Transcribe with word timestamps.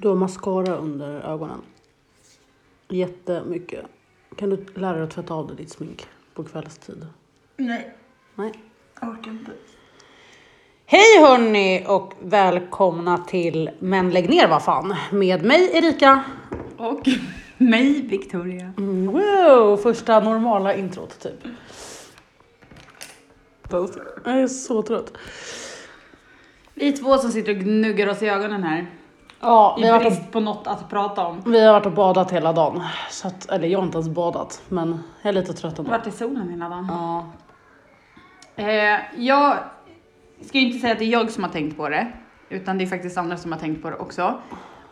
Du 0.00 0.08
har 0.08 0.14
mascara 0.14 0.76
under 0.76 1.20
ögonen. 1.20 1.62
Jättemycket. 2.88 3.86
Kan 4.36 4.50
du 4.50 4.64
lära 4.74 4.92
dig 4.92 5.02
att 5.02 5.10
tvätta 5.10 5.34
av 5.34 5.46
dig 5.46 5.56
ditt 5.56 5.70
smink 5.70 6.06
på 6.34 6.44
kvällstid? 6.44 7.06
Nej, 7.56 7.94
Nej. 8.34 8.52
jag 9.00 9.10
orkar 9.10 9.30
inte. 9.30 9.52
Hej 10.86 11.20
hörni 11.20 11.84
och 11.88 12.14
välkomna 12.22 13.18
till 13.18 13.70
Men 13.78 14.10
lägg 14.10 14.30
ner 14.30 14.48
vad 14.48 14.64
fan 14.64 14.96
med 15.10 15.44
mig 15.44 15.70
Erika. 15.72 16.24
Och 16.76 17.08
mig, 17.56 18.02
Victoria. 18.02 18.72
Mm, 18.78 19.06
wow, 19.06 19.76
första 19.76 20.20
normala 20.20 20.74
introt 20.74 21.20
typ. 21.20 21.44
Jag 23.70 24.40
är 24.40 24.48
så 24.48 24.82
trött. 24.82 25.12
Vi 26.74 26.92
två 26.92 27.18
som 27.18 27.30
sitter 27.30 27.52
och 27.52 27.58
gnuggar 27.58 28.08
oss 28.08 28.22
i 28.22 28.28
ögonen 28.28 28.62
här. 28.62 28.99
Ja, 29.40 29.76
I 29.78 29.82
vi 29.82 29.88
har, 29.88 29.98
varit 29.98 30.06
och, 30.06 30.12
brist 30.12 30.32
på 30.32 30.40
något 30.40 30.66
att 30.66 30.88
prata 30.90 31.26
om. 31.26 31.42
vi 31.46 31.64
har 31.64 31.72
varit 31.72 31.86
och 31.86 31.92
badat 31.92 32.30
hela 32.30 32.52
dagen. 32.52 32.82
Så 33.10 33.28
att, 33.28 33.50
eller 33.50 33.68
jag 33.68 33.78
har 33.78 33.86
inte 33.86 33.98
ens 33.98 34.08
badat, 34.08 34.62
men 34.68 35.02
jag 35.22 35.28
är 35.28 35.32
lite 35.32 35.52
trött 35.52 35.78
ändå. 35.78 35.90
Vart 35.90 36.06
i 36.06 36.10
solen 36.10 36.48
hela 36.48 36.68
dagen. 36.68 36.86
Ja. 36.88 37.26
Eh, 38.56 39.00
jag 39.16 39.56
ska 40.44 40.58
ju 40.58 40.66
inte 40.66 40.78
säga 40.78 40.92
att 40.92 40.98
det 40.98 41.04
är 41.04 41.12
jag 41.12 41.30
som 41.30 41.44
har 41.44 41.50
tänkt 41.50 41.76
på 41.76 41.88
det, 41.88 42.12
utan 42.48 42.78
det 42.78 42.84
är 42.84 42.86
faktiskt 42.86 43.18
andra 43.18 43.36
som 43.36 43.52
har 43.52 43.58
tänkt 43.58 43.82
på 43.82 43.90
det 43.90 43.96
också. 43.96 44.40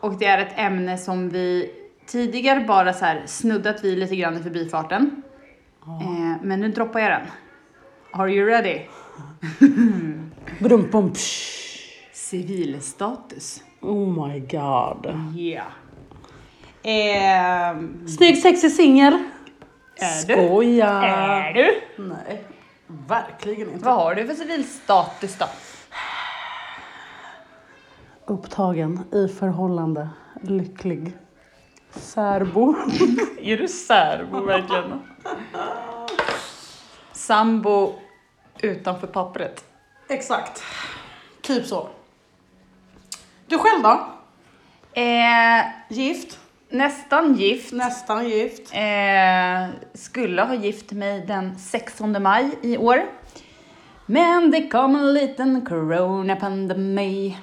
Och 0.00 0.14
det 0.14 0.26
är 0.26 0.38
ett 0.38 0.52
ämne 0.56 0.98
som 0.98 1.28
vi 1.28 1.70
tidigare 2.06 2.60
bara 2.60 2.92
så 2.92 3.04
här 3.04 3.22
snuddat 3.26 3.84
vid 3.84 3.98
lite 3.98 4.16
grann 4.16 4.36
i 4.36 4.42
förbifarten. 4.42 5.22
Eh, 5.86 6.42
men 6.42 6.60
nu 6.60 6.68
droppar 6.68 7.00
jag 7.00 7.10
den. 7.10 7.26
Are 8.12 8.32
you 8.32 8.46
ready? 8.46 8.80
Brum, 10.60 10.90
bum. 10.90 11.12
Civilstatus. 12.12 13.62
Oh 13.80 14.26
my 14.28 14.40
god. 14.40 15.16
Yeah. 15.36 15.66
Ehm, 16.82 18.08
Snygg 18.08 18.42
sexig 18.42 18.72
singel. 18.72 19.18
Skoja. 20.22 20.88
är 20.88 21.52
du? 21.54 21.80
Nej, 21.96 22.44
verkligen 22.86 23.72
inte. 23.72 23.84
Vad 23.84 23.94
har 23.94 24.14
du 24.14 24.26
för 24.26 24.34
civilstatus 24.34 25.38
då? 25.38 25.46
Upptagen, 28.26 29.04
i 29.12 29.28
förhållande, 29.28 30.08
lycklig. 30.42 31.12
Särbo. 31.90 32.74
Är 33.42 33.56
du 33.56 33.68
särbo 33.68 34.40
verkligen? 34.44 35.00
Sambo 37.12 37.94
utanför 38.62 39.06
pappret. 39.06 39.64
Exakt. 40.08 40.62
Typ 41.42 41.66
så. 41.66 41.88
Du 43.48 43.58
själv 43.58 43.82
då? 43.82 44.06
Eh, 45.00 45.64
Gift? 45.88 46.38
nästan 46.70 47.34
gift. 47.34 47.72
Nästan 47.72 48.28
gift. 48.28 48.74
Eh, 48.74 49.68
skulle 49.94 50.42
ha 50.42 50.54
gift 50.54 50.92
mig 50.92 51.26
den 51.26 51.58
16 51.58 52.22
maj 52.22 52.58
i 52.62 52.76
år. 52.76 53.02
Men 54.06 54.50
det 54.50 54.68
kom 54.68 54.96
en 54.96 55.14
liten 55.14 55.66
coronapandemi 55.66 57.38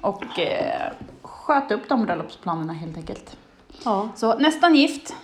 och 0.00 0.38
eh, 0.38 0.92
sköt 1.22 1.70
upp 1.70 1.88
de 1.88 2.06
bröllopsplanerna 2.06 2.72
helt 2.72 2.96
enkelt. 2.96 3.36
Ja. 3.84 4.08
Så 4.16 4.38
nästan 4.38 4.74
gift 4.74 5.16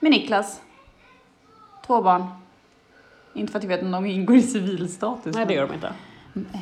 med 0.00 0.10
Niklas. 0.10 0.60
Två 1.86 2.02
barn. 2.02 2.26
Inte 3.34 3.52
för 3.52 3.58
att 3.58 3.64
jag 3.64 3.68
vet 3.68 3.82
om 3.82 3.90
de 3.90 4.06
ingår 4.06 4.36
i 4.36 4.42
civilstatus. 4.42 5.36
Nej, 5.36 5.46
det 5.46 5.54
gör 5.54 5.66
de 5.66 5.74
inte. 5.74 5.92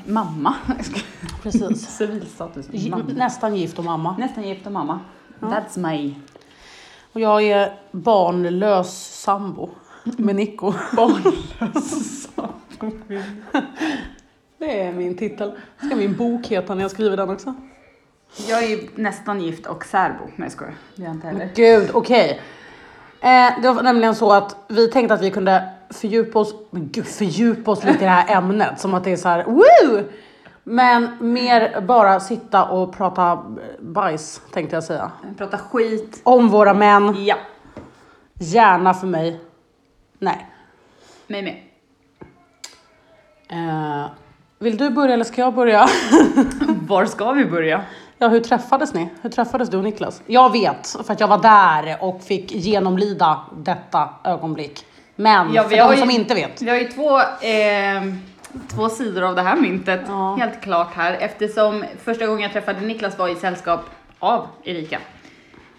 Mamma. 0.07 0.55
Precis. 1.43 1.89
civilstatus. 1.97 2.69
Mamma. 2.91 3.05
Nästan 3.15 3.57
gift 3.57 3.79
och 3.79 3.85
mamma. 3.85 4.17
Nästan 4.19 4.45
gift 4.49 4.67
och 4.67 4.73
mamma. 4.73 5.01
That's 5.41 5.79
my 5.79 6.15
Och 7.13 7.21
jag 7.21 7.43
är 7.43 7.79
barnlös 7.91 9.21
sambo 9.23 9.71
med 10.05 10.36
Nico. 10.36 10.73
barnlös 10.97 12.29
Det 14.59 14.80
är 14.80 14.92
min 14.92 15.17
titel. 15.17 15.53
Ska 15.86 15.97
min 15.97 16.17
bok 16.17 16.47
heta 16.47 16.75
när 16.75 16.83
jag 16.83 16.91
skriver 16.91 17.17
den 17.17 17.30
också? 17.30 17.55
Jag 18.48 18.64
är 18.64 18.80
nästan 18.95 19.41
gift 19.41 19.67
och 19.67 19.85
särbo. 19.85 20.25
Nej 20.25 20.33
jag 20.36 20.53
skojar. 20.53 20.75
Det 20.97 21.03
är 21.03 21.07
jag 21.07 21.14
inte 21.14 21.27
heller. 21.27 21.51
Gud, 21.55 21.91
okej. 21.92 22.41
Eh, 23.20 23.63
det 23.63 23.73
var 23.73 23.83
nämligen 23.83 24.14
så 24.14 24.33
att 24.33 24.57
vi 24.69 24.89
tänkte 24.89 25.14
att 25.14 25.23
vi 25.23 25.30
kunde 25.30 25.69
fördjupa 25.90 26.39
oss, 26.39 26.55
men 26.70 26.89
gud, 26.92 27.06
fördjupa 27.06 27.70
oss 27.70 27.84
lite 27.84 27.98
i 27.98 28.05
det 28.05 28.11
här 28.11 28.36
ämnet. 28.36 28.80
Som 28.80 28.95
att 28.95 29.05
det 29.05 29.12
är 29.12 29.17
så 29.17 29.28
här, 29.28 29.45
woo! 29.45 30.02
Men 30.64 31.17
mer 31.33 31.80
bara 31.80 32.20
sitta 32.20 32.64
och 32.64 32.92
prata 32.96 33.45
bajs, 33.80 34.42
tänkte 34.52 34.77
jag 34.77 34.84
säga. 34.84 35.11
Prata 35.39 35.58
skit. 35.58 36.20
Om 36.24 36.48
våra 36.48 36.74
män, 36.74 37.14
Ja. 37.24 37.36
gärna 38.34 38.95
för 38.95 39.06
mig. 39.06 39.40
Nej. 40.18 40.46
Mig 41.27 41.42
med. 41.42 41.56
Eh, 43.48 44.06
vill 44.58 44.77
du 44.77 44.90
börja 44.90 45.14
eller 45.14 45.24
ska 45.24 45.40
jag 45.40 45.55
börja? 45.55 45.86
Var 46.89 47.05
ska 47.06 47.33
vi 47.33 47.45
börja? 47.45 47.83
Ja, 48.18 48.29
hur 48.29 48.40
träffades 48.40 48.95
ni? 48.95 49.08
Hur 49.23 49.30
träffades 49.30 49.70
du 49.70 49.77
och 49.77 49.84
Niklas? 49.84 50.23
Jag 50.27 50.52
vet, 50.52 50.96
för 51.05 51.12
att 51.12 51.20
jag 51.20 51.29
var 51.29 51.39
där 51.39 51.96
och 52.00 52.23
fick 52.23 52.52
genomlida 52.52 53.40
detta 53.56 54.08
ögonblick. 54.24 54.86
Men 55.20 55.53
Ja, 55.55 55.63
för 55.63 55.70
de 55.70 55.79
har 55.81 55.92
ju- 55.95 56.01
som 56.01 56.11
inte 56.11 56.35
vet. 56.35 56.63
Vi 56.63 56.70
har 56.70 56.77
ju 56.77 56.89
två, 56.89 57.19
eh, 57.20 58.03
två 58.75 58.89
sidor 58.89 59.23
av 59.23 59.35
det 59.35 59.42
här 59.42 59.57
myntet. 59.57 60.01
Ja. 60.07 60.36
Helt 60.41 60.61
klart 60.61 60.95
här. 60.95 61.13
Eftersom 61.20 61.85
första 62.05 62.27
gången 62.27 62.42
jag 62.42 62.53
träffade 62.53 62.81
Niklas 62.81 63.19
var 63.19 63.29
i 63.29 63.35
sällskap 63.35 63.80
av 64.19 64.47
Erika. 64.64 64.98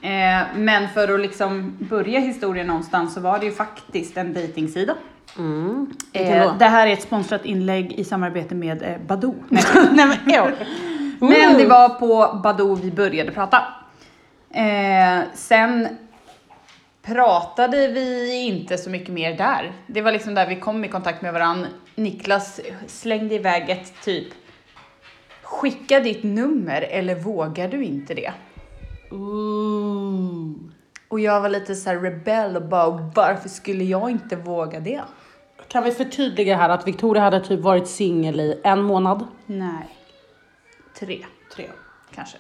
Eh, 0.02 0.42
men 0.56 0.90
för 0.90 1.14
att 1.14 1.20
liksom 1.20 1.78
börja 1.80 2.20
historien 2.20 2.68
någonstans 2.68 3.14
så 3.14 3.20
var 3.20 3.40
det 3.40 3.46
ju 3.46 3.52
faktiskt 3.52 4.18
en 4.18 4.34
dejtingsida. 4.34 4.94
Mm. 5.38 5.88
Eh, 6.14 6.58
det 6.60 6.66
här 6.66 6.88
är 6.88 6.94
ett 6.94 7.02
sponsrat 7.02 7.46
inlägg 7.46 7.92
i 7.94 8.04
samarbete 8.04 8.56
med 8.56 8.84
eh, 8.84 8.98
Badoo. 9.08 9.36
Nej, 9.50 10.06
men. 10.26 10.52
Men 11.20 11.58
det 11.58 11.66
var 11.66 11.90
på 11.90 12.40
Badoo 12.44 12.76
vi 12.76 12.92
började 12.92 13.32
prata. 13.32 13.58
Eh, 14.54 15.24
sen 15.34 15.88
pratade 17.02 17.88
vi 17.88 18.34
inte 18.34 18.78
så 18.78 18.90
mycket 18.90 19.14
mer 19.14 19.38
där. 19.38 19.74
Det 19.88 20.02
var 20.02 20.12
liksom 20.12 20.34
där 20.34 20.48
vi 20.48 20.56
kom 20.56 20.86
i 20.86 20.88
kontakt 20.88 21.22
med 21.22 21.34
varandra. 21.34 21.68
Niklas 21.96 22.62
slängde 22.88 23.36
iväg 23.36 23.70
ett 23.70 23.94
typ 24.04 24.28
Skicka 25.42 26.00
ditt 26.00 26.24
nummer 26.24 26.82
eller 26.82 27.16
vågar 27.16 27.68
du 27.68 27.84
inte 27.84 28.14
det? 28.14 28.34
Ooh. 29.12 30.54
Och 31.08 31.20
jag 31.20 31.42
var 31.42 31.50
lite 31.50 31.76
så 31.76 31.90
här 31.90 32.00
rebell 32.00 32.56
och 32.56 32.62
bara 32.62 33.12
varför 33.16 33.50
skulle 33.50 33.84
jag 33.84 34.12
inte 34.12 34.36
våga 34.36 34.80
det? 34.80 35.02
Kan 35.68 35.84
vi 35.84 35.92
förtydliga 35.92 36.56
här 36.58 36.70
att 36.70 36.88
Victoria 36.88 37.24
hade 37.24 37.40
typ 37.40 37.60
varit 37.60 37.88
singel 37.88 38.40
i 38.40 38.62
en 38.64 38.82
månad? 38.82 39.28
Nej. 39.46 39.98
Tre 41.00 41.26
Tre. 41.56 41.70
kanske. 42.16 42.38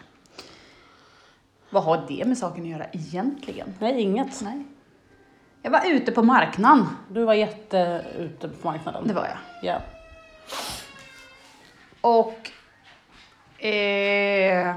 Vad 1.71 1.83
har 1.83 2.05
det 2.07 2.25
med 2.25 2.37
saken 2.37 2.63
att 2.63 2.69
göra 2.69 2.85
egentligen? 2.91 3.73
Nej, 3.79 4.01
inget. 4.01 4.41
Nej. 4.41 4.65
Jag 5.61 5.71
var 5.71 5.81
ute 5.85 6.11
på 6.11 6.23
marknaden. 6.23 6.87
Du 7.09 7.23
var 7.23 7.33
jätte 7.33 8.05
ute 8.17 8.47
på 8.47 8.67
marknaden. 8.67 9.07
Det 9.07 9.13
var 9.13 9.27
jag. 9.27 9.37
Ja. 9.63 9.81
Och... 12.01 12.51
Eh, 13.65 14.75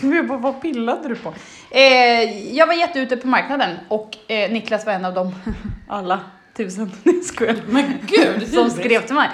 Gud, 0.00 0.28
vad, 0.28 0.40
vad 0.40 0.60
pillade 0.60 1.08
du 1.08 1.14
på? 1.14 1.34
Eh, 1.70 2.54
jag 2.56 2.66
var 2.66 2.74
jätteute 2.74 3.16
på 3.16 3.28
marknaden 3.28 3.76
och 3.88 4.30
eh, 4.30 4.50
Niklas 4.52 4.86
var 4.86 4.92
en 4.92 5.04
av 5.04 5.14
dem, 5.14 5.34
alla 5.88 6.20
tusen, 6.56 6.92
nej. 7.40 7.56
Men 7.66 7.84
gud, 8.06 8.48
som 8.54 8.70
skrev 8.70 9.00
till 9.00 9.14
mig. 9.14 9.28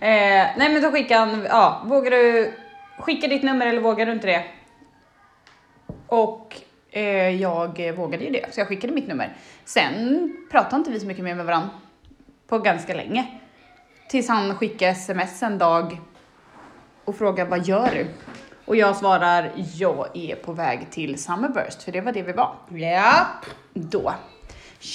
Eh, 0.00 0.46
nej 0.56 0.72
men 0.72 0.82
då 0.82 0.90
skickade 0.90 1.20
han, 1.20 1.46
ja, 1.48 1.82
vågar 1.86 2.10
du 2.10 2.54
skicka 2.98 3.28
ditt 3.28 3.42
nummer 3.42 3.66
eller 3.66 3.80
vågar 3.80 4.06
du 4.06 4.12
inte 4.12 4.26
det? 4.26 4.44
Och 6.12 6.56
eh, 6.90 7.28
jag 7.28 7.92
vågade 7.96 8.24
ju 8.24 8.30
det, 8.30 8.54
så 8.54 8.60
jag 8.60 8.68
skickade 8.68 8.92
mitt 8.92 9.08
nummer. 9.08 9.36
Sen 9.64 10.36
pratade 10.50 10.76
inte 10.76 10.90
vi 10.90 11.00
så 11.00 11.06
mycket 11.06 11.24
mer 11.24 11.34
med 11.34 11.46
varandra 11.46 11.70
på 12.46 12.58
ganska 12.58 12.94
länge. 12.94 13.26
Tills 14.08 14.28
han 14.28 14.56
skickade 14.56 14.90
sms 14.90 15.42
en 15.42 15.58
dag 15.58 16.00
och 17.04 17.16
frågade 17.16 17.50
vad 17.50 17.66
gör 17.66 17.90
du? 17.94 18.06
Och 18.64 18.76
jag 18.76 18.96
svarar 18.96 19.52
jag 19.74 20.16
är 20.16 20.34
på 20.36 20.52
väg 20.52 20.90
till 20.90 21.22
Summerburst, 21.22 21.82
för 21.82 21.92
det 21.92 22.00
var 22.00 22.12
det 22.12 22.22
vi 22.22 22.32
var. 22.32 22.54
Ja. 22.68 23.26
Då, 23.72 24.14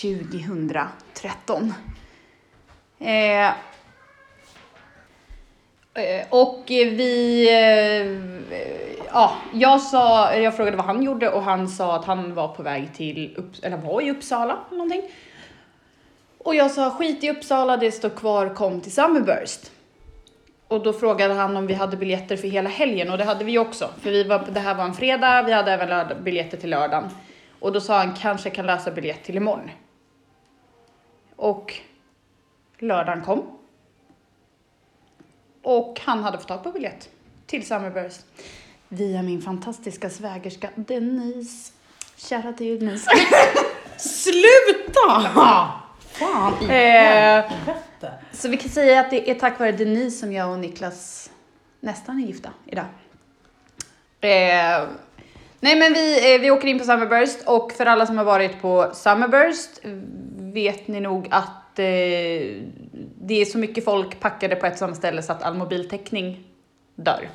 2013. 0.02 1.74
Eh, 3.00 3.48
eh, 3.48 3.54
och 6.30 6.64
vi, 6.68 7.48
eh, 7.50 8.87
ja, 9.14 9.36
jag 9.54 9.82
sa, 9.82 10.36
jag 10.36 10.56
frågade 10.56 10.78
vad 10.78 10.86
han 10.86 11.04
gjorde 11.04 11.30
och 11.30 11.44
han 11.44 11.68
sa 11.68 11.96
att 11.96 12.06
han 12.06 12.34
var 12.34 12.48
på 12.48 12.64
väg 12.64 12.94
till, 12.94 13.36
Upps- 13.38 13.66
eller 13.66 13.78
var 13.78 14.02
i 14.02 14.12
Uppsala 14.12 14.58
eller 14.68 14.78
någonting. 14.78 15.12
Och 16.38 16.56
jag 16.56 16.72
sa 16.72 16.92
skit 16.92 17.24
i 17.24 17.30
Uppsala, 17.30 17.78
det 17.78 17.92
står 17.92 18.10
kvar, 18.10 18.56
kom 18.56 18.82
till 18.82 18.94
Summerburst. 18.94 19.72
Och 20.68 20.84
då 20.84 20.94
frågade 20.94 21.34
han 21.34 21.58
om 21.58 21.68
vi 21.68 21.74
hade 21.74 21.98
biljetter 21.98 22.38
för 22.38 22.48
hela 22.48 22.70
helgen 22.70 23.12
och 23.12 23.18
det 23.18 23.24
hade 23.24 23.46
vi 23.46 23.58
också. 23.58 23.90
För 24.02 24.12
vi 24.12 24.24
var, 24.24 24.46
det 24.50 24.60
här 24.60 24.76
var 24.76 24.84
en 24.84 24.94
fredag, 24.94 25.44
vi 25.44 25.52
hade 25.52 25.72
även 25.72 25.90
lördag, 25.90 26.18
biljetter 26.22 26.58
till 26.58 26.70
lördagen. 26.70 27.10
Och 27.60 27.72
då 27.72 27.82
sa 27.82 27.98
han 27.98 28.14
kanske 28.14 28.50
kan 28.50 28.66
lösa 28.66 28.92
biljett 28.92 29.24
till 29.24 29.38
imorgon. 29.38 29.70
Och 31.36 31.74
lördagen 32.80 33.24
kom. 33.24 33.44
Och 35.62 36.02
han 36.04 36.24
hade 36.24 36.38
fått 36.38 36.48
tag 36.48 36.64
på 36.64 36.72
biljett 36.72 37.10
till 37.46 37.68
Summerburst. 37.68 38.26
Via 38.90 39.22
min 39.22 39.42
fantastiska 39.42 40.10
svägerska 40.10 40.70
Denise. 40.76 41.72
Shoutout 42.18 42.58
till 42.58 42.80
Denise. 42.80 43.10
Sluta! 43.98 45.32
Fan 46.00 46.54
i 46.62 46.66
Eh. 46.70 47.52
Så 48.32 48.50
vi 48.50 48.58
kan 48.58 48.70
säga 48.70 49.00
att 49.00 49.10
det 49.10 49.32
är 49.32 49.36
tack 49.36 49.60
vare 49.60 49.72
Denise 49.72 50.18
som 50.18 50.34
jag 50.34 50.52
och 50.52 50.60
Niklas 50.60 51.32
nästan 51.80 52.24
är 52.24 52.28
gifta 52.28 52.50
idag. 52.66 52.86
Eh, 54.22 54.88
nej 55.60 55.76
men 55.76 55.94
vi, 55.94 56.36
eh, 56.36 56.42
vi 56.42 56.52
åker 56.52 56.68
in 56.68 56.80
på 56.80 56.86
Summerburst 56.86 57.44
och 57.46 57.72
för 57.72 57.86
alla 57.86 58.06
som 58.06 58.18
har 58.18 58.26
varit 58.26 58.62
på 58.62 58.92
Summerburst 58.94 59.80
vet 60.38 60.88
ni 60.88 61.00
nog 61.00 61.28
att 61.32 61.80
eh, 61.80 61.86
det 63.22 63.42
är 63.42 63.46
så 63.46 63.58
mycket 63.58 63.86
folk 63.86 64.20
packade 64.20 64.56
på 64.56 64.66
ett 64.66 64.78
samma 64.78 64.96
ställe 64.96 65.22
så 65.22 65.32
att 65.32 65.44
all 65.44 65.54
mobiltäckning 65.54 66.44
dör. 66.96 67.30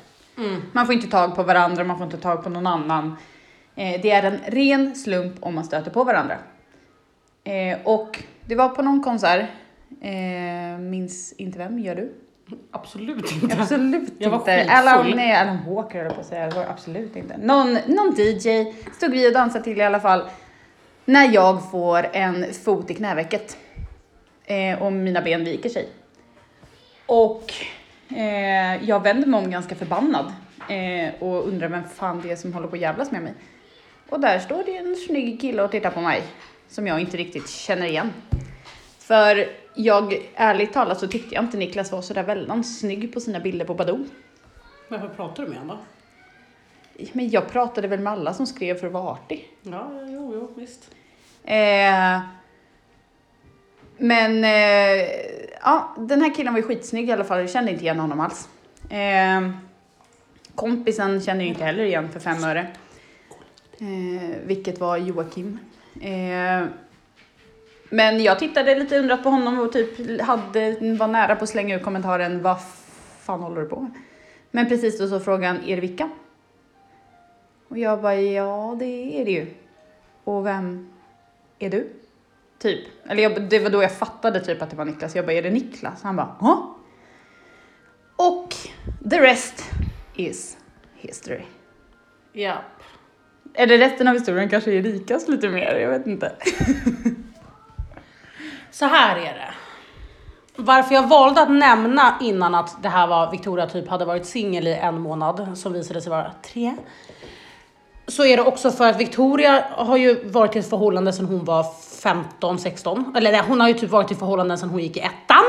Man 0.71 0.85
får 0.85 0.95
inte 0.95 1.07
tag 1.07 1.35
på 1.35 1.43
varandra, 1.43 1.83
man 1.83 1.97
får 1.97 2.05
inte 2.05 2.17
tag 2.17 2.43
på 2.43 2.49
någon 2.49 2.67
annan. 2.67 3.17
Eh, 3.75 4.01
det 4.01 4.11
är 4.11 4.23
en 4.23 4.39
ren 4.47 4.95
slump 4.95 5.35
om 5.39 5.55
man 5.55 5.63
stöter 5.63 5.91
på 5.91 6.03
varandra. 6.03 6.37
Eh, 7.43 7.77
och 7.83 8.23
det 8.45 8.55
var 8.55 8.69
på 8.69 8.81
någon 8.81 9.03
konsert, 9.03 9.45
eh, 10.01 10.79
minns 10.79 11.33
inte 11.33 11.57
vem, 11.57 11.79
gör 11.79 11.95
du? 11.95 12.13
Absolut 12.71 13.31
inte. 13.31 13.57
Absolut 13.61 14.13
Jag 14.17 14.33
inte. 14.33 14.65
Alan, 14.69 15.11
nej, 15.15 15.35
Alan 15.35 15.57
Walker 15.67 16.03
höll 16.03 16.13
på 16.13 16.19
att 16.19 16.25
säga, 16.25 16.49
det 16.49 16.55
var 16.55 16.65
absolut 16.65 17.15
inte. 17.15 17.37
Någon, 17.37 17.73
någon 17.73 18.15
DJ 18.17 18.73
stod 18.97 19.11
vi 19.11 19.29
och 19.29 19.33
dansade 19.33 19.63
till 19.63 19.77
i 19.77 19.83
alla 19.83 19.99
fall. 19.99 20.29
När 21.05 21.33
jag 21.33 21.71
får 21.71 22.07
en 22.13 22.53
fot 22.53 22.91
i 22.91 22.93
knävecket. 22.93 23.57
Eh, 24.45 24.81
och 24.81 24.93
mina 24.93 25.21
ben 25.21 25.45
viker 25.45 25.69
sig. 25.69 25.89
Och 27.05 27.53
eh, 28.09 28.83
jag 28.89 29.03
vänder 29.03 29.27
mig 29.27 29.37
om 29.37 29.51
ganska 29.51 29.75
förbannad. 29.75 30.33
Eh, 30.69 31.23
och 31.23 31.47
undrar 31.47 31.67
vem 31.67 31.83
fan 31.83 32.21
det 32.21 32.31
är 32.31 32.35
som 32.35 32.53
håller 32.53 32.67
på 32.67 32.75
att 32.75 32.81
jävlas 32.81 33.11
med 33.11 33.21
mig. 33.21 33.33
Och 34.09 34.19
där 34.19 34.39
står 34.39 34.63
det 34.63 34.77
en 34.77 34.95
snygg 34.95 35.41
kille 35.41 35.63
och 35.63 35.71
tittar 35.71 35.91
på 35.91 36.01
mig. 36.01 36.23
Som 36.67 36.87
jag 36.87 36.99
inte 36.99 37.17
riktigt 37.17 37.49
känner 37.49 37.85
igen. 37.85 38.13
För 38.99 39.47
jag, 39.73 40.17
ärligt 40.35 40.73
talat 40.73 40.99
så 40.99 41.07
tyckte 41.07 41.35
jag 41.35 41.43
inte 41.43 41.57
Niklas 41.57 41.91
var 41.91 42.01
sådär 42.01 42.23
väldigt 42.23 42.79
snygg 42.79 43.13
på 43.13 43.19
sina 43.19 43.39
bilder 43.39 43.65
på 43.65 43.73
Badoo. 43.73 44.05
Varför 44.87 45.07
pratar 45.07 45.43
du 45.43 45.49
med 45.49 45.59
honom 45.59 45.77
Men 47.11 47.29
jag 47.29 47.49
pratade 47.49 47.87
väl 47.87 47.99
med 47.99 48.13
alla 48.13 48.33
som 48.33 48.47
skrev 48.47 48.75
för 48.75 48.87
att 48.87 48.93
vara 48.93 49.11
artig. 49.11 49.49
Ja, 49.61 49.91
jo, 50.07 50.31
jo, 50.33 50.53
visst. 50.55 50.91
Eh, 51.43 52.19
men 53.97 54.43
eh, 54.43 55.07
ja, 55.61 55.95
den 55.97 56.21
här 56.21 56.35
killen 56.35 56.53
var 56.53 56.59
ju 56.59 56.67
skitsnygg 56.67 57.09
i 57.09 57.11
alla 57.11 57.23
fall. 57.23 57.39
Jag 57.39 57.49
kände 57.49 57.71
inte 57.71 57.83
igen 57.83 57.99
honom 57.99 58.19
alls. 58.19 58.49
Eh, 58.89 59.49
kompisen 60.55 61.21
kände 61.21 61.43
jag 61.43 61.49
inte 61.49 61.63
heller 61.63 61.83
igen 61.83 62.09
för 62.11 62.19
fem 62.19 62.43
öre. 62.43 62.67
Eh, 63.79 64.37
vilket 64.45 64.79
var 64.79 64.97
Joakim. 64.97 65.59
Eh, 66.01 66.67
men 67.89 68.23
jag 68.23 68.39
tittade 68.39 68.75
lite 68.75 68.99
undrat 68.99 69.23
på 69.23 69.29
honom 69.29 69.59
och 69.59 69.71
typ 69.73 70.21
hade, 70.21 70.95
var 70.97 71.07
nära 71.07 71.35
på 71.35 71.43
att 71.43 71.49
slänga 71.49 71.75
ut 71.75 71.83
kommentaren 71.83 72.41
vad 72.41 72.57
fan 73.19 73.41
håller 73.41 73.61
du 73.61 73.67
på 73.67 73.79
med? 73.79 73.91
Men 74.51 74.67
precis 74.67 74.99
då 74.99 75.07
så 75.07 75.19
frågade 75.19 75.47
han, 75.47 75.63
är 75.67 75.75
det 75.75 75.81
Vickan? 75.81 76.09
Och 77.67 77.77
jag 77.77 78.01
bara, 78.01 78.15
ja 78.15 78.75
det 78.79 79.21
är 79.21 79.25
det 79.25 79.31
ju. 79.31 79.47
Och 80.23 80.45
vem 80.45 80.89
är 81.59 81.69
du? 81.69 81.89
Typ. 82.63 82.87
Eller 83.09 83.23
jag, 83.23 83.49
det 83.49 83.59
var 83.59 83.69
då 83.69 83.83
jag 83.83 83.91
fattade 83.91 84.39
typ 84.39 84.61
att 84.61 84.69
det 84.69 84.75
var 84.75 84.85
Niklas. 84.85 85.15
Jag 85.15 85.25
bara, 85.25 85.33
är 85.33 85.41
det 85.41 85.49
Niklas? 85.49 86.03
Han 86.03 86.15
bara, 86.15 86.35
ja. 86.41 86.77
Och 88.15 88.55
the 89.09 89.19
rest 89.19 89.63
is 90.15 90.57
history. 90.95 91.41
Ja. 92.33 92.53
Eller 93.53 93.77
resten 93.77 94.07
av 94.07 94.13
historien 94.13 94.49
kanske 94.49 94.71
är 94.71 94.81
Rikas 94.81 95.27
lite 95.27 95.49
mer, 95.49 95.75
jag 95.75 95.89
vet 95.89 96.07
inte. 96.07 96.31
Så 98.71 98.85
här 98.85 99.17
är 99.17 99.33
det. 99.33 99.53
Varför 100.55 100.95
jag 100.95 101.07
valde 101.07 101.41
att 101.41 101.51
nämna 101.51 102.17
innan 102.21 102.55
att 102.55 102.83
det 102.83 102.89
här 102.89 103.07
var 103.07 103.31
Victoria 103.31 103.67
typ 103.67 103.87
hade 103.87 104.05
varit 104.05 104.25
singel 104.25 104.67
i 104.67 104.73
en 104.73 105.01
månad, 105.01 105.57
som 105.57 105.73
visade 105.73 106.01
sig 106.01 106.09
vara 106.09 106.31
tre. 106.41 106.75
Så 108.07 108.25
är 108.25 108.37
det 108.37 108.43
också 108.43 108.71
för 108.71 108.89
att 108.89 108.99
Victoria 108.99 109.65
har 109.71 109.97
ju 109.97 110.29
varit 110.29 110.55
i 110.55 110.59
ett 110.59 110.69
förhållande 110.69 111.13
sedan 111.13 111.25
hon 111.25 111.45
var 111.45 111.65
15, 112.01 112.59
16. 112.59 113.13
Eller 113.17 113.31
nej, 113.31 113.41
hon 113.47 113.61
har 113.61 113.67
ju 113.67 113.73
typ 113.73 113.89
varit 113.89 114.11
i 114.11 114.15
förhållanden 114.15 114.57
sedan 114.57 114.69
hon 114.69 114.79
gick 114.79 114.97
i 114.97 114.99
ettan. 114.99 115.43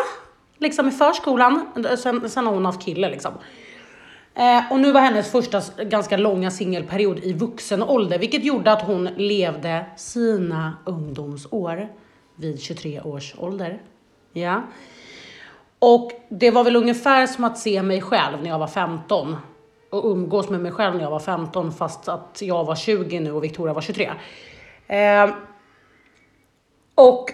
Liksom 0.58 0.88
i 0.88 0.90
förskolan. 0.90 1.66
Sen, 1.98 2.30
sen 2.30 2.46
har 2.46 2.54
hon 2.54 2.64
haft 2.64 2.82
kille 2.82 3.08
liksom. 3.08 3.32
Eh, 4.34 4.72
och 4.72 4.80
nu 4.80 4.92
var 4.92 5.00
hennes 5.00 5.30
första 5.30 5.62
ganska 5.84 6.16
långa 6.16 6.50
singelperiod 6.50 7.18
i 7.18 7.32
vuxen 7.32 7.82
ålder, 7.82 8.18
vilket 8.18 8.44
gjorde 8.44 8.72
att 8.72 8.82
hon 8.82 9.04
levde 9.04 9.86
sina 9.96 10.76
ungdomsår 10.84 11.88
vid 12.36 12.60
23 12.60 13.00
års 13.00 13.34
ålder. 13.38 13.82
Ja. 14.32 14.62
Och 15.78 16.12
det 16.28 16.50
var 16.50 16.64
väl 16.64 16.76
ungefär 16.76 17.26
som 17.26 17.44
att 17.44 17.58
se 17.58 17.82
mig 17.82 18.00
själv 18.00 18.42
när 18.42 18.50
jag 18.50 18.58
var 18.58 18.66
15 18.66 19.36
och 19.94 20.10
umgås 20.10 20.48
med 20.48 20.60
mig 20.60 20.72
själv 20.72 20.94
när 20.94 21.02
jag 21.02 21.10
var 21.10 21.20
15 21.20 21.72
fast 21.72 22.08
att 22.08 22.38
jag 22.42 22.64
var 22.64 22.76
20 22.76 23.20
nu 23.20 23.32
och 23.32 23.44
Victoria 23.44 23.74
var 23.74 23.80
23. 23.80 24.12
Eh, 24.86 25.30
och 26.94 27.30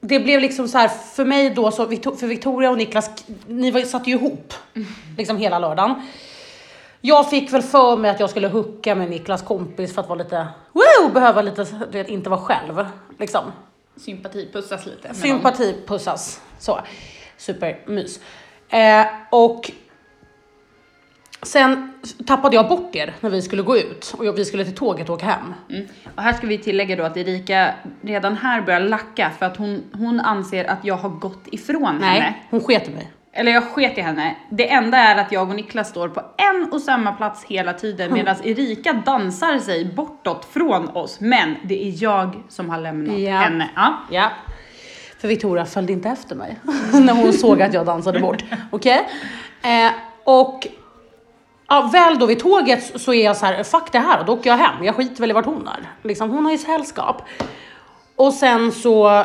det 0.00 0.20
blev 0.20 0.40
liksom 0.40 0.68
så 0.68 0.78
här 0.78 0.88
för 0.88 1.24
mig 1.24 1.50
då, 1.50 1.70
så 1.70 1.86
för 1.86 2.26
Victoria 2.26 2.70
och 2.70 2.76
Niklas, 2.76 3.10
ni 3.46 3.70
var, 3.70 3.80
satt 3.80 4.06
ju 4.06 4.12
ihop 4.12 4.54
liksom 5.16 5.36
hela 5.36 5.58
lördagen. 5.58 5.94
Jag 7.00 7.30
fick 7.30 7.52
väl 7.52 7.62
för 7.62 7.96
mig 7.96 8.10
att 8.10 8.20
jag 8.20 8.30
skulle 8.30 8.48
hooka 8.48 8.94
med 8.94 9.10
Niklas 9.10 9.42
kompis 9.42 9.94
för 9.94 10.02
att 10.02 10.08
vara 10.08 10.18
lite, 10.18 10.46
woo, 10.72 11.12
behöva 11.12 11.42
lite, 11.42 11.64
du 11.64 11.98
vet, 11.98 12.08
inte 12.08 12.30
vara 12.30 12.40
själv. 12.40 12.86
Liksom. 13.18 13.52
Sympati 13.96 14.48
pussas 14.52 14.86
lite. 14.86 14.98
med 15.02 15.08
någon. 15.08 15.22
Sympati 15.22 15.76
pussas. 15.86 16.40
Så. 16.58 16.80
Supermys. 17.36 18.20
Eh, 18.68 19.06
och 19.30 19.70
sen 21.46 21.92
tappade 22.26 22.56
jag 22.56 22.68
bort 22.68 22.96
er 22.96 23.14
när 23.20 23.30
vi 23.30 23.42
skulle 23.42 23.62
gå 23.62 23.76
ut 23.76 24.14
och 24.18 24.38
vi 24.38 24.44
skulle 24.44 24.64
till 24.64 24.74
tåget 24.74 25.08
och 25.08 25.14
åka 25.14 25.26
hem. 25.26 25.54
Mm. 25.70 25.86
Och 26.16 26.22
här 26.22 26.32
ska 26.32 26.46
vi 26.46 26.58
tillägga 26.58 26.96
då 26.96 27.02
att 27.02 27.16
Erika 27.16 27.74
redan 28.02 28.36
här 28.36 28.60
börjar 28.62 28.80
lacka 28.80 29.30
för 29.38 29.46
att 29.46 29.56
hon, 29.56 29.82
hon 29.92 30.20
anser 30.20 30.64
att 30.70 30.78
jag 30.84 30.96
har 30.96 31.08
gått 31.08 31.42
ifrån 31.46 31.96
Nej, 32.00 32.20
henne. 32.20 32.34
hon 32.50 32.60
sket 32.60 32.88
i 32.88 32.90
mig. 32.90 33.10
Eller 33.32 33.52
jag 33.52 33.64
sket 33.64 33.98
i 33.98 34.00
henne. 34.00 34.36
Det 34.50 34.70
enda 34.70 34.98
är 34.98 35.16
att 35.20 35.32
jag 35.32 35.48
och 35.48 35.54
Niklas 35.56 35.88
står 35.88 36.08
på 36.08 36.22
en 36.36 36.68
och 36.72 36.80
samma 36.80 37.12
plats 37.12 37.44
hela 37.44 37.72
tiden 37.72 38.12
medan 38.12 38.36
Erika 38.44 38.92
dansar 38.92 39.58
sig 39.58 39.84
bortåt 39.94 40.44
från 40.44 40.88
oss. 40.88 41.20
Men 41.20 41.54
det 41.64 41.88
är 41.88 42.02
jag 42.02 42.42
som 42.48 42.70
har 42.70 42.78
lämnat 42.78 43.18
Ja. 43.18 43.36
henne. 43.36 43.68
Ja. 43.76 43.94
Ja. 44.10 44.30
För 45.20 45.28
Victoria 45.28 45.64
följde 45.64 45.92
inte 45.92 46.08
efter 46.08 46.36
mig 46.36 46.58
när 46.92 47.14
hon 47.14 47.32
såg 47.32 47.62
att 47.62 47.74
jag 47.74 47.86
dansade 47.86 48.20
bort. 48.20 48.44
Okej? 48.70 49.08
Eh, 49.62 49.92
och 50.24 50.66
ja, 51.68 51.90
väl 51.92 52.18
då 52.18 52.26
vid 52.26 52.40
tåget 52.40 53.00
så 53.00 53.14
är 53.14 53.24
jag 53.24 53.36
så 53.36 53.46
här, 53.46 53.62
fuck 53.62 53.92
det 53.92 53.98
här 53.98 54.20
och 54.20 54.26
då 54.26 54.32
åker 54.32 54.50
jag 54.50 54.56
hem. 54.56 54.84
Jag 54.84 54.96
skiter 54.96 55.20
väl 55.20 55.30
i 55.30 55.32
vart 55.32 55.44
hon 55.44 55.68
är. 55.68 55.90
Liksom, 56.02 56.30
hon 56.30 56.44
har 56.44 56.52
ju 56.52 56.58
sällskap. 56.58 57.22
Och 58.16 58.32
sen 58.32 58.72
så 58.72 59.24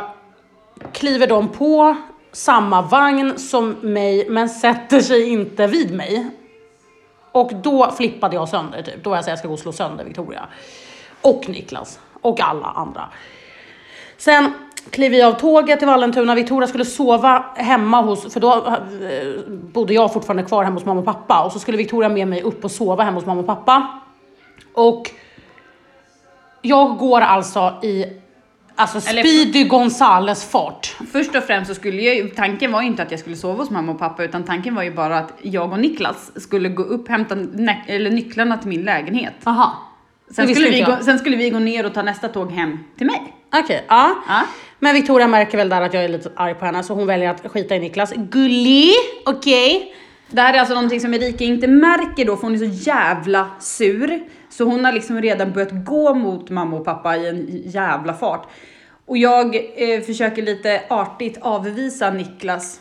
kliver 0.93 1.27
de 1.27 1.47
på 1.47 1.95
samma 2.31 2.81
vagn 2.81 3.39
som 3.39 3.69
mig 3.69 4.29
men 4.29 4.49
sätter 4.49 4.99
sig 4.99 5.29
inte 5.29 5.67
vid 5.67 5.93
mig. 5.93 6.29
Och 7.31 7.51
då 7.55 7.91
flippade 7.91 8.35
jag 8.35 8.49
sönder 8.49 8.81
typ. 8.81 9.03
Då 9.03 9.09
var 9.09 9.17
jag 9.17 9.25
så 9.25 9.29
här, 9.29 9.31
jag 9.31 9.39
ska 9.39 9.47
gå 9.47 9.53
och 9.53 9.59
slå 9.59 9.71
sönder 9.71 10.03
Victoria. 10.03 10.45
Och 11.21 11.49
Niklas. 11.49 11.99
Och 12.21 12.39
alla 12.39 12.67
andra. 12.67 13.09
Sen 14.17 14.53
kliver 14.89 15.17
vi 15.17 15.23
av 15.23 15.31
tåget 15.33 15.79
till 15.79 15.87
Vallentuna. 15.87 16.35
Victoria 16.35 16.67
skulle 16.67 16.85
sova 16.85 17.45
hemma 17.55 18.01
hos, 18.01 18.33
för 18.33 18.39
då 18.39 18.53
eh, 18.67 19.51
bodde 19.73 19.93
jag 19.93 20.13
fortfarande 20.13 20.43
kvar 20.43 20.63
hemma 20.63 20.75
hos 20.75 20.85
mamma 20.85 20.99
och 20.99 21.05
pappa. 21.05 21.43
Och 21.43 21.51
så 21.51 21.59
skulle 21.59 21.77
Victoria 21.77 22.09
med 22.09 22.27
mig 22.27 22.41
upp 22.41 22.63
och 22.63 22.71
sova 22.71 23.03
hemma 23.03 23.17
hos 23.17 23.25
mamma 23.25 23.39
och 23.41 23.47
pappa. 23.47 23.99
Och 24.73 25.11
jag 26.61 26.97
går 26.97 27.21
alltså 27.21 27.73
i 27.83 28.05
alltså 28.75 29.01
Speedy 29.01 29.63
Gonzales 29.63 30.45
fart. 30.45 30.95
Först 31.11 31.35
och 31.35 31.43
främst 31.43 31.69
så 31.69 31.75
skulle 31.75 32.01
jag 32.01 32.15
ju, 32.15 32.27
tanken 32.27 32.71
var 32.71 32.81
ju 32.81 32.87
inte 32.87 33.03
att 33.03 33.11
jag 33.11 33.19
skulle 33.19 33.35
sova 33.35 33.53
hos 33.63 33.69
mamma 33.69 33.91
och 33.91 33.99
pappa 33.99 34.23
utan 34.23 34.43
tanken 34.43 34.75
var 34.75 34.83
ju 34.83 34.91
bara 34.93 35.17
att 35.17 35.33
jag 35.41 35.71
och 35.71 35.79
Niklas 35.79 36.31
skulle 36.41 36.69
gå 36.69 36.83
upp, 36.83 37.07
hämta 37.07 37.35
nä- 37.35 37.83
eller 37.87 38.09
nycklarna 38.09 38.57
till 38.57 38.69
min 38.69 38.83
lägenhet. 38.83 39.33
Aha. 39.43 39.77
Sen 40.35 40.47
skulle, 40.47 40.69
vi 40.69 40.81
gå, 40.81 40.97
sen 41.01 41.19
skulle 41.19 41.37
vi 41.37 41.49
gå 41.49 41.59
ner 41.59 41.85
och 41.85 41.93
ta 41.93 42.01
nästa 42.01 42.27
tåg 42.27 42.51
hem 42.51 42.79
till 42.97 43.07
mig. 43.07 43.35
Okej, 43.53 43.85
ja. 43.87 44.15
Ja. 44.27 44.41
Men 44.83 44.93
Victoria 44.93 45.27
märker 45.27 45.57
väl 45.57 45.69
där 45.69 45.81
att 45.81 45.93
jag 45.93 46.03
är 46.03 46.09
lite 46.09 46.31
arg 46.35 46.53
på 46.53 46.65
henne 46.65 46.83
så 46.83 46.93
hon 46.93 47.07
väljer 47.07 47.29
att 47.29 47.51
skita 47.51 47.75
i 47.75 47.79
Niklas. 47.79 48.13
Gullig, 48.15 48.93
okej. 49.25 49.95
Det 50.29 50.41
här 50.41 50.53
är 50.53 50.59
alltså 50.59 50.73
någonting 50.73 50.99
som 50.99 51.13
Erika 51.13 51.43
inte 51.43 51.67
märker 51.67 52.25
då 52.25 52.35
för 52.35 52.43
hon 52.43 52.53
är 52.53 52.57
så 52.57 52.89
jävla 52.89 53.47
sur. 53.59 54.23
Så 54.49 54.63
hon 54.63 54.85
har 54.85 54.91
liksom 54.91 55.21
redan 55.21 55.51
börjat 55.51 55.85
gå 55.85 56.13
mot 56.13 56.49
mamma 56.49 56.77
och 56.77 56.85
pappa 56.85 57.17
i 57.17 57.29
en 57.29 57.47
jävla 57.65 58.13
fart. 58.13 58.47
Och 59.05 59.17
jag 59.17 59.55
eh, 59.55 60.01
försöker 60.01 60.41
lite 60.41 60.81
artigt 60.89 61.37
avvisa 61.41 62.11
Niklas. 62.11 62.79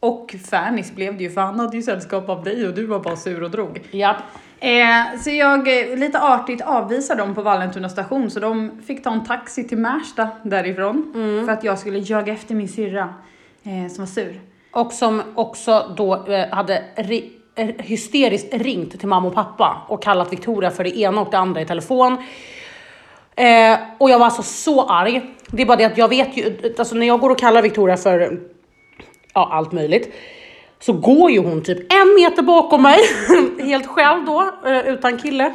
Och 0.00 0.34
Fernis 0.50 0.94
blev 0.94 1.16
det 1.16 1.24
ju 1.24 1.30
för 1.30 1.40
han 1.40 1.60
hade 1.60 1.76
ju 1.76 1.82
sällskap 1.82 2.28
av 2.28 2.44
dig 2.44 2.68
och 2.68 2.74
du 2.74 2.86
var 2.86 3.00
bara 3.00 3.16
sur 3.16 3.42
och 3.42 3.50
drog. 3.50 3.80
Ja. 3.90 4.16
Eh, 4.64 5.20
så 5.20 5.30
jag 5.30 5.90
eh, 5.90 5.96
lite 5.96 6.20
artigt 6.20 6.60
avvisade 6.60 7.22
dem 7.22 7.34
på 7.34 7.42
Vallentuna 7.42 7.88
station 7.88 8.30
så 8.30 8.40
de 8.40 8.82
fick 8.86 9.04
ta 9.04 9.12
en 9.12 9.24
taxi 9.24 9.68
till 9.68 9.78
Märsta 9.78 10.28
därifrån. 10.42 11.10
För 11.46 11.52
att 11.52 11.64
jag 11.64 11.78
skulle 11.78 11.98
jaga 11.98 12.32
efter 12.32 12.54
min 12.54 12.68
syrra 12.68 13.14
eh, 13.64 13.92
som 13.92 14.04
var 14.04 14.06
sur. 14.06 14.40
Och 14.70 14.92
som 14.92 15.22
också 15.34 15.94
då 15.96 16.26
eh, 16.26 16.48
hade 16.48 16.82
eh, 17.54 17.66
hysteriskt 17.78 18.54
ringt 18.54 18.98
till 18.98 19.08
mamma 19.08 19.28
och 19.28 19.34
pappa 19.34 19.82
och 19.88 20.02
kallat 20.02 20.32
Victoria 20.32 20.70
för 20.70 20.84
det 20.84 20.98
ena 20.98 21.20
och 21.20 21.30
det 21.30 21.38
andra 21.38 21.60
i 21.60 21.66
telefon. 21.66 22.16
Eh, 23.36 23.78
och 23.98 24.10
jag 24.10 24.18
var 24.18 24.26
alltså 24.26 24.42
så 24.42 24.88
arg. 24.88 25.22
Det 25.46 25.62
är 25.62 25.66
bara 25.66 25.76
det 25.76 25.84
att 25.84 25.98
jag 25.98 26.08
vet 26.08 26.36
ju, 26.36 26.74
alltså 26.78 26.94
när 26.94 27.06
jag 27.06 27.20
går 27.20 27.30
och 27.30 27.38
kallar 27.38 27.62
Victoria 27.62 27.96
för 27.96 28.40
ja, 29.34 29.48
allt 29.52 29.72
möjligt 29.72 30.14
så 30.86 30.92
går 30.92 31.30
ju 31.30 31.38
hon 31.38 31.62
typ 31.62 31.92
en 31.92 32.14
meter 32.14 32.42
bakom 32.42 32.82
mig, 32.82 32.98
helt 33.58 33.86
själv 33.86 34.24
då, 34.24 34.50
eh, 34.66 34.88
utan 34.88 35.18
kille. 35.18 35.54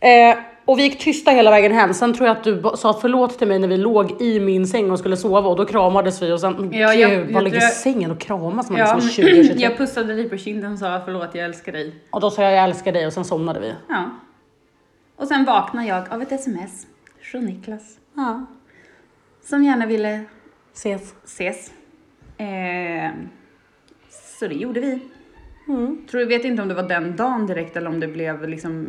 Eh, 0.00 0.36
och 0.64 0.78
vi 0.78 0.82
gick 0.82 0.98
tysta 0.98 1.30
hela 1.30 1.50
vägen 1.50 1.72
hem. 1.72 1.94
Sen 1.94 2.14
tror 2.14 2.28
jag 2.28 2.36
att 2.36 2.44
du 2.44 2.62
sa 2.76 2.98
förlåt 3.00 3.38
till 3.38 3.48
mig 3.48 3.58
när 3.58 3.68
vi 3.68 3.76
låg 3.76 4.22
i 4.22 4.40
min 4.40 4.66
säng 4.66 4.90
och 4.90 4.98
skulle 4.98 5.16
sova 5.16 5.48
och 5.48 5.56
då 5.56 5.64
kramades 5.64 6.22
vi 6.22 6.32
och 6.32 6.40
sen, 6.40 6.70
Ja, 6.72 6.90
gud, 6.92 7.00
jag 7.00 7.32
bara 7.32 7.40
ligger 7.40 7.58
i 7.58 7.60
sängen 7.60 8.10
och 8.10 8.18
kramas 8.20 8.70
man 8.70 8.78
Ja, 8.78 8.94
liksom 8.94 9.10
20 9.10 9.44
23. 9.44 9.54
jag 9.62 9.76
pussade 9.78 10.14
dig 10.14 10.28
på 10.28 10.36
kinden 10.36 10.72
och 10.72 10.78
sa 10.78 11.00
förlåt 11.04 11.34
jag 11.34 11.44
älskar 11.44 11.72
dig. 11.72 11.94
Och 12.10 12.20
då 12.20 12.30
sa 12.30 12.42
jag 12.42 12.52
jag 12.52 12.64
älskar 12.64 12.92
dig 12.92 13.06
och 13.06 13.12
sen 13.12 13.24
somnade 13.24 13.60
vi. 13.60 13.72
Ja. 13.88 14.10
Och 15.16 15.28
sen 15.28 15.44
vaknade 15.44 15.86
jag 15.86 16.12
av 16.12 16.22
ett 16.22 16.32
sms 16.32 16.86
från 17.22 17.44
Niklas. 17.44 17.98
Ja, 18.14 18.46
Som 19.44 19.64
gärna 19.64 19.86
ville 19.86 20.24
ses. 20.74 21.14
ses. 21.24 21.70
Eh, 22.38 23.10
så 24.38 24.46
det 24.48 24.54
gjorde 24.54 24.80
vi. 24.80 25.00
Mm. 25.68 26.06
Tror 26.10 26.20
jag 26.22 26.28
vet 26.28 26.44
inte 26.44 26.62
om 26.62 26.68
det 26.68 26.74
var 26.74 26.82
den 26.88 27.16
dagen 27.16 27.46
direkt 27.46 27.76
eller 27.76 27.90
om 27.90 28.00
det 28.00 28.08
blev 28.08 28.48
liksom, 28.48 28.86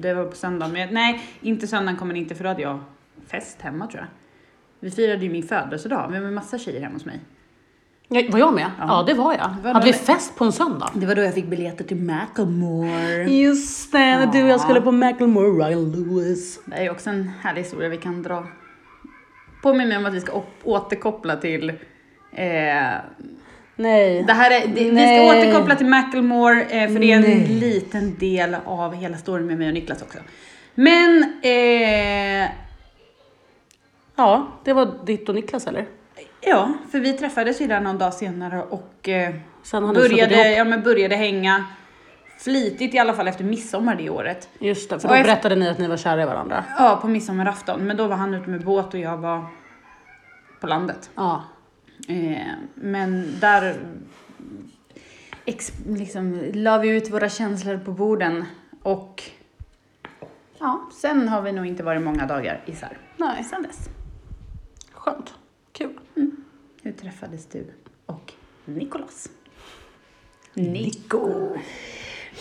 det 0.00 0.14
var 0.14 0.24
på 0.24 0.36
söndagen. 0.36 0.72
Men 0.72 0.94
nej, 0.94 1.20
inte 1.40 1.66
söndagen 1.66 1.96
kommer 1.98 2.14
inte 2.14 2.34
för 2.34 2.44
då 2.44 2.50
hade 2.50 2.62
jag 2.62 2.80
fest 3.26 3.62
hemma 3.62 3.86
tror 3.86 4.00
jag. 4.00 4.08
Vi 4.80 4.90
firade 4.90 5.24
ju 5.24 5.30
min 5.30 5.42
födelsedag, 5.42 6.08
vi 6.12 6.18
var 6.20 6.30
massa 6.30 6.58
tjejer 6.58 6.80
hemma 6.80 6.94
hos 6.94 7.04
mig. 7.04 7.20
Ja, 8.08 8.22
var 8.30 8.38
jag 8.38 8.54
med? 8.54 8.70
Ja, 8.78 8.84
Ja. 8.88 9.04
det 9.06 9.14
var 9.14 9.32
jag. 9.32 9.54
Var 9.62 9.72
Hade 9.74 9.86
det- 9.86 9.92
vi 9.92 9.98
fest 9.98 10.36
på 10.36 10.44
en 10.44 10.52
söndag? 10.52 10.90
Det 10.94 11.06
var 11.06 11.14
då 11.14 11.22
jag 11.22 11.34
fick 11.34 11.46
biljetter 11.46 11.84
till 11.84 11.96
Macklemore. 11.96 13.24
Just 13.24 13.92
det, 13.92 13.98
när 13.98 14.26
du 14.26 14.42
och 14.42 14.48
jag 14.48 14.60
skulle 14.60 14.80
på 14.80 14.92
Macklemore 14.92 15.66
Ryan 15.68 15.92
Lewis. 15.92 16.60
Det 16.66 16.76
är 16.76 16.82
ju 16.82 16.90
också 16.90 17.10
en 17.10 17.30
härlig 17.40 17.62
historia 17.62 17.88
vi 17.88 17.96
kan 17.96 18.22
dra. 18.22 18.46
Påminn 19.62 19.88
mig 19.88 19.96
om 19.96 20.06
att 20.06 20.14
vi 20.14 20.20
ska 20.20 20.42
återkoppla 20.64 21.36
till 21.36 21.70
eh, 22.32 22.92
Nej. 23.80 24.22
det 24.22 24.32
här 24.32 24.50
är, 24.50 24.66
det, 24.68 24.84
vi 24.84 24.90
Nej. 24.92 25.28
ska 25.30 25.38
återkoppla 25.38 25.74
till 25.76 25.86
Macklemore 25.86 26.62
eh, 26.62 26.92
för 26.92 26.98
det 27.00 27.12
är 27.12 27.16
en 27.16 27.22
Nej. 27.22 27.48
liten 27.48 28.18
del 28.18 28.56
av 28.64 28.94
hela 28.94 29.16
storyn 29.16 29.46
med 29.46 29.58
mig 29.58 29.68
och 29.68 29.74
Niklas 29.74 30.02
också. 30.02 30.18
Men 30.74 31.22
eh, 31.42 32.50
Ja, 34.16 34.46
det 34.64 34.72
var 34.72 34.94
ditt 35.06 35.28
och 35.28 35.34
Niklas 35.34 35.66
eller? 35.66 35.86
ja, 36.40 36.72
för 36.90 37.00
vi 37.00 37.12
träffades 37.12 37.60
ju 37.60 37.66
där 37.66 37.80
någon 37.80 37.98
dag 37.98 38.14
senare 38.14 38.62
och 38.62 39.08
eh, 39.08 39.34
började, 39.94 40.50
ja, 40.52 40.64
men 40.64 40.82
började 40.82 41.16
hänga 41.16 41.64
flitigt 42.38 42.94
i 42.94 42.98
alla 42.98 43.12
fall 43.14 43.28
efter 43.28 43.44
midsommar 43.44 43.94
det 43.94 44.10
året. 44.10 44.48
Just 44.58 44.90
det, 44.90 44.98
för 45.00 45.08
Och 45.08 45.14
då 45.14 45.20
efter- 45.20 45.32
berättade 45.32 45.56
ni 45.56 45.68
att 45.68 45.78
ni 45.78 45.86
var 45.88 45.96
kära 45.96 46.22
i 46.22 46.26
varandra. 46.26 46.64
Ja, 46.78 46.98
på 47.02 47.08
midsommarafton. 47.08 47.80
Men 47.80 47.96
då 47.96 48.06
var 48.06 48.16
han 48.16 48.34
ute 48.34 48.50
med 48.50 48.64
båt 48.64 48.94
och 48.94 49.00
jag 49.00 49.16
var 49.16 49.44
på 50.60 50.66
landet. 50.66 51.10
Ja. 51.14 51.44
Eh, 52.08 52.46
men 52.74 53.40
där 53.40 53.80
ex, 55.44 55.72
liksom, 55.86 56.50
la 56.54 56.78
vi 56.78 56.88
ut 56.88 57.10
våra 57.10 57.28
känslor 57.28 57.78
på 57.78 57.92
borden 57.92 58.44
och 58.82 59.22
ja, 60.58 60.88
sen 60.92 61.28
har 61.28 61.42
vi 61.42 61.52
nog 61.52 61.66
inte 61.66 61.82
varit 61.82 62.02
många 62.02 62.26
dagar 62.26 62.60
isär. 62.66 62.98
Nej. 63.16 63.44
Sen 63.44 63.62
dess. 63.62 63.88
Skönt. 64.92 65.34
Kul. 65.72 65.98
Hur 66.82 66.92
träffades 66.92 67.46
du 67.46 67.66
och 68.06 68.32
Nikolas? 68.64 69.28
Nico. 70.54 71.54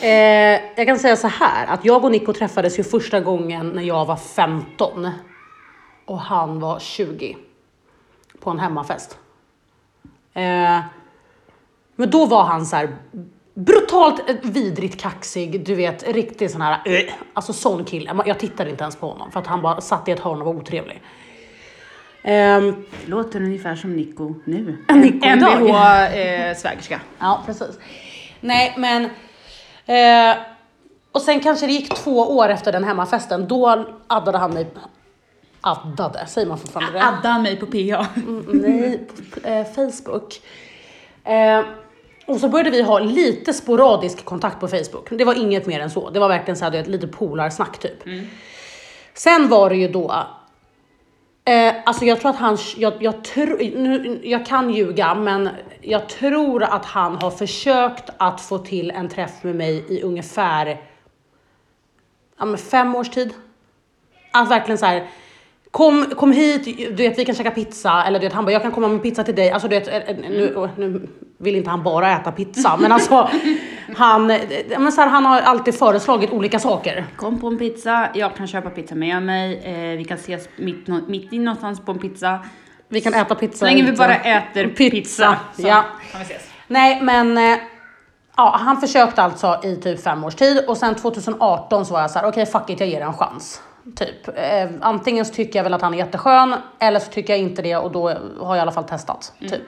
Eh, 0.01 0.62
jag 0.75 0.88
kan 0.88 1.00
säga 1.00 1.15
så 1.15 1.27
här 1.27 1.67
att 1.67 1.86
jag 1.86 2.03
och 2.03 2.12
Nico 2.12 2.33
träffades 2.33 2.79
ju 2.79 2.83
första 2.83 3.19
gången 3.19 3.69
när 3.69 3.83
jag 3.83 4.05
var 4.05 4.15
15 4.15 5.09
och 6.05 6.19
han 6.19 6.59
var 6.59 6.79
20 6.79 7.38
på 8.39 8.50
en 8.50 8.59
hemmafest. 8.59 9.19
Eh, 10.38 10.79
men 11.96 12.10
då 12.10 12.25
var 12.25 12.44
han 12.44 12.65
så 12.65 12.75
här 12.75 12.89
brutalt 13.53 14.22
vidrigt 14.41 15.01
kaxig, 15.01 15.65
du 15.65 15.75
vet 15.75 16.08
riktigt 16.08 16.51
sån 16.51 16.62
här, 16.62 16.82
eh, 16.86 17.13
alltså 17.34 17.53
sån 17.53 17.86
kille. 17.86 18.15
Jag 18.25 18.39
tittade 18.39 18.70
inte 18.70 18.84
ens 18.84 18.96
på 18.96 19.08
honom 19.08 19.32
för 19.32 19.39
att 19.39 19.48
han 19.48 19.62
bara 19.62 19.82
satt 19.82 20.08
i 20.08 20.12
ett 20.12 20.20
hörn 20.20 20.41
och 20.41 20.46
var 20.46 20.53
otrevlig. 20.53 21.01
Ehm, 22.24 22.86
Låter 23.06 23.41
ungefär 23.41 23.75
som 23.75 23.96
Nico 23.96 24.34
nu. 24.46 24.77
Nico. 24.96 25.27
MBH 25.27 25.75
eh. 26.15 26.58
Ja, 27.20 27.44
precis. 27.46 27.79
Nej, 28.39 28.74
men... 28.77 29.03
Eh, 29.86 30.38
och 31.12 31.22
sen 31.22 31.39
kanske 31.39 31.65
det 31.65 31.72
gick 31.72 31.96
två 31.96 32.38
år 32.38 32.50
efter 32.50 32.72
den 32.72 32.84
hemmafesten, 32.84 33.48
då 33.48 33.86
addade 34.08 34.38
han 34.38 34.53
mig... 34.53 34.67
Addade, 35.62 36.26
säger 36.28 36.48
man 36.48 36.58
fortfarande 36.58 36.92
det? 36.92 37.06
Adda 37.06 37.40
mig 37.40 37.56
på 37.60 37.66
PA. 37.66 38.08
Mm, 38.16 38.46
Nej, 38.48 39.08
på 39.34 39.48
eh, 39.48 39.66
Facebook. 39.66 40.42
Eh, 41.24 41.66
och 42.26 42.40
så 42.40 42.50
började 42.50 42.70
vi 42.70 42.82
ha 42.82 43.00
lite 43.00 43.54
sporadisk 43.54 44.26
kontakt 44.26 44.60
på 44.60 44.68
Facebook. 44.68 45.10
Det 45.10 45.26
var 45.26 45.34
inget 45.36 45.66
mer 45.66 45.80
än 45.80 45.92
så. 45.92 46.10
Det 46.10 46.20
var 46.20 46.28
verkligen 46.28 46.58
så 46.58 46.66
här, 46.66 46.72
vet, 46.72 46.88
lite 46.88 47.08
polarsnack 47.08 47.78
typ. 47.80 48.04
Sen 49.14 49.50
var 49.50 49.70
det 49.70 49.76
ju 49.76 49.88
då 49.88 50.26
Eh, 51.48 51.76
alltså 51.86 52.06
jag 52.06 52.20
tror 52.20 52.30
att 52.30 52.38
han, 52.38 52.58
jag, 52.78 53.04
jag, 53.04 53.24
tro, 53.24 53.58
nu, 53.58 54.22
jag 54.24 54.46
kan 54.46 54.70
ljuga 54.70 55.16
men 55.16 55.50
jag 55.82 56.10
tror 56.10 56.64
att 56.64 56.86
han 56.86 57.16
har 57.16 57.32
försökt 57.32 58.10
att 58.18 58.42
få 58.42 58.58
till 58.58 58.92
en 58.92 59.10
träff 59.10 59.44
med 59.44 59.56
mig 59.56 59.86
i 59.90 60.02
ungefär 60.02 60.82
ja, 62.38 62.58
fem 62.58 62.96
års 62.96 63.10
tid. 63.10 63.34
Att 64.32 64.50
verkligen 64.50 64.78
så 64.78 64.86
här. 64.86 65.08
Kom, 65.77 66.05
kom 66.15 66.31
hit, 66.31 66.77
du 66.98 67.03
vet 67.03 67.19
vi 67.19 67.25
kan 67.25 67.36
käka 67.36 67.51
pizza 67.51 68.03
eller 68.07 68.19
du 68.19 68.25
vet 68.25 68.34
han 68.34 68.46
bara 68.46 68.51
jag 68.51 68.62
kan 68.62 68.72
komma 68.72 68.88
med 68.88 69.03
pizza 69.03 69.24
till 69.24 69.36
dig. 69.36 69.51
Alltså 69.51 69.67
du 69.67 69.79
vet, 69.79 69.88
eh, 69.88 70.15
nu, 70.15 70.69
nu 70.77 71.07
vill 71.39 71.55
inte 71.55 71.69
han 71.69 71.84
bara 71.84 72.12
äta 72.12 72.31
pizza 72.31 72.77
men 72.77 72.91
alltså 72.91 73.29
han, 73.96 74.31
eh, 74.31 74.39
men 74.79 74.91
så 74.91 75.01
här, 75.01 75.07
han 75.07 75.25
har 75.25 75.41
alltid 75.41 75.75
föreslagit 75.75 76.31
olika 76.31 76.60
saker. 76.60 77.05
Kom 77.15 77.39
på 77.39 77.48
en 77.48 77.57
pizza, 77.57 78.10
jag 78.13 78.36
kan 78.36 78.48
köpa 78.48 78.69
pizza 78.69 78.96
med 78.96 79.24
mig, 79.24 79.62
eh, 79.63 79.98
vi 79.98 80.03
kan 80.03 80.17
ses 80.17 80.50
mitt, 80.55 80.88
mitt 81.07 81.34
i 81.34 81.39
någonstans 81.39 81.86
på 81.86 81.91
en 81.91 82.00
pizza. 82.00 82.39
Vi 82.89 83.01
kan 83.01 83.13
äta 83.13 83.36
pizza. 83.36 83.57
Så 83.57 83.65
länge 83.65 83.84
vi 83.84 83.91
bara 83.91 84.15
äter 84.15 84.67
Pizza, 84.67 84.91
pizza, 84.91 85.38
så 85.62 85.67
ja. 85.67 85.86
kan 86.12 86.19
vi 86.19 86.25
ses. 86.25 86.50
Nej, 86.67 87.01
men 87.01 87.38
eh, 87.38 87.57
ja, 88.38 88.57
han 88.60 88.81
försökte 88.81 89.24
alltså 89.24 89.60
i 89.63 89.75
typ 89.75 90.03
fem 90.03 90.24
års 90.24 90.36
tid 90.36 90.65
och 90.67 90.77
sen 90.77 90.96
2018 90.96 91.86
så 91.86 91.93
var 91.93 92.01
jag 92.01 92.12
så 92.12 92.19
här: 92.19 92.27
okej 92.27 92.46
fuck 92.46 92.69
it, 92.69 92.79
jag 92.79 92.89
ger 92.89 93.00
det 93.00 93.05
en 93.05 93.13
chans. 93.13 93.62
Typ. 93.96 94.27
Eh, 94.27 94.70
antingen 94.82 95.25
så 95.25 95.34
tycker 95.34 95.60
jag 95.60 95.63
väl 95.63 95.74
att 95.74 95.82
han 95.82 95.94
är 95.94 95.98
jätteskön 95.98 96.56
eller 96.79 97.00
så 97.00 97.12
tycker 97.12 97.34
jag 97.34 97.39
inte 97.39 97.62
det 97.62 97.75
och 97.75 97.91
då 97.91 98.10
har 98.39 98.56
jag 98.56 98.58
i 98.58 98.60
alla 98.60 98.72
fall 98.72 98.84
testat. 98.84 99.34
Typ. 99.39 99.63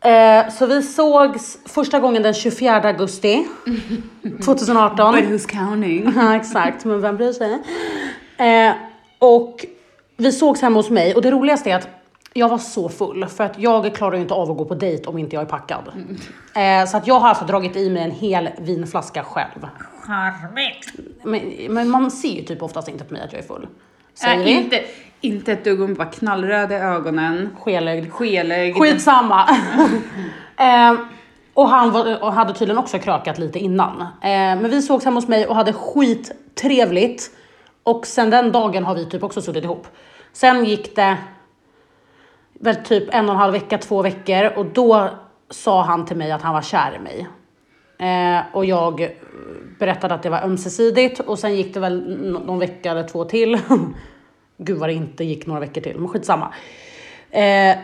Eh, 0.00 0.48
så 0.52 0.66
vi 0.66 0.82
sågs 0.82 1.58
första 1.66 2.00
gången 2.00 2.22
den 2.22 2.34
24 2.34 2.82
augusti 2.82 3.46
2018. 4.44 5.14
But 5.14 5.24
who's 5.24 5.48
counting? 5.48 6.12
Ja 6.16 6.36
exakt, 6.36 6.84
men 6.84 7.00
vem 7.00 7.16
bryr 7.16 7.32
sig? 7.32 7.58
Eh, 8.38 8.74
och 9.18 9.66
vi 10.16 10.32
sågs 10.32 10.62
hemma 10.62 10.76
hos 10.76 10.90
mig 10.90 11.14
och 11.14 11.22
det 11.22 11.30
roligaste 11.30 11.70
är 11.70 11.76
att 11.76 11.88
jag 12.32 12.48
var 12.48 12.58
så 12.58 12.88
full 12.88 13.26
för 13.26 13.44
att 13.44 13.58
jag 13.58 13.94
klarar 13.94 14.14
ju 14.16 14.22
inte 14.22 14.34
av 14.34 14.50
att 14.50 14.56
gå 14.56 14.64
på 14.64 14.74
dejt 14.74 15.08
om 15.08 15.18
inte 15.18 15.36
jag 15.36 15.42
är 15.42 15.46
packad. 15.46 15.92
Eh, 16.54 16.88
så 16.88 16.96
att 16.96 17.06
jag 17.06 17.20
har 17.20 17.28
alltså 17.28 17.44
dragit 17.44 17.76
i 17.76 17.90
mig 17.90 18.02
en 18.02 18.10
hel 18.10 18.48
vinflaska 18.58 19.22
själv. 19.24 19.66
Charmigt! 20.08 20.92
Men, 21.22 21.74
men 21.74 21.88
man 21.90 22.10
ser 22.10 22.28
ju 22.28 22.42
typ 22.42 22.62
oftast 22.62 22.88
inte 22.88 23.04
på 23.04 23.12
mig 23.12 23.22
att 23.22 23.32
jag 23.32 23.42
är 23.42 23.46
full. 23.46 23.66
Säger 24.14 24.46
Äh, 24.46 24.56
inte, 24.56 24.84
inte 25.20 25.52
ett 25.52 25.64
dugg, 25.64 25.80
hon 25.80 25.94
bara 25.94 26.08
knallröd 26.08 26.72
i 26.72 26.74
ögonen, 26.74 27.56
Skelögd. 27.60 28.12
skelögd. 28.12 28.76
Skitsamma. 28.76 29.48
eh, 30.56 30.94
och 31.54 31.68
han 31.68 31.90
var, 31.90 32.22
och 32.22 32.32
hade 32.32 32.52
tydligen 32.54 32.78
också 32.78 32.98
krökat 32.98 33.38
lite 33.38 33.58
innan. 33.58 34.00
Eh, 34.00 34.06
men 34.30 34.70
vi 34.70 34.82
sågs 34.82 35.04
hemma 35.04 35.16
hos 35.16 35.28
mig 35.28 35.46
och 35.46 35.54
hade 35.54 35.72
skittrevligt. 35.72 37.30
Och 37.82 38.06
sen 38.06 38.30
den 38.30 38.52
dagen 38.52 38.84
har 38.84 38.94
vi 38.94 39.06
typ 39.06 39.22
också 39.22 39.42
suttit 39.42 39.64
ihop. 39.64 39.86
Sen 40.32 40.64
gick 40.64 40.96
det 40.96 41.16
väl 42.60 42.76
typ 42.76 43.14
en 43.14 43.24
och 43.28 43.34
en 43.34 43.40
halv 43.40 43.52
vecka, 43.52 43.78
två 43.78 44.02
veckor 44.02 44.52
och 44.56 44.66
då 44.66 45.10
sa 45.50 45.82
han 45.82 46.06
till 46.06 46.16
mig 46.16 46.32
att 46.32 46.42
han 46.42 46.54
var 46.54 46.62
kär 46.62 46.94
i 46.96 46.98
mig. 46.98 47.28
Eh, 47.98 48.40
och 48.52 48.64
jag 48.64 49.10
berättade 49.78 50.14
att 50.14 50.22
det 50.22 50.30
var 50.30 50.42
ömsesidigt 50.42 51.20
och 51.20 51.38
sen 51.38 51.56
gick 51.56 51.74
det 51.74 51.80
väl 51.80 52.18
nå- 52.32 52.38
någon 52.38 52.58
vecka 52.58 52.90
eller 52.90 53.08
två 53.08 53.24
till. 53.24 53.58
Gud 54.58 54.78
vad 54.78 54.88
det 54.88 54.92
inte 54.92 55.24
gick 55.24 55.46
några 55.46 55.60
veckor 55.60 55.80
till, 55.80 55.98
men 55.98 56.08
skitsamma. 56.08 56.54
Eh, 57.30 57.76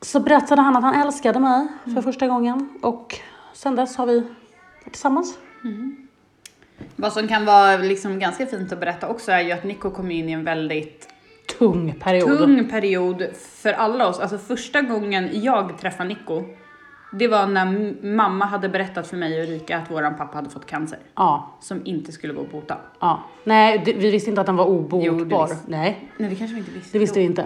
så 0.00 0.20
berättade 0.20 0.62
han 0.62 0.76
att 0.76 0.82
han 0.82 0.94
älskade 1.06 1.40
mig 1.40 1.66
för 1.94 2.02
första 2.02 2.26
gången 2.28 2.68
och 2.82 3.16
sen 3.54 3.76
dess 3.76 3.96
har 3.96 4.06
vi 4.06 4.20
varit 4.20 4.92
tillsammans. 4.92 5.38
Vad 6.96 7.12
som 7.12 7.28
kan 7.28 7.44
vara 7.44 7.76
liksom 7.76 8.18
ganska 8.18 8.46
fint 8.46 8.72
att 8.72 8.80
berätta 8.80 9.08
också 9.08 9.32
är 9.32 9.40
ju 9.40 9.52
att 9.52 9.64
Nico 9.64 9.90
kom 9.90 10.10
in 10.10 10.28
i 10.28 10.32
en 10.32 10.44
väldigt 10.44 11.08
Tung 11.58 11.94
period. 12.00 12.38
tung 12.38 12.68
period 12.68 13.24
för 13.36 13.72
alla 13.72 14.08
oss. 14.08 14.20
Alltså 14.20 14.38
första 14.38 14.82
gången 14.82 15.28
jag 15.32 15.78
träffade 15.78 16.08
Nico, 16.08 16.42
det 17.12 17.28
var 17.28 17.46
när 17.46 17.94
mamma 18.06 18.44
hade 18.44 18.68
berättat 18.68 19.06
för 19.06 19.16
mig 19.16 19.40
och 19.40 19.46
Erika 19.48 19.78
att 19.78 19.90
våran 19.90 20.16
pappa 20.16 20.36
hade 20.38 20.50
fått 20.50 20.66
cancer. 20.66 20.98
Ja, 21.14 21.50
Som 21.60 21.86
inte 21.86 22.12
skulle 22.12 22.32
gå 22.32 22.40
att 22.40 22.52
bota. 22.52 22.76
ja. 23.00 23.22
Nej, 23.44 23.82
det, 23.84 23.92
vi 23.92 24.10
visste 24.10 24.30
inte 24.30 24.40
att 24.40 24.46
den 24.46 24.56
var 24.56 24.64
Jo, 24.66 24.72
obotbar. 24.72 25.46
visste- 25.48 25.64
Nej, 25.70 26.10
Nej 26.16 26.30
det 26.30 26.36
kanske 26.36 26.54
vi 26.54 26.60
inte 26.60 26.70
visste. 26.72 26.90
det 26.92 26.98
visste 26.98 27.18
vi 27.18 27.24
inte. 27.24 27.42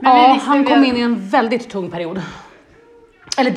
Men 0.00 0.14
vi 0.16 0.22
ja, 0.22 0.32
visste 0.34 0.48
han 0.50 0.58
vi 0.58 0.64
kom 0.64 0.80
att- 0.80 0.86
in 0.88 0.96
i 0.96 1.00
en 1.00 1.28
väldigt 1.28 1.70
tung 1.70 1.90
period. 1.90 2.22
Eller 3.38 3.54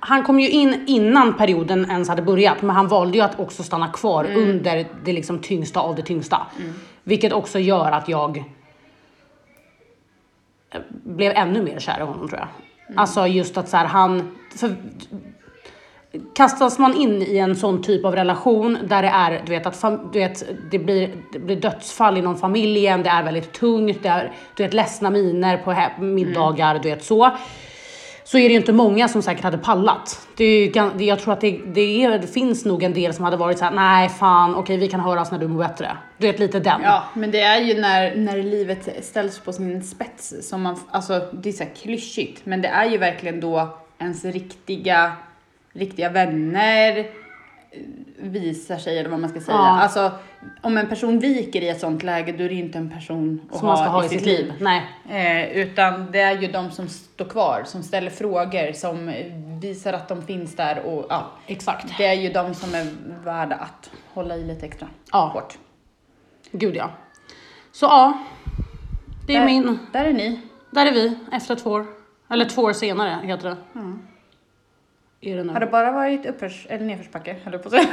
han 0.00 0.22
kom 0.22 0.40
ju 0.40 0.50
in 0.50 0.84
innan 0.86 1.34
perioden 1.36 1.90
ens 1.90 2.08
hade 2.08 2.22
börjat, 2.22 2.62
men 2.62 2.76
han 2.76 2.88
valde 2.88 3.18
ju 3.18 3.24
att 3.24 3.38
också 3.40 3.62
stanna 3.62 3.88
kvar 3.88 4.24
Mm. 4.24 4.48
under 4.50 4.86
det 5.04 5.12
liksom 5.12 5.38
tyngsta 5.38 5.80
av 5.80 5.94
det 5.96 6.02
tyngsta. 6.02 6.46
Vilket 7.04 7.32
också 7.32 7.58
gör 7.58 7.92
att 7.92 8.08
jag 8.08 8.44
eh, 10.70 10.80
blev 10.88 11.32
ännu 11.36 11.62
mer 11.62 11.78
kär 11.78 11.98
i 12.00 12.02
honom 12.02 12.28
tror 12.28 12.40
jag. 12.40 12.48
Mm. 12.88 12.98
Alltså 12.98 13.26
just 13.26 13.56
att 13.56 13.68
så 13.68 13.76
här, 13.76 13.84
han... 13.84 14.38
För, 14.56 14.76
kastas 16.34 16.78
man 16.78 16.94
in 16.94 17.22
i 17.22 17.36
en 17.36 17.56
sån 17.56 17.82
typ 17.82 18.04
av 18.04 18.14
relation 18.16 18.78
där 18.84 19.02
det 19.02 19.08
är, 19.08 19.42
du 19.46 19.52
vet, 19.52 19.66
att 19.66 19.76
fam, 19.76 20.10
du 20.12 20.18
vet, 20.18 20.44
det, 20.70 20.78
blir, 20.78 21.10
det 21.32 21.38
blir 21.38 21.56
dödsfall 21.56 22.16
inom 22.16 22.36
familjen, 22.36 23.02
det 23.02 23.10
är 23.10 23.22
väldigt 23.22 23.52
tungt, 23.52 24.02
det 24.02 24.08
är 24.08 24.32
du 24.56 24.62
vet, 24.62 24.74
ledsna 24.74 25.10
miner 25.10 25.56
på 25.56 25.72
he- 25.72 26.00
middagar, 26.00 26.78
du 26.78 26.88
vet 26.88 27.04
så. 27.04 27.30
Så 28.30 28.38
är 28.38 28.42
det 28.42 28.48
ju 28.48 28.56
inte 28.56 28.72
många 28.72 29.08
som 29.08 29.22
säkert 29.22 29.44
hade 29.44 29.58
pallat. 29.58 30.28
Det 30.36 30.44
är 30.44 30.98
ju, 30.98 31.04
jag 31.04 31.18
tror 31.18 31.32
att 31.32 31.40
det, 31.40 31.60
det, 31.66 32.04
är, 32.04 32.18
det 32.18 32.26
finns 32.26 32.64
nog 32.64 32.82
en 32.82 32.94
del 32.94 33.14
som 33.14 33.24
hade 33.24 33.36
varit 33.36 33.58
så 33.58 33.64
här: 33.64 33.72
nej 33.72 34.08
fan 34.08 34.54
okej 34.54 34.76
vi 34.76 34.88
kan 34.88 35.00
höras 35.00 35.30
när 35.30 35.38
du 35.38 35.48
mår 35.48 35.58
bättre. 35.58 35.96
Du 36.18 36.26
vet 36.26 36.38
lite 36.38 36.60
den. 36.60 36.80
Ja, 36.82 37.04
men 37.14 37.30
det 37.30 37.40
är 37.40 37.60
ju 37.60 37.80
när, 37.80 38.16
när 38.16 38.42
livet 38.42 39.04
ställs 39.04 39.38
på 39.38 39.52
sin 39.52 39.82
spets 39.82 40.34
som 40.42 40.62
man, 40.62 40.80
alltså 40.90 41.20
det 41.32 41.48
är 41.48 41.52
så 41.52 41.64
här 41.64 41.70
klyschigt, 41.82 42.46
men 42.46 42.62
det 42.62 42.68
är 42.68 42.90
ju 42.90 42.98
verkligen 42.98 43.40
då 43.40 43.78
ens 43.98 44.24
riktiga, 44.24 45.12
riktiga 45.72 46.10
vänner 46.10 47.06
visar 48.18 48.76
sig, 48.78 48.98
eller 48.98 49.10
vad 49.10 49.20
man 49.20 49.30
ska 49.30 49.40
säga. 49.40 49.56
Ja. 49.56 49.80
Alltså, 49.80 50.10
om 50.62 50.76
en 50.76 50.86
person 50.88 51.18
viker 51.18 51.62
i 51.62 51.68
ett 51.68 51.80
sånt 51.80 52.02
läge, 52.02 52.32
då 52.32 52.44
är 52.44 52.48
det 52.48 52.54
inte 52.54 52.78
en 52.78 52.90
person 52.90 53.40
att 53.50 53.58
som 53.58 53.66
man 53.66 53.76
ska 53.76 53.86
ha 53.86 54.04
i 54.04 54.08
sitt 54.08 54.26
liv. 54.26 54.52
Nej. 54.60 54.82
Eh, 55.10 55.56
utan 55.58 56.12
det 56.12 56.20
är 56.20 56.38
ju 56.40 56.48
de 56.48 56.70
som 56.70 56.88
står 56.88 57.24
kvar, 57.24 57.62
som 57.66 57.82
ställer 57.82 58.10
frågor, 58.10 58.72
som 58.72 59.12
visar 59.60 59.92
att 59.92 60.08
de 60.08 60.22
finns 60.22 60.56
där 60.56 60.78
och 60.86 61.06
ja, 61.08 61.26
Exakt. 61.46 61.98
det 61.98 62.06
är 62.06 62.14
ju 62.14 62.28
de 62.32 62.54
som 62.54 62.74
är 62.74 62.86
värda 63.24 63.54
att 63.56 63.90
hålla 64.14 64.36
i 64.36 64.44
lite 64.44 64.66
extra 64.66 64.88
Ja. 65.12 65.30
hårt. 65.34 65.58
Gud 66.52 66.76
ja. 66.76 66.90
Så 67.72 67.86
ja. 67.86 68.18
Det 69.26 69.34
är 69.34 69.38
Där- 69.40 69.46
min. 69.46 69.78
Där 69.92 70.04
är 70.04 70.12
ni. 70.12 70.40
Där 70.70 70.86
är 70.86 70.92
vi 70.92 71.18
efter 71.32 71.54
två 71.54 71.70
år. 71.70 71.86
Eller 72.30 72.44
två 72.44 72.62
år 72.62 72.72
senare 72.72 73.18
heter 73.26 73.48
det. 73.48 73.56
Är 75.20 75.36
det 75.36 75.44
nu. 75.44 75.52
Har 75.52 75.60
det 75.60 75.66
bara 75.66 75.92
varit 75.92 76.26
uppförs 76.26 76.66
eller 76.70 76.84
nedförsbacke, 76.84 77.36
höll 77.44 77.58
på 77.58 77.68
att. 77.76 77.84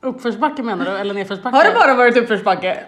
Uppförsbacke 0.00 0.62
menar 0.62 0.84
du? 0.84 0.90
Eller 0.90 1.14
nedförsbacke? 1.14 1.56
Har 1.56 1.64
det 1.64 1.74
bara 1.74 1.94
varit 1.94 2.16
uppförsbacke? 2.16 2.78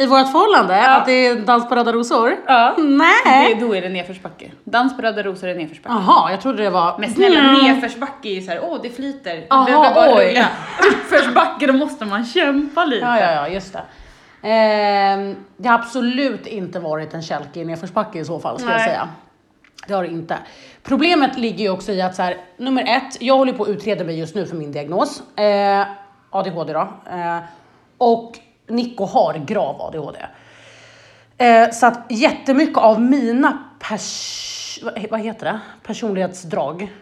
I 0.00 0.06
vårt 0.06 0.32
förhållande? 0.32 0.86
Att 0.86 1.06
det 1.06 1.12
är 1.26 1.36
dans 1.36 1.68
på 1.68 1.74
röda 1.74 1.92
rosor? 1.92 2.36
Ja. 2.46 2.74
Nej! 2.78 3.54
Det, 3.54 3.66
då 3.66 3.74
är 3.76 3.82
det 3.82 3.88
nedförsbacke. 3.88 4.50
Dans 4.64 4.96
på 4.96 5.02
röda 5.02 5.22
rosor 5.22 5.48
är 5.48 5.54
nedförsbacke. 5.54 5.94
Jaha, 6.06 6.30
jag 6.30 6.40
trodde 6.40 6.62
det 6.62 6.70
var... 6.70 6.98
Men 6.98 7.10
snälla, 7.10 7.40
Mm. 7.40 7.54
nedförsbacke 7.64 8.28
är 8.28 8.32
ju 8.34 8.42
såhär, 8.42 8.60
åh 8.62 8.78
det 8.82 8.90
flyter. 8.90 9.46
Aha, 9.50 9.64
Det 9.66 9.72
behöver 9.72 9.94
bara 9.94 10.16
oj. 10.18 10.44
Uppförsbacke, 10.90 11.66
då 11.66 11.72
måste 11.72 12.04
man 12.04 12.24
kämpa 12.24 12.84
lite. 12.84 13.06
Ja, 13.06 13.20
ja, 13.20 13.32
ja, 13.32 13.48
just 13.48 13.72
det. 13.72 13.82
Ehm, 14.48 15.36
det 15.56 15.68
har 15.68 15.78
absolut 15.78 16.46
inte 16.46 16.80
varit 16.80 17.14
en 17.14 17.22
kälke 17.22 17.60
i 17.60 17.64
nedförsbacke 17.64 18.18
i 18.18 18.24
så 18.24 18.40
fall, 18.40 18.58
ska 18.58 18.70
jag 18.70 18.80
säga. 18.80 19.08
Det 19.88 19.94
har 19.94 20.02
det 20.02 20.08
inte. 20.10 20.38
Problemet 20.82 21.38
ligger 21.38 21.58
ju 21.64 21.70
också 21.70 21.92
i 21.92 22.02
att 22.02 22.14
så 22.14 22.22
här, 22.22 22.36
nummer 22.56 22.82
ett, 22.82 23.22
jag 23.22 23.36
håller 23.36 23.52
på 23.52 23.62
att 23.62 23.68
utreda 23.68 24.04
mig 24.04 24.18
just 24.18 24.34
nu 24.34 24.46
för 24.46 24.56
min 24.56 24.72
diagnos. 24.72 25.22
Eh, 25.38 25.86
ADHD 26.30 26.72
då. 26.72 26.88
Eh, 27.10 27.38
och 27.98 28.38
Nico 28.68 29.04
har 29.04 29.34
grav 29.46 29.82
ADHD. 29.82 30.18
Eh, 31.38 31.70
så 31.70 31.86
att 31.86 32.00
jättemycket 32.10 32.78
av 32.78 33.00
mina 33.00 33.58
pers... 33.88 34.80
vad- 35.10 35.20
heter 35.20 35.44
det? 35.46 35.60
Personlighetsdrag 35.82 36.92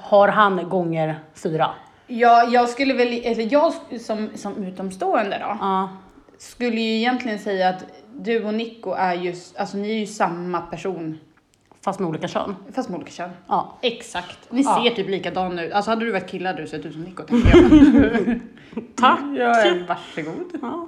har 0.00 0.28
han 0.28 0.68
gånger 0.68 1.18
fyra. 1.34 1.70
Ja, 2.06 2.48
jag 2.50 2.68
skulle 2.68 2.94
väl, 2.94 3.08
eller 3.24 3.52
jag 3.52 3.72
som, 4.00 4.30
som 4.34 4.64
utomstående 4.64 5.38
då, 5.38 5.56
Ja. 5.60 5.88
skulle 6.38 6.80
ju 6.80 6.96
egentligen 6.96 7.38
säga 7.38 7.68
att 7.68 7.84
du 8.16 8.44
och 8.44 8.54
Nico 8.54 8.92
är 8.92 9.14
ju, 9.14 9.34
alltså 9.58 9.76
ni 9.76 9.90
är 9.90 9.98
ju 9.98 10.06
samma 10.06 10.60
person, 10.60 11.18
Fast 11.84 12.00
med 12.00 12.08
olika 12.08 12.28
kön. 12.28 12.56
fast 12.74 12.88
med 12.88 12.96
olika 12.96 13.10
kön. 13.12 13.30
Ja. 13.48 13.78
Exakt. 13.82 14.38
Ni 14.50 14.62
Ja. 14.62 14.82
ser 14.84 14.90
typ 14.94 15.08
likadana 15.10 15.64
ut. 15.64 15.72
Alltså 15.72 15.90
hade 15.90 16.04
du 16.04 16.12
varit 16.12 16.30
kille 16.30 16.48
hade 16.48 16.62
du 16.62 16.68
sett 16.68 16.86
ut 16.86 16.92
som 16.92 17.02
Nico 17.02 17.22
tänker 17.22 17.56
jag. 17.56 18.40
Tack! 18.96 19.20
ja, 19.36 19.54
varsågod. 19.88 20.52
Ja. 20.62 20.86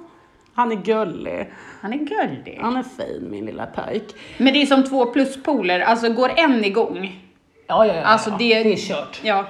Han 0.53 0.71
är 0.71 0.75
gullig. 0.75 1.49
Han 1.81 1.93
är 1.93 1.97
gullig. 1.97 2.59
Han 2.61 2.77
är 2.77 2.83
fin 2.83 3.27
min 3.31 3.45
lilla 3.45 3.65
pojk. 3.65 4.03
Men 4.37 4.53
det 4.53 4.61
är 4.61 4.65
som 4.65 4.83
två 4.83 5.05
pluspoler, 5.05 5.79
alltså 5.79 6.09
går 6.09 6.31
en 6.37 6.65
igång, 6.65 7.23
Ja, 7.67 7.85
ja, 7.85 7.93
ja. 7.95 8.01
Alltså, 8.03 8.29
ja. 8.29 8.35
det- 8.39 8.63
det 8.63 8.73
är 8.73 8.77
kört. 8.77 9.19
ja. 9.23 9.45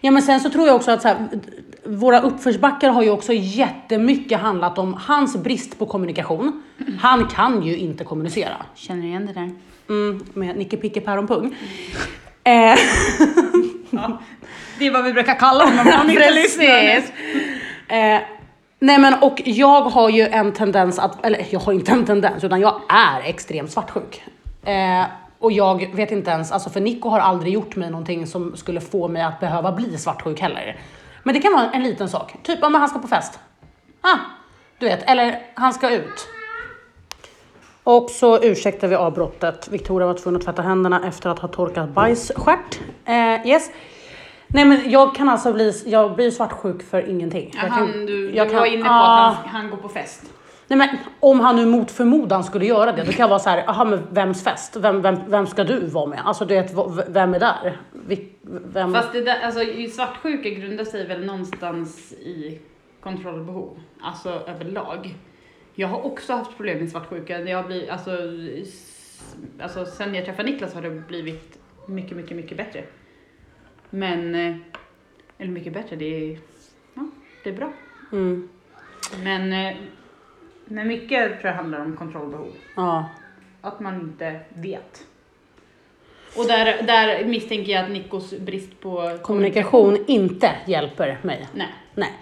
Ja 0.00 0.10
men 0.10 0.22
sen 0.22 0.40
så 0.40 0.50
tror 0.50 0.66
jag 0.66 0.76
också 0.76 0.90
att 0.90 1.02
så 1.02 1.08
här, 1.08 1.28
våra 1.84 2.20
uppförsbackar 2.20 2.90
har 2.90 3.02
ju 3.02 3.10
också 3.10 3.32
jättemycket 3.32 4.40
handlat 4.40 4.78
om 4.78 4.94
hans 4.94 5.36
brist 5.36 5.78
på 5.78 5.86
kommunikation. 5.86 6.62
Han 7.00 7.26
kan 7.26 7.62
ju 7.62 7.76
inte 7.76 8.04
kommunicera. 8.04 8.56
Känner 8.74 9.06
igen 9.06 9.26
det 9.26 9.32
där. 9.32 9.50
Mm, 9.88 10.24
med 10.34 10.56
Nicke 10.56 10.76
Picke 10.76 11.00
Päron 11.00 11.26
Pung. 11.26 11.56
Eh, 12.44 12.52
Ja. 13.90 14.18
Det 14.78 14.86
är 14.86 14.90
vad 14.90 15.04
vi 15.04 15.12
brukar 15.12 15.34
kalla 15.34 15.64
honom 15.64 15.86
han 15.86 16.10
inte 16.10 16.30
lyssnar. 16.30 16.64
Eh, 17.88 18.20
nej 18.78 18.98
men 18.98 19.14
och 19.14 19.42
jag 19.44 19.80
har 19.80 20.08
ju 20.10 20.22
en 20.22 20.52
tendens 20.52 20.98
att, 20.98 21.26
eller 21.26 21.46
jag 21.50 21.60
har 21.60 21.72
inte 21.72 21.92
en 21.92 22.04
tendens 22.06 22.44
utan 22.44 22.60
jag 22.60 22.80
är 22.88 23.20
extremt 23.28 23.70
svartsjuk. 23.70 24.22
Eh, 24.64 25.04
och 25.38 25.52
jag 25.52 25.94
vet 25.94 26.10
inte 26.10 26.30
ens, 26.30 26.52
alltså 26.52 26.70
för 26.70 26.80
Nico 26.80 27.08
har 27.08 27.20
aldrig 27.20 27.52
gjort 27.52 27.76
mig 27.76 27.90
någonting 27.90 28.26
som 28.26 28.56
skulle 28.56 28.80
få 28.80 29.08
mig 29.08 29.22
att 29.22 29.40
behöva 29.40 29.72
bli 29.72 29.98
svartsjuk 29.98 30.40
heller. 30.40 30.80
Men 31.22 31.34
det 31.34 31.40
kan 31.40 31.52
vara 31.52 31.70
en 31.70 31.82
liten 31.82 32.08
sak, 32.08 32.34
typ 32.42 32.64
om 32.64 32.74
han 32.74 32.88
ska 32.88 32.98
på 32.98 33.08
fest. 33.08 33.38
Ah, 34.00 34.18
du 34.78 34.86
vet, 34.86 35.10
eller 35.10 35.38
han 35.54 35.74
ska 35.74 35.90
ut. 35.90 36.28
Och 37.84 38.10
så 38.10 38.42
ursäktar 38.42 38.88
vi 38.88 38.94
avbrottet. 38.94 39.68
Victoria 39.68 40.06
var 40.06 40.14
tvungen 40.14 40.36
att 40.40 40.44
tvätta 40.44 40.62
händerna 40.62 41.08
efter 41.08 41.30
att 41.30 41.38
ha 41.38 41.48
torkat 41.48 41.88
bajsstjärt. 41.88 42.80
Eh, 43.04 43.46
yes. 43.46 43.70
Nej 44.46 44.64
men 44.64 44.90
jag 44.90 45.14
kan 45.14 45.28
alltså 45.28 45.52
bli, 45.52 45.82
jag 45.86 46.14
blir 46.14 46.30
svartsjuk 46.30 46.82
för 46.82 47.08
ingenting. 47.10 47.50
Ja, 47.54 47.60
jag 47.62 47.70
han, 47.70 47.86
kan, 47.92 48.06
du, 48.06 48.06
du 48.06 48.34
jag 48.34 48.50
kan- 48.50 48.58
var 48.58 48.66
inne 48.66 48.84
på 48.84 48.90
ah. 48.90 49.28
att 49.28 49.36
han, 49.36 49.48
han 49.48 49.70
går 49.70 49.76
på 49.76 49.88
fest. 49.88 50.22
Nej 50.68 50.78
men 50.78 50.88
om 51.20 51.40
han 51.40 51.56
nu 51.56 51.66
mot 51.66 51.90
förmodan 51.90 52.44
skulle 52.44 52.66
göra 52.66 52.92
det, 52.92 53.04
då 53.04 53.12
kan 53.12 53.20
jag 53.20 53.28
vara 53.28 53.38
så 53.38 53.50
här, 53.50 53.64
aha 53.68 53.84
men 53.84 54.02
vems 54.10 54.44
fest? 54.44 54.76
Vem, 54.76 55.02
vem, 55.02 55.16
vem 55.26 55.46
ska 55.46 55.64
du 55.64 55.86
vara 55.86 56.06
med? 56.06 56.20
Alltså 56.24 56.44
du 56.44 56.54
vet, 56.54 56.74
vem 57.08 57.34
är 57.34 57.40
där? 57.40 57.78
Vem? 58.42 58.94
Fast 58.94 59.12
det 59.12 59.20
där, 59.20 59.40
alltså, 59.42 59.62
i 59.62 59.88
svartsjuka 59.88 60.48
grundar 60.48 60.84
sig 60.84 61.06
väl 61.06 61.24
någonstans 61.24 62.12
i 62.12 62.58
kontrollbehov, 63.00 63.78
alltså 64.02 64.28
överlag. 64.28 65.14
Jag 65.74 65.88
har 65.88 66.06
också 66.06 66.32
haft 66.32 66.56
problem 66.56 66.78
med 66.78 66.90
svartsjuka. 66.90 67.40
Jag 67.40 67.58
har 67.58 67.64
blivit, 67.64 67.90
alltså, 67.90 68.10
alltså, 69.60 69.86
sen 69.86 70.14
jag 70.14 70.24
träffade 70.24 70.50
Niklas 70.50 70.74
har 70.74 70.82
det 70.82 70.90
blivit 70.90 71.58
mycket, 71.86 72.16
mycket, 72.16 72.36
mycket 72.36 72.56
bättre. 72.56 72.84
Men, 73.90 74.34
eh, 74.34 74.56
eller 75.38 75.50
mycket 75.50 75.72
bättre, 75.72 75.96
det 75.96 76.32
är, 76.32 76.38
ja, 76.94 77.08
det 77.44 77.50
är 77.50 77.54
bra. 77.54 77.72
Mm, 78.12 78.48
Men, 79.22 79.52
eh, 79.52 79.76
men 80.64 80.88
mycket 80.88 81.40
tror 81.40 81.46
jag 81.46 81.54
handlar 81.54 81.80
om 81.80 81.96
kontrollbehov. 81.96 82.52
ja. 82.76 83.08
Att 83.60 83.80
man 83.80 84.00
inte 84.00 84.40
vet. 84.54 85.06
Och 86.36 86.46
där, 86.46 86.82
där 86.82 87.24
misstänker 87.24 87.72
jag 87.72 87.84
att 87.84 87.90
Nikos 87.90 88.38
brist 88.38 88.80
på 88.80 89.18
Kommunikation 89.22 90.04
inte 90.06 90.50
hjälper 90.66 91.18
mig. 91.22 91.48
Nej. 91.54 91.68
Nej. 91.94 92.12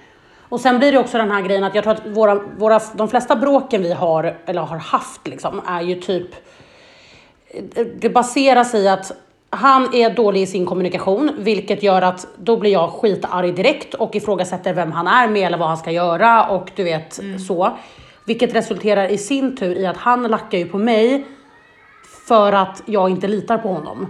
Och 0.52 0.60
sen 0.60 0.78
blir 0.78 0.92
det 0.92 0.98
också 0.98 1.18
den 1.18 1.30
här 1.30 1.42
grejen 1.42 1.64
att 1.64 1.74
jag 1.74 1.84
tror 1.84 1.94
att 1.94 2.06
våra, 2.06 2.34
våra, 2.58 2.80
de 2.94 3.08
flesta 3.08 3.36
bråken 3.36 3.82
vi 3.82 3.92
har, 3.92 4.36
eller 4.46 4.60
har 4.60 4.76
haft 4.76 5.28
liksom, 5.28 5.60
är 5.66 5.80
ju 5.82 5.94
typ 5.94 6.26
det 8.00 8.08
baserar 8.10 8.64
sig 8.64 8.82
i 8.82 8.88
att 8.88 9.12
han 9.50 9.94
är 9.94 10.10
dålig 10.10 10.42
i 10.42 10.46
sin 10.46 10.66
kommunikation, 10.66 11.30
vilket 11.38 11.82
gör 11.82 12.02
att 12.02 12.26
då 12.36 12.56
blir 12.56 12.72
jag 12.72 12.90
skitarg 12.90 13.52
direkt 13.52 13.94
och 13.94 14.14
ifrågasätter 14.16 14.74
vem 14.74 14.92
han 14.92 15.06
är 15.06 15.28
med 15.28 15.46
eller 15.46 15.58
vad 15.58 15.68
han 15.68 15.76
ska 15.76 15.90
göra 15.90 16.46
och 16.48 16.70
du 16.76 16.84
vet 16.84 17.20
så. 17.46 17.70
Vilket 18.26 18.54
resulterar 18.54 19.08
i 19.08 19.18
sin 19.18 19.56
tur 19.56 19.78
i 19.78 19.86
att 19.86 19.96
han 19.96 20.22
lackar 20.22 20.58
ju 20.58 20.68
på 20.68 20.78
mig 20.78 21.26
för 22.28 22.52
att 22.52 22.82
jag 22.86 23.10
inte 23.10 23.28
litar 23.28 23.58
på 23.58 23.68
honom. 23.68 24.06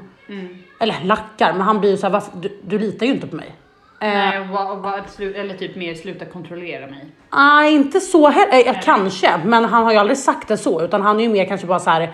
Eller 0.81 0.97
lackar, 1.05 1.53
men 1.53 1.61
han 1.63 1.81
blir 1.81 1.91
ju 1.91 1.97
såhär, 1.97 2.13
"Varför- 2.13 2.39
du, 2.41 2.61
du 2.67 2.79
litar 2.79 3.07
ju 3.07 3.13
inte 3.13 3.27
på 3.27 3.37
mig. 3.37 3.55
Eh, 4.03 4.09
Nej, 4.09 4.49
vad, 4.53 4.79
vad, 4.79 5.01
slu- 5.01 5.35
eller 5.35 5.55
typ 5.57 5.77
mer 5.77 5.95
sluta 5.95 6.25
kontrollera 6.25 6.87
mig. 6.87 7.07
Nej, 7.33 7.75
inte 7.75 8.01
så 8.01 8.29
heller. 8.29 8.69
Eh, 8.69 8.81
kanske, 8.85 9.41
men 9.45 9.65
han 9.65 9.85
har 9.85 9.93
ju 9.93 9.99
aldrig 9.99 10.19
sagt 10.19 10.49
det 10.49 10.57
så, 10.57 10.83
utan 10.83 11.03
han 11.03 11.21
är 11.21 11.25
ju 11.25 11.29
mer 11.29 11.45
kanske 11.45 11.67
bara 11.67 11.79
så 11.79 11.91
här. 11.91 12.13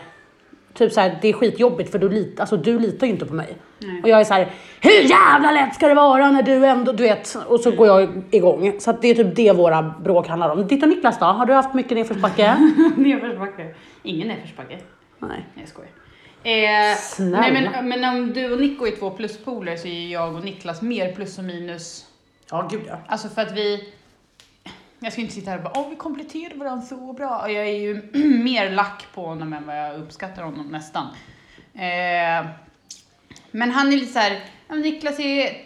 Typ 0.74 0.92
så 0.92 1.00
här, 1.00 1.18
det 1.22 1.28
är 1.28 1.32
skitjobbigt 1.32 1.92
för 1.92 1.98
du, 1.98 2.08
lit, 2.08 2.40
alltså, 2.40 2.56
du 2.56 2.78
litar 2.78 3.06
ju 3.06 3.12
inte 3.12 3.26
på 3.26 3.34
mig. 3.34 3.56
Och 4.02 4.08
jag 4.08 4.20
är 4.20 4.24
så 4.24 4.34
här, 4.34 4.48
hur 4.80 4.90
jävla 5.10 5.50
lätt 5.50 5.74
ska 5.74 5.88
det 5.88 5.94
vara 5.94 6.30
när 6.30 6.42
du 6.42 6.66
ändå, 6.66 6.92
du 6.92 7.02
vet. 7.02 7.36
Och 7.46 7.60
så 7.60 7.70
går 7.70 7.86
jag 7.86 8.22
igång. 8.30 8.72
Så 8.80 8.90
att 8.90 9.02
det 9.02 9.08
är 9.08 9.14
typ 9.14 9.36
det 9.36 9.52
våra 9.52 9.82
bråk 9.82 10.28
handlar 10.28 10.48
om. 10.50 10.66
Ditt 10.66 10.82
och 10.82 10.88
Niklas 10.88 11.18
då? 11.18 11.24
Har 11.24 11.46
du 11.46 11.52
haft 11.52 11.74
mycket 11.74 11.92
nedförsbacke? 11.96 12.56
Nedförsbacke. 12.96 13.74
Ingen 14.02 14.28
nedförsbacke. 14.28 14.78
Nej. 15.18 15.30
Nej 15.30 15.44
jag 15.54 15.68
skojar. 15.68 15.90
Eh, 16.42 16.96
Snälla. 16.98 17.40
nej 17.40 17.52
men, 17.52 17.88
men 17.88 18.04
om 18.04 18.32
du 18.32 18.52
och 18.52 18.60
Nico 18.60 18.86
är 18.86 18.96
två 18.96 19.10
pluspoler 19.10 19.76
så 19.76 19.88
är 19.88 20.08
jag 20.12 20.34
och 20.34 20.44
Niklas 20.44 20.82
mer 20.82 21.12
plus 21.14 21.38
och 21.38 21.44
minus. 21.44 22.06
Ja, 22.50 22.68
gud 22.70 22.82
ja. 22.86 22.98
Alltså 23.06 23.28
för 23.28 23.42
att 23.42 23.52
vi... 23.52 23.92
Jag 25.00 25.12
ska 25.12 25.20
inte 25.22 25.34
sitta 25.34 25.50
här 25.50 25.58
och 25.58 25.64
bara 25.64 25.78
åh 25.80 25.90
vi 25.90 25.96
kompletterar 25.96 26.54
varandra 26.54 26.86
så 26.86 27.12
bra. 27.12 27.38
Och 27.42 27.52
Jag 27.52 27.68
är 27.68 27.72
ju 27.80 28.02
mer 28.44 28.70
lack 28.70 29.06
på 29.14 29.26
honom 29.26 29.52
än 29.52 29.66
vad 29.66 29.78
jag 29.78 30.00
uppskattar 30.00 30.42
honom 30.42 30.66
nästan. 30.66 31.06
Eh, 31.74 32.46
men 33.50 33.70
han 33.70 33.88
är 33.92 33.96
lite 33.96 34.12
så 34.12 34.18
här, 34.18 34.32
ja, 34.68 34.74
men 34.74 34.80
Niklas 34.80 35.20
är 35.20 35.56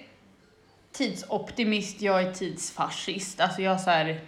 tidsoptimist, 0.92 2.00
jag 2.02 2.22
är 2.22 2.32
tidsfascist. 2.32 3.40
Alltså 3.40 3.62
jag 3.62 3.80
så 3.80 3.90
här, 3.90 4.20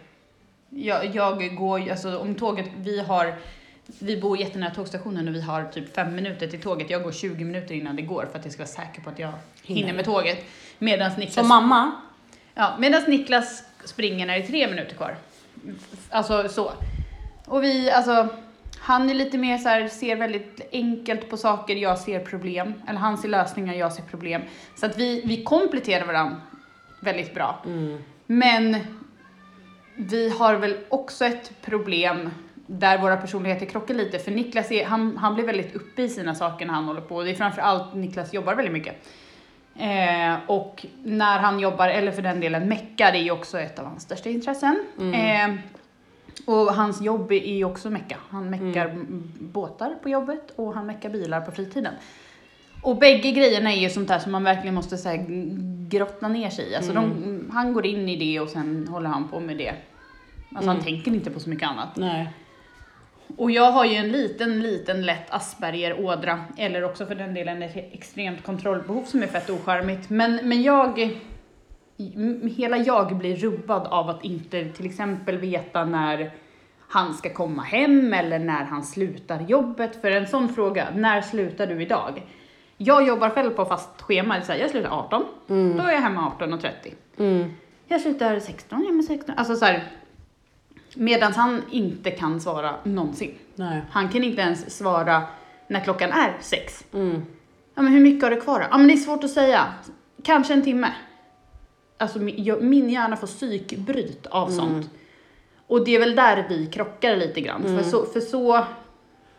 jag, 0.71 1.15
jag 1.17 1.55
går 1.57 1.81
ju- 1.81 1.91
alltså 1.91 2.19
om 2.19 2.35
tåget, 2.35 2.67
vi 2.77 3.01
har, 3.01 3.35
vi 3.99 4.21
bor 4.21 4.39
jättenära 4.39 4.71
tågstationen 4.75 5.29
och 5.29 5.35
vi 5.35 5.41
har 5.41 5.65
typ 5.65 5.95
fem 5.95 6.15
minuter 6.15 6.47
till 6.47 6.61
tåget. 6.61 6.91
Jag 6.91 7.03
går 7.03 7.13
20 7.13 7.45
minuter 7.45 7.75
innan 7.75 7.97
det 7.97 8.03
går 8.03 8.29
för 8.33 8.39
att 8.39 8.45
jag 8.45 8.55
ska 8.55 8.63
vara 8.63 8.69
säker 8.69 9.03
på 9.03 9.11
att 9.11 9.19
jag 9.19 9.33
hinner 9.63 9.93
med 9.93 10.05
tåget. 10.05 10.45
Medan 10.79 11.11
Niklas, 11.19 11.35
Som 11.35 11.49
mamma? 11.49 11.93
ja, 12.55 12.77
medans 12.79 13.07
Niklas 13.07 13.65
springer 13.85 14.27
när 14.27 14.35
det 14.39 14.45
är 14.45 14.47
tre 14.47 14.71
minuter 14.71 14.97
kvar. 14.97 15.17
Alltså 16.11 16.49
så. 16.49 16.73
Och 17.47 17.65
vi, 17.65 17.91
alltså, 17.91 18.29
han 18.79 19.11
är 19.11 19.15
lite 19.15 19.39
mer 19.39 19.59
så 19.59 19.69
här, 19.69 19.89
ser 19.89 20.17
väldigt 20.17 20.61
enkelt 20.73 21.31
på 21.31 21.37
saker, 21.37 21.77
jag 21.77 21.99
ser 21.99 22.21
problem. 22.21 22.75
Eller 22.89 22.99
han 22.99 23.19
ser 23.19 23.29
lösningar, 23.29 23.75
jag 23.75 23.93
ser 23.93 24.03
problem. 24.03 24.43
Så 24.77 24.87
att 24.87 24.99
vi, 24.99 25.23
vi 25.25 25.45
kompletterar 25.45 26.07
varandra 26.07 26.41
väldigt 27.01 27.35
bra. 27.35 27.63
Men 28.27 28.77
vi 29.97 30.29
har 30.29 30.55
väl 30.55 30.77
också 30.89 31.25
ett 31.25 31.53
problem 31.63 32.31
där 32.67 32.99
våra 32.99 33.17
personligheter 33.17 33.67
krockar 33.67 33.95
lite. 33.95 34.19
För 34.19 34.31
Niklas 34.31 34.73
är, 34.73 34.85
han, 34.85 35.17
han 35.17 35.35
blir 35.35 35.45
väldigt 35.45 35.75
uppe 35.75 36.03
i 36.03 36.09
sina 36.09 36.35
saker 36.35 36.67
när 36.67 36.75
han 36.75 36.85
håller 36.85 37.01
på. 37.01 37.23
Det 37.23 37.31
är 37.31 37.35
framförallt 37.35 37.95
Niklas 37.95 38.35
jobbar 38.35 38.55
väldigt 38.55 38.73
mycket. 38.73 38.95
Eh, 39.79 40.35
och 40.47 40.87
när 41.03 41.39
han 41.39 41.61
jobbar, 41.61 41.89
eller 41.89 42.13
för 42.13 42.23
den 42.23 42.41
delen 42.41 42.69
meckar, 42.69 43.13
det 43.13 43.19
är 43.19 43.23
ju 43.23 43.31
också 43.31 43.59
ett 43.61 43.79
av 43.79 43.85
hans 43.87 44.03
största 44.03 44.29
intressen. 44.31 44.85
Eh, 45.15 45.55
och 46.47 46.75
hans 46.75 47.01
jobb 47.03 47.33
är 47.33 47.55
ju 47.57 47.65
också 47.65 47.91
mecka. 47.91 48.17
Han 48.31 48.51
meckar 48.51 48.87
m- 48.89 49.33
båtar 49.39 49.95
på 50.03 50.09
jobbet 50.09 50.53
och 50.57 50.75
han 50.75 50.87
meckar 50.87 51.09
bilar 51.11 51.41
på 51.41 51.53
fritiden. 51.53 51.93
Och 52.83 52.97
bägge 52.99 53.31
grejerna 53.31 53.73
är 53.73 53.77
ju 53.81 53.91
sånt 53.91 54.09
där 54.09 54.19
som 54.19 54.33
man 54.33 54.45
verkligen 54.45 54.75
måste 54.75 54.97
så 54.97 55.09
här, 55.09 55.17
g- 55.17 55.51
grotta 55.89 56.29
ner 56.29 56.51
sig 56.51 56.71
i. 56.71 56.77
Alltså 56.77 56.93
de, 56.93 57.51
han 57.53 57.73
går 57.73 57.87
in 57.87 58.09
i 58.09 58.17
det 58.17 58.41
och 58.41 58.49
sen 58.49 58.89
håller 58.89 59.09
han 59.09 59.29
på 59.29 59.41
med 59.41 59.57
det. 59.57 59.73
Alltså 60.55 60.71
han 60.71 60.81
tänker 60.81 61.11
inte 61.11 61.31
på 61.31 61.41
så 61.41 61.51
mycket 61.51 61.69
annat. 61.69 61.97
Nej. 61.97 62.29
Och 63.37 63.51
jag 63.51 63.71
har 63.73 63.85
ju 63.85 63.95
en 63.95 64.13
liten, 64.13 64.61
liten 64.61 65.03
lätt 65.03 65.31
Asperger-ådra, 65.31 66.45
eller 66.57 66.85
också 66.85 67.07
för 67.07 67.15
den 67.15 67.35
delen 67.35 67.63
ett 67.63 67.77
extremt 67.93 68.43
kontrollbehov 68.43 69.05
som 69.05 69.23
är 69.23 69.27
fett 69.27 69.51
ocharmigt. 69.51 70.11
Men, 70.11 70.49
men 70.49 70.63
jag, 70.63 71.11
hela 72.57 72.77
jag 72.77 73.17
blir 73.17 73.37
rubbad 73.37 73.87
av 73.87 74.11
att 74.11 74.25
inte 74.25 74.65
till 74.65 74.87
exempel 74.87 75.39
veta 75.39 75.85
när 75.85 76.31
han 76.89 77.15
ska 77.15 77.31
komma 77.31 77.63
hem 77.63 78.13
eller 78.13 78.39
när 78.39 78.65
han 78.65 78.83
slutar 78.83 79.41
jobbet. 79.41 80.01
För 80.01 80.11
en 80.11 80.27
sån 80.27 80.49
fråga, 80.49 80.89
när 80.95 81.21
slutar 81.21 81.67
du 81.67 81.83
idag? 81.83 82.23
Jag 82.77 83.07
jobbar 83.07 83.31
själv 83.31 83.51
på 83.51 83.65
fast 83.65 84.03
schema, 84.03 84.43
så 84.43 84.53
här, 84.53 84.59
jag 84.59 84.71
slutar 84.71 84.91
18, 84.91 85.25
då 85.47 85.83
är 85.83 85.93
jag 85.93 86.01
hemma 86.01 86.33
18.30. 86.39 86.71
Mm. 87.19 87.51
Jag 87.89 88.01
slutar 88.01 88.41
16, 88.41 88.79
jag 88.79 88.87
är 88.87 88.91
hemma 88.91 89.03
16. 89.03 89.35
Alltså 89.39 89.57
så 89.57 89.65
här, 89.65 89.85
medan 90.97 91.33
han 91.33 91.63
inte 91.71 92.11
kan 92.11 92.41
svara 92.41 92.75
någonsin. 92.85 93.35
Nej. 93.55 93.83
Han 93.91 94.09
kan 94.09 94.25
inte 94.25 94.41
ens 94.41 94.77
svara 94.77 95.23
när 95.69 95.81
klockan 95.81 96.11
är 96.11 96.37
sex. 96.41 96.85
Mm. 96.93 97.23
Ja 97.75 97.83
men 97.83 97.93
hur 97.93 98.01
mycket 98.01 98.23
har 98.23 98.31
du 98.31 98.41
kvar 98.41 98.59
då? 98.61 98.67
Ja 98.71 98.79
men 98.79 98.87
det 98.87 98.93
är 98.93 98.97
svårt 98.97 99.25
att 99.25 99.31
säga. 99.31 99.65
Kanske 100.23 100.55
en 100.55 100.63
timme. 100.63 100.93
Alltså 101.99 102.19
min, 102.19 102.91
hjärna 102.91 103.17
får 103.17 103.27
psykbryt 103.27 104.27
av 104.27 104.49
sånt. 104.49 104.91
Och 105.67 105.85
det 105.85 105.95
är 105.95 106.01
väl 106.01 106.17
där 106.17 106.47
vi 106.49 106.67
krockar 106.67 107.17
lite 107.17 107.41
grann. 107.41 107.63
För 107.63 107.83
så, 107.83 108.07
för 108.07 108.21
så 108.21 108.65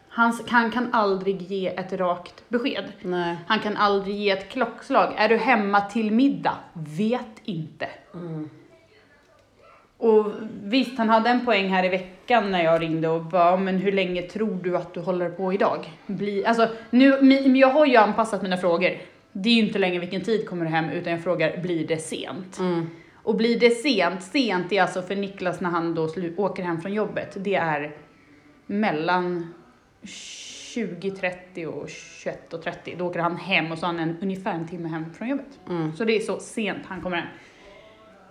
han, 0.09 0.39
han 0.47 0.71
kan 0.71 0.93
aldrig 0.93 1.41
ge 1.41 1.67
ett 1.67 1.93
rakt 1.93 2.49
besked. 2.49 2.85
Nej. 3.01 3.37
Han 3.47 3.59
kan 3.59 3.77
aldrig 3.77 4.15
ge 4.15 4.29
ett 4.29 4.49
klockslag. 4.49 5.13
Är 5.17 5.29
du 5.29 5.37
hemma 5.37 5.81
till 5.81 6.11
middag? 6.11 6.57
Vet 6.73 7.41
inte. 7.43 7.87
Och 10.05 10.25
visst, 10.63 10.97
han 10.97 11.09
hade 11.09 11.29
en 11.29 11.45
poäng 11.45 11.69
här 11.69 11.83
i 11.83 11.89
veckan 11.89 12.51
när 12.51 12.63
jag 12.63 12.81
ringde 12.81 13.07
och 13.07 13.25
bara, 13.25 13.57
men 13.57 13.77
hur 13.77 13.91
länge 13.91 14.21
tror 14.21 14.59
du 14.63 14.77
att 14.77 14.93
du 14.93 14.99
håller 14.99 15.29
på 15.29 15.53
idag? 15.53 15.79
Bli, 16.07 16.45
alltså, 16.45 16.67
nu, 16.89 17.57
jag 17.57 17.67
har 17.67 17.85
ju 17.85 17.95
anpassat 17.95 18.41
mina 18.41 18.57
frågor. 18.57 18.91
Det 19.31 19.49
är 19.49 19.53
ju 19.53 19.61
inte 19.61 19.79
längre 19.79 19.99
vilken 19.99 20.21
tid 20.21 20.49
kommer 20.49 20.65
du 20.65 20.71
hem, 20.71 20.89
utan 20.89 21.13
jag 21.13 21.23
frågar, 21.23 21.57
blir 21.57 21.87
det 21.87 21.97
sent? 21.97 22.57
Och 23.23 23.35
blir 23.35 23.59
det 23.59 23.69
sent, 23.69 24.23
sent 24.23 24.71
är 24.71 24.81
alltså 24.81 25.01
för 25.01 25.15
Niklas 25.15 25.61
när 25.61 25.69
han 25.69 25.95
då 25.95 26.09
åker 26.37 26.63
hem 26.63 26.81
från 26.81 26.93
jobbet, 26.93 27.37
det 27.39 27.55
är 27.55 27.95
mellan 28.65 29.53
20.30 30.01 31.65
och 31.65 31.87
21.30. 31.87 32.97
Då 32.97 33.07
åker 33.07 33.19
han 33.19 33.37
hem 33.37 33.71
och 33.71 33.77
så 33.77 33.85
har 33.85 33.93
han 33.93 34.09
en, 34.09 34.17
ungefär 34.21 34.53
en 34.53 34.67
timme 34.67 34.89
hem 34.89 35.13
från 35.13 35.27
jobbet. 35.27 35.59
Så 35.97 36.03
det 36.03 36.15
är 36.15 36.19
så 36.19 36.39
sent 36.39 36.83
han 36.87 37.01
kommer 37.01 37.17
hem. 37.17 37.27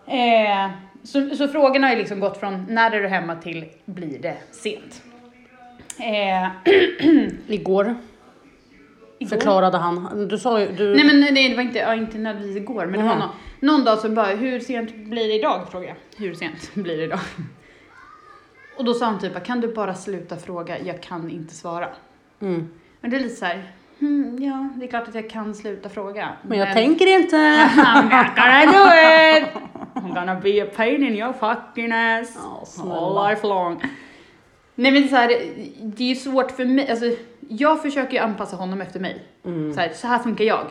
Eh, 0.07 0.71
så, 1.03 1.37
så 1.37 1.49
frågorna 1.49 1.87
har 1.87 1.95
ju 1.95 1.99
liksom 2.01 2.21
gått 2.21 2.37
från 2.41 2.67
när 2.69 2.91
är 2.91 3.01
du 3.03 3.09
hemma 3.09 3.37
till 3.37 3.65
blir 3.85 4.19
det 4.19 4.37
sent. 4.51 5.03
Eh, 5.99 6.49
Igår 7.47 7.95
igår- 9.19 9.29
förklarade 9.29 9.79
han. 9.79 10.29
Du 10.29 10.39
sa 10.39 10.61
ju... 10.61 10.73
Du... 10.73 10.95
Nej 10.97 11.05
men 11.05 11.21
nej, 11.35 11.49
det 11.49 11.55
var 11.55 11.63
inte, 11.63 11.79
ja, 11.79 11.95
inte 11.95 12.19
nödvändigtvis 12.19 12.63
igår, 12.63 12.87
men 12.87 13.01
det 13.01 13.07
var 13.07 13.17
någon, 13.17 13.29
någon 13.61 13.85
dag 13.85 13.99
så 13.99 14.09
bara, 14.09 14.27
hur 14.27 14.61
sent 14.61 14.95
blir 14.97 15.29
det 15.29 15.35
idag? 15.35 15.67
Frågade 15.71 15.95
jag. 16.17 16.25
Hur 16.27 16.35
sent 16.35 16.71
blir 16.75 16.97
det 16.97 17.05
idag? 17.05 17.21
Och 18.79 18.85
då 18.85 18.95
sa 18.95 19.07
han 19.07 19.21
typ, 19.21 19.45
kan 19.45 19.61
du 19.61 19.75
bara 19.75 19.95
sluta 19.95 20.37
fråga, 20.37 20.79
jag 20.81 21.03
kan 21.03 21.31
inte 21.31 21.55
svara. 21.55 21.89
Mm. 22.41 22.69
Men 23.01 23.11
det 23.11 23.17
är 23.17 23.21
lite 23.21 23.35
så 23.35 23.45
här, 23.45 23.63
hmm, 23.99 24.39
ja 24.43 24.69
det 24.77 24.85
är 24.85 24.89
klart 24.89 25.09
att 25.09 25.15
jag 25.15 25.31
kan 25.31 25.55
sluta 25.55 25.89
fråga. 25.89 26.29
Men 26.43 26.59
jag 26.59 26.73
tänker 26.73 27.07
inte. 27.21 27.37
I'm 27.37 28.03
not 28.03 28.37
gonna 28.37 28.65
do 28.67 28.89
it! 29.39 29.49
I'm 29.95 30.15
gonna 30.15 30.41
be 30.41 30.63
a 30.63 30.67
pain 30.77 31.03
in 31.03 31.15
your 31.15 31.33
fucking 31.33 31.93
ass 31.93 32.39
snälla. 32.67 32.95
all 32.97 33.29
life 33.31 33.47
long. 33.47 33.83
Nej 34.75 34.93
men 34.93 35.09
så 35.09 35.17
här, 35.17 35.29
det 35.83 36.05
är 36.05 36.09
ju 36.09 36.15
svårt 36.15 36.51
för 36.51 36.65
mig, 36.65 36.91
alltså 36.91 37.07
jag 37.49 37.83
försöker 37.83 38.13
ju 38.13 38.19
anpassa 38.19 38.57
honom 38.57 38.81
efter 38.81 39.01
mig. 39.01 39.25
Mm. 39.45 39.75
Så, 39.75 39.81
här, 39.81 39.89
så 39.95 40.07
här 40.07 40.19
funkar 40.19 40.45
jag. 40.45 40.67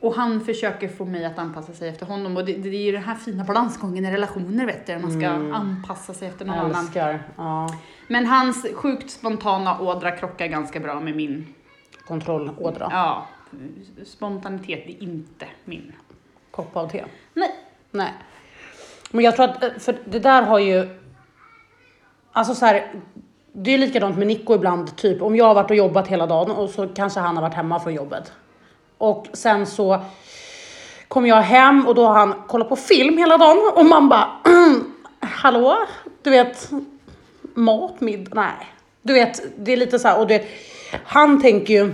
Och 0.00 0.14
han 0.14 0.40
försöker 0.40 0.88
få 0.88 1.04
mig 1.04 1.24
att 1.24 1.38
anpassa 1.38 1.72
sig 1.72 1.88
efter 1.88 2.06
honom 2.06 2.36
och 2.36 2.44
det, 2.44 2.52
det 2.52 2.68
är 2.68 2.82
ju 2.82 2.92
den 2.92 3.02
här 3.02 3.14
fina 3.14 3.44
balansgången 3.44 4.04
i 4.06 4.10
relationer 4.12 4.66
vet 4.66 4.86
du, 4.86 4.98
man 4.98 5.10
ska 5.10 5.26
Mm. 5.26 5.54
anpassa 5.54 6.14
sig 6.14 6.28
efter 6.28 6.44
någon 6.44 6.58
annan. 6.58 6.90
Ja. 7.36 7.68
Men 8.08 8.26
hans 8.26 8.66
sjukt 8.74 9.10
spontana 9.10 9.80
ådra 9.80 10.10
krockar 10.10 10.46
ganska 10.46 10.80
bra 10.80 11.00
med 11.00 11.16
min, 11.16 11.54
Kontrollådra. 12.08 12.88
ja, 12.90 13.26
spontanitet 14.04 14.86
är 14.86 15.02
inte 15.02 15.46
min. 15.64 15.92
Kopp 16.50 16.76
av 16.76 16.88
te. 16.88 17.04
Nej. 17.34 17.54
Nej. 17.90 18.12
Men 19.10 19.24
jag 19.24 19.36
tror 19.36 19.44
att, 19.44 19.62
eh, 19.62 19.70
för 19.78 19.98
det 20.04 20.18
där 20.18 20.42
har 20.42 20.58
ju... 20.58 20.88
Alltså 22.32 22.54
så 22.54 22.66
här, 22.66 22.92
det 23.52 23.74
är 23.74 23.78
likadant 23.78 24.18
med 24.18 24.26
Nico 24.26 24.54
ibland, 24.54 24.96
typ 24.96 25.22
om 25.22 25.36
jag 25.36 25.44
har 25.44 25.54
varit 25.54 25.70
och 25.70 25.76
jobbat 25.76 26.08
hela 26.08 26.26
dagen 26.26 26.50
och 26.50 26.70
så 26.70 26.88
kanske 26.88 27.20
han 27.20 27.36
har 27.36 27.42
varit 27.42 27.54
hemma 27.54 27.80
från 27.80 27.94
jobbet. 27.94 28.32
Och 28.98 29.26
sen 29.32 29.66
så 29.66 30.04
kommer 31.08 31.28
jag 31.28 31.42
hem 31.42 31.86
och 31.86 31.94
då 31.94 32.06
har 32.06 32.14
han 32.14 32.34
kollat 32.46 32.68
på 32.68 32.76
film 32.76 33.18
hela 33.18 33.38
dagen 33.38 33.72
och 33.74 33.86
man 33.86 34.08
bara 34.08 34.28
hallå? 35.20 35.76
Du 36.22 36.30
vet, 36.30 36.70
mat, 37.54 38.00
middag, 38.00 38.34
nej. 38.34 38.66
Du 39.02 39.12
vet, 39.12 39.42
det 39.56 39.72
är 39.72 39.76
lite 39.76 39.98
så 39.98 40.08
här, 40.08 40.20
och 40.20 40.26
du 40.26 40.38
vet, 40.38 40.48
han 41.04 41.42
tänker 41.42 41.74
ju 41.74 41.92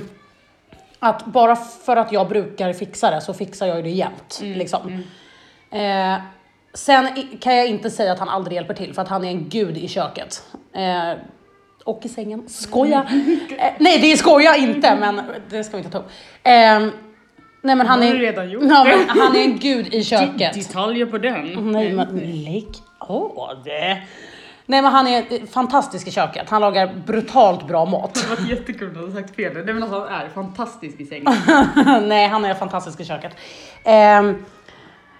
att 0.98 1.26
bara 1.26 1.56
för 1.56 1.96
att 1.96 2.12
jag 2.12 2.28
brukar 2.28 2.72
fixa 2.72 3.10
det 3.10 3.20
så 3.20 3.34
fixar 3.34 3.66
jag 3.66 3.76
ju 3.76 3.82
det 3.82 3.90
jämt. 3.90 4.40
liksom. 4.42 5.02
Eh, 5.70 6.16
sen 6.74 7.08
kan 7.40 7.56
jag 7.56 7.66
inte 7.66 7.90
säga 7.90 8.12
att 8.12 8.18
han 8.18 8.28
aldrig 8.28 8.54
hjälper 8.54 8.74
till 8.74 8.94
för 8.94 9.02
att 9.02 9.08
han 9.08 9.24
är 9.24 9.28
en 9.28 9.48
gud 9.48 9.76
i 9.76 9.88
köket. 9.88 10.42
Eh, 10.74 11.18
och 11.84 12.00
i 12.02 12.08
sängen. 12.08 12.48
Skoja! 12.48 13.06
Eh, 13.58 13.72
nej, 13.78 13.98
det 13.98 14.16
skoja 14.16 14.56
inte, 14.56 14.96
men 14.96 15.22
det 15.50 15.64
ska 15.64 15.76
vi 15.76 15.78
inte 15.84 15.92
ta 15.92 15.98
upp. 15.98 16.10
Eh, 16.42 16.52
nej, 17.62 17.76
men 17.76 17.86
han 17.86 18.02
är, 18.02 18.14
redan 18.14 18.50
gjort. 18.50 18.62
ja, 18.68 18.84
men 18.84 19.08
han 19.08 19.36
är 19.36 19.40
en 19.40 19.58
gud 19.58 19.94
i 19.94 20.04
köket. 20.04 20.54
Detaljer 20.54 21.06
på 21.06 21.18
den. 21.18 21.72
Nej 21.72 21.92
men 21.92 22.42
lägg 22.44 22.68
av. 22.98 23.64
Nej 24.66 24.82
men 24.82 24.92
han 24.92 25.06
är 25.06 25.46
fantastisk 25.46 26.08
i 26.08 26.10
köket. 26.10 26.50
Han 26.50 26.60
lagar 26.60 26.94
brutalt 27.06 27.66
bra 27.68 27.84
mat. 27.84 28.14
Det 28.14 28.26
var 28.40 28.50
jättekul 28.50 28.88
att 28.88 28.94
du 28.94 29.00
hade 29.00 29.12
sagt 29.12 29.36
fel. 29.36 29.54
Nej 29.54 29.74
men 29.74 29.82
alltså 29.82 30.00
han 30.00 30.20
är 30.20 30.28
fantastisk 30.28 31.00
i 31.00 31.06
sängen. 31.06 31.34
Nej 32.08 32.28
han 32.28 32.44
är 32.44 32.54
fantastisk 32.54 33.00
i 33.00 33.04
köket. 33.04 33.36
Ehm, 33.84 34.44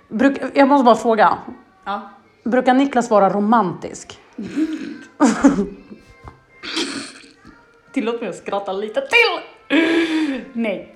bruk, 0.09 0.43
jag 0.55 0.69
måste 0.69 0.85
bara 0.85 0.97
fråga. 0.97 1.39
Ja. 1.85 2.11
Brukar 2.45 2.75
Niklas 2.75 3.11
vara 3.11 3.31
romantisk? 3.31 4.19
Tillåt 7.93 8.21
mig 8.21 8.31
att 8.31 8.37
skratta 8.37 8.73
lite 8.73 9.01
till. 9.01 9.41
Nej. 10.53 10.95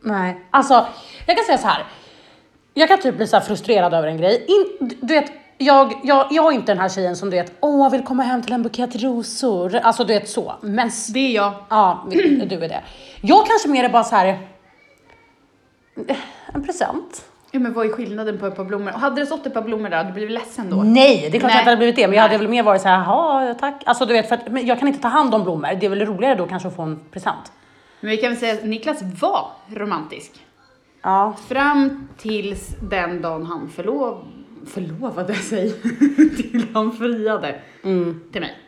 Nej. 0.00 0.46
Alltså 0.50 0.86
jag 1.26 1.36
kan 1.36 1.44
säga 1.44 1.58
så 1.58 1.68
här. 1.68 1.86
Jag 2.74 2.88
kan 2.88 3.00
typ 3.00 3.16
bli 3.16 3.26
så 3.26 3.36
här 3.36 3.44
frustrerad 3.44 3.94
över 3.94 4.08
en 4.08 4.16
grej. 4.16 4.44
In, 4.48 4.88
du 5.00 5.14
vet, 5.14 5.32
jag, 5.58 6.00
jag, 6.04 6.26
jag 6.30 6.46
är 6.46 6.52
inte 6.52 6.72
den 6.72 6.78
här 6.80 6.88
tjejen 6.88 7.16
som 7.16 7.30
du 7.30 7.36
vet, 7.36 7.52
åh 7.60 7.90
vill 7.90 8.02
komma 8.04 8.22
hem 8.22 8.42
till 8.42 8.52
en 8.52 8.62
bukett 8.62 9.02
rosor. 9.02 9.76
Alltså 9.76 10.04
du 10.04 10.14
vet 10.14 10.28
så. 10.28 10.54
Men 10.60 10.90
Det 11.14 11.18
är 11.20 11.30
jag. 11.34 11.52
Ja, 11.68 12.06
du 12.10 12.54
är 12.54 12.68
det. 12.68 12.82
Jag 13.20 13.46
kanske 13.46 13.68
mer 13.68 13.84
är 13.84 13.88
bara 13.88 14.04
så 14.04 14.16
här. 14.16 14.26
eh, 16.08 16.16
En 16.54 16.64
present? 16.64 17.24
Ja, 17.50 17.58
men 17.60 17.72
vad 17.72 17.86
är 17.86 17.90
skillnaden 17.92 18.38
på 18.38 18.46
ett 18.46 18.56
par 18.56 18.64
blommor? 18.64 18.92
Och 18.92 19.00
hade 19.00 19.20
det 19.20 19.26
stått 19.26 19.46
ett 19.46 19.54
par 19.54 19.62
blommor 19.62 19.88
där, 19.88 19.96
hade 19.96 20.08
du 20.08 20.12
blivit 20.14 20.34
ledsen 20.34 20.70
då? 20.70 20.76
Nej, 20.76 21.28
det 21.32 21.36
är 21.36 21.40
klart 21.40 21.42
Nej. 21.42 21.52
jag 21.56 21.60
inte 21.60 21.70
hade 21.70 21.76
blivit 21.76 21.96
det. 21.96 22.06
Men 22.06 22.14
jag 22.16 22.22
hade 22.22 22.32
Nej. 22.34 22.38
väl 22.38 22.48
mer 22.48 22.62
varit 22.62 22.82
så 22.82 22.88
här, 22.88 22.98
jaha 23.04 23.54
tack. 23.54 23.82
Alltså 23.86 24.06
du 24.06 24.12
vet, 24.12 24.28
för 24.28 24.34
att, 24.34 24.48
men 24.52 24.66
jag 24.66 24.78
kan 24.78 24.88
inte 24.88 25.00
ta 25.00 25.08
hand 25.08 25.34
om 25.34 25.42
blommor. 25.44 25.68
Det 25.80 25.86
är 25.86 25.90
väl 25.90 26.06
roligare 26.06 26.34
då 26.34 26.46
kanske 26.46 26.68
att 26.68 26.76
få 26.76 26.82
en 26.82 27.00
present. 27.10 27.52
Men 28.00 28.10
vi 28.10 28.16
kan 28.16 28.30
väl 28.30 28.38
säga 28.38 28.54
att 28.54 28.64
Niklas 28.64 28.98
var 29.20 29.46
romantisk. 29.68 30.32
Ja. 31.02 31.34
Fram 31.48 32.08
tills 32.18 32.68
den 32.90 33.22
dagen 33.22 33.46
han 33.46 33.68
förlov... 33.76 34.24
förlovade 34.68 35.34
sig. 35.34 35.72
till 36.36 36.66
han 36.74 36.92
friade 36.92 37.60
till 38.32 38.40
mig. 38.40 38.58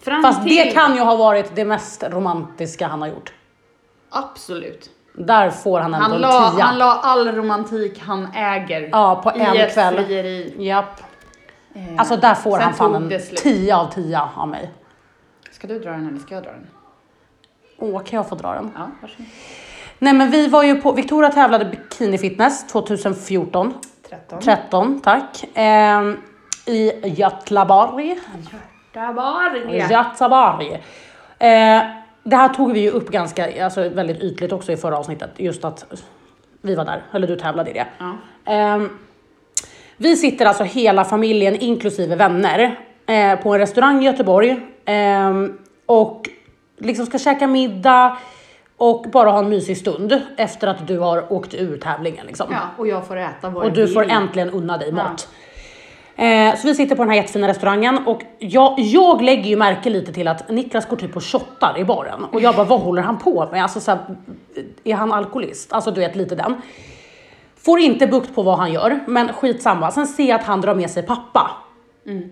Fram 0.00 0.14
Mm. 0.18 0.22
Fast 0.32 0.46
till... 0.46 0.56
det 0.56 0.70
kan 0.70 0.94
ju 0.94 1.00
ha 1.00 1.16
varit 1.16 1.56
det 1.56 1.64
mest 1.64 2.02
romantiska 2.10 2.86
han 2.88 3.00
har 3.00 3.08
gjort. 3.08 3.32
Absolut. 4.10 4.90
Där 5.14 5.50
får 5.50 5.80
han 5.80 5.94
ändå 5.94 6.04
Han 6.04 6.12
en 6.14 6.20
la, 6.20 6.50
tia. 6.50 6.64
han 6.64 6.78
la 6.78 6.94
all 6.94 7.32
romantik 7.32 7.98
han 8.00 8.28
äger 8.34 8.88
Ja, 8.92 9.20
på 9.24 9.38
i 9.38 9.40
en 9.40 9.56
ett 9.56 9.74
kväll. 9.74 10.04
frieri. 10.04 10.54
Japp. 10.66 11.00
Eh, 11.74 11.82
Alltså 11.98 12.16
där 12.16 12.34
får 12.34 12.58
han 12.58 12.74
fan 12.74 12.94
en. 12.94 13.20
10 13.36 13.76
av 13.76 13.90
10 13.92 14.20
av 14.36 14.48
mig. 14.48 14.70
Ska 15.52 15.66
du 15.66 15.78
dra 15.78 15.90
den 15.90 16.06
eller 16.08 16.18
ska 16.18 16.34
jag 16.34 16.44
dra 16.44 16.50
den? 16.52 16.66
Åh, 17.78 18.02
kan 18.02 18.16
jag 18.16 18.28
få 18.28 18.34
dra 18.34 18.54
den? 18.54 18.70
Ja, 18.74 18.90
varsågod. 19.02 19.26
Nej 19.98 20.12
men 20.12 20.30
vi 20.30 20.48
var 20.48 20.62
ju 20.62 20.80
på, 20.80 20.92
Victoria 20.92 21.30
tävlade 21.30 21.64
bikini 21.64 22.18
fitness 22.18 22.66
2014. 22.66 23.74
13. 24.08 24.40
13, 24.40 25.00
tack. 25.00 25.44
Ehm, 25.54 26.16
I 26.66 26.92
Götlaborg. 27.08 28.18
Göteborg. 29.90 30.72
Eh, 31.38 31.82
det 32.22 32.36
här 32.36 32.48
tog 32.48 32.72
vi 32.72 32.80
ju 32.80 32.90
upp 32.90 33.10
ganska, 33.10 33.64
alltså 33.64 33.88
väldigt 33.88 34.22
ytligt 34.22 34.52
också 34.52 34.72
i 34.72 34.76
förra 34.76 34.98
avsnittet. 34.98 35.30
Just 35.36 35.64
att 35.64 36.02
vi 36.62 36.74
var 36.74 36.84
där, 36.84 37.02
eller 37.12 37.26
du 37.26 37.36
tävlade 37.36 37.70
i 37.70 37.72
det. 37.72 37.86
Ja. 37.98 38.12
Ehm, 38.44 38.98
vi 39.96 40.16
sitter 40.16 40.46
alltså 40.46 40.64
hela 40.64 41.04
familjen 41.04 41.56
inklusive 41.56 42.16
vänner 42.16 42.78
eh, 43.06 43.38
på 43.40 43.54
en 43.54 43.58
restaurang 43.58 44.02
i 44.02 44.06
Göteborg 44.06 44.60
ehm, 44.84 45.58
och 45.86 46.28
liksom 46.78 47.06
ska 47.06 47.18
käka 47.18 47.46
middag 47.46 48.16
och 48.76 49.02
bara 49.12 49.30
ha 49.30 49.38
en 49.38 49.48
mysig 49.48 49.76
stund 49.76 50.22
efter 50.36 50.68
att 50.68 50.86
du 50.86 50.98
har 50.98 51.32
åkt 51.32 51.54
ur 51.54 51.78
tävlingen. 51.78 52.26
Liksom. 52.26 52.46
Ja, 52.50 52.60
och 52.76 52.88
jag 52.88 53.06
får 53.06 53.16
äta 53.16 53.50
vad 53.50 53.64
Och 53.64 53.72
du 53.72 53.88
får 53.88 54.10
äntligen 54.10 54.50
unna 54.50 54.78
dig 54.78 54.92
mat. 54.92 55.28
Eh, 56.16 56.56
så 56.56 56.66
vi 56.66 56.74
sitter 56.74 56.96
på 56.96 57.02
den 57.02 57.10
här 57.10 57.16
jättefina 57.16 57.48
restaurangen 57.48 57.98
och 58.06 58.22
jag, 58.38 58.74
jag 58.78 59.22
lägger 59.22 59.44
ju 59.44 59.56
märke 59.56 59.90
lite 59.90 60.12
till 60.12 60.28
att 60.28 60.48
Niklas 60.50 60.86
går 60.88 60.96
typ 60.96 61.16
och 61.16 61.24
shottar 61.24 61.78
i 61.78 61.84
baren. 61.84 62.24
Och 62.24 62.40
jag 62.40 62.54
bara, 62.54 62.66
vad 62.66 62.80
håller 62.80 63.02
han 63.02 63.18
på 63.18 63.48
med? 63.52 63.62
Alltså 63.62 63.80
så 63.80 63.90
här, 63.90 64.00
är 64.84 64.94
han 64.94 65.12
alkoholist? 65.12 65.72
Alltså 65.72 65.90
du 65.90 66.00
vet 66.00 66.16
lite 66.16 66.34
den. 66.34 66.54
Får 67.56 67.78
inte 67.78 68.06
bukt 68.06 68.34
på 68.34 68.42
vad 68.42 68.58
han 68.58 68.72
gör, 68.72 69.00
men 69.06 69.32
skitsamma. 69.32 69.90
Sen 69.90 70.06
ser 70.06 70.28
jag 70.28 70.40
att 70.40 70.46
han 70.46 70.60
drar 70.60 70.74
med 70.74 70.90
sig 70.90 71.02
pappa 71.02 71.50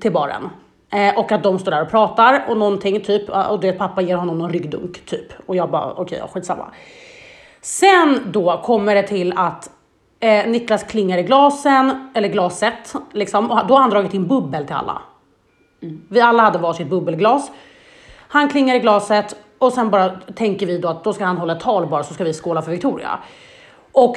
till 0.01 0.13
baren. 0.13 0.51
Eh, 0.95 1.19
och 1.19 1.33
att 1.33 1.43
de 1.43 1.59
står 1.59 1.71
där 1.71 1.83
och 1.83 1.91
pratar 1.91 2.45
och 2.49 2.57
någonting 2.57 3.01
typ, 3.01 3.29
och 3.29 3.61
det 3.61 3.73
pappa 3.73 4.03
ger 4.03 4.17
honom 4.17 4.39
någon 4.39 4.53
ryggdunk 4.53 5.07
typ. 5.07 5.33
Och 5.47 5.57
jag 5.57 5.71
bara, 5.71 5.93
okej, 5.93 6.19
ja, 6.19 6.29
skitsamma. 6.29 6.71
Sen 7.61 8.21
då 8.27 8.61
kommer 8.65 8.95
det 8.95 9.03
till 9.03 9.33
att 9.37 9.71
eh, 10.21 10.47
Niklas 10.47 10.85
klingar 10.85 11.19
i 11.19 11.23
glasen, 11.23 12.11
eller 12.15 12.29
glaset, 12.29 12.95
liksom, 13.13 13.51
och 13.51 13.67
då 13.67 13.75
har 13.75 13.81
han 13.81 13.91
dragit 13.91 14.15
in 14.15 14.29
bubbel 14.29 14.67
till 14.67 14.75
alla. 14.75 15.03
Vi 16.09 16.21
alla 16.21 16.43
hade 16.43 16.59
varsitt 16.59 16.89
bubbelglas. 16.89 17.51
Han 18.29 18.49
klingar 18.49 18.75
i 18.75 18.79
glaset 18.79 19.37
och 19.59 19.73
sen 19.73 19.91
bara 19.91 20.11
tänker 20.35 20.67
vi 20.67 20.79
då 20.79 20.89
att 20.89 21.05
då 21.05 21.13
ska 21.13 21.25
han 21.25 21.37
hålla 21.37 21.53
ett 21.53 21.61
tal 21.61 21.87
bara 21.87 22.03
så 22.03 22.15
ska 22.15 22.25
vi 22.25 22.33
skåla 22.33 22.63
för 22.63 22.71
Victoria. 22.71 23.19
Och 23.93 24.17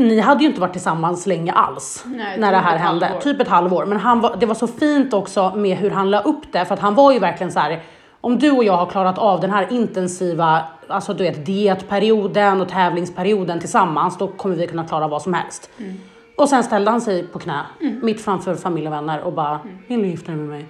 ni 0.00 0.20
hade 0.20 0.42
ju 0.42 0.48
inte 0.48 0.60
varit 0.60 0.72
tillsammans 0.72 1.26
länge 1.26 1.52
alls 1.52 2.04
Nej, 2.06 2.38
när 2.38 2.52
det 2.52 2.58
här 2.58 2.76
hände. 2.76 3.06
halvår. 3.06 3.20
Typ 3.20 3.40
ett 3.40 3.48
halvår. 3.48 3.84
Men 3.86 3.98
han 3.98 4.20
var, 4.20 4.36
det 4.40 4.46
var 4.46 4.54
så 4.54 4.66
fint 4.66 5.12
också 5.14 5.52
med 5.56 5.76
hur 5.76 5.90
han 5.90 6.10
la 6.10 6.20
upp 6.20 6.52
det 6.52 6.64
för 6.64 6.74
att 6.74 6.80
han 6.80 6.94
var 6.94 7.12
ju 7.12 7.18
verkligen 7.18 7.52
så 7.52 7.60
här. 7.60 7.80
Om 8.20 8.38
du 8.38 8.50
och 8.50 8.64
jag 8.64 8.76
har 8.76 8.86
klarat 8.86 9.18
av 9.18 9.40
den 9.40 9.50
här 9.50 9.66
intensiva, 9.72 10.62
alltså 10.88 11.14
du 11.14 11.24
vet 11.24 11.46
dietperioden 11.46 12.60
och 12.60 12.68
tävlingsperioden 12.68 13.60
tillsammans, 13.60 14.18
då 14.18 14.26
kommer 14.28 14.56
vi 14.56 14.66
kunna 14.66 14.84
klara 14.84 15.08
vad 15.08 15.22
som 15.22 15.34
helst. 15.34 15.70
Mm. 15.78 15.96
Och 16.36 16.48
sen 16.48 16.64
ställde 16.64 16.90
han 16.90 17.00
sig 17.00 17.26
på 17.26 17.38
knä 17.38 17.60
mitt 18.02 18.20
framför 18.20 18.54
familj 18.54 18.86
och 18.86 18.92
vänner 18.92 19.20
och 19.22 19.32
bara, 19.32 19.58
Mm. 19.64 19.78
vill 19.88 20.02
du 20.02 20.08
gifta 20.08 20.32
dig 20.32 20.40
med 20.40 20.48
mig? 20.48 20.66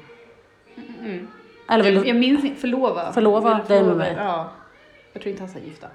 Eller 1.68 1.84
vill 1.84 1.94
du? 1.94 2.06
jag 2.08 2.16
minns 2.16 2.44
inte, 2.44 2.60
förlova. 2.60 3.12
Förlova 3.12 3.60
dig 3.68 3.82
med 3.82 3.96
mig. 3.96 4.14
Ja. 4.18 4.48
Jag 5.12 5.22
tror 5.22 5.30
inte 5.30 5.42
han 5.42 5.52
sa 5.52 5.58
gifta. 5.58 5.86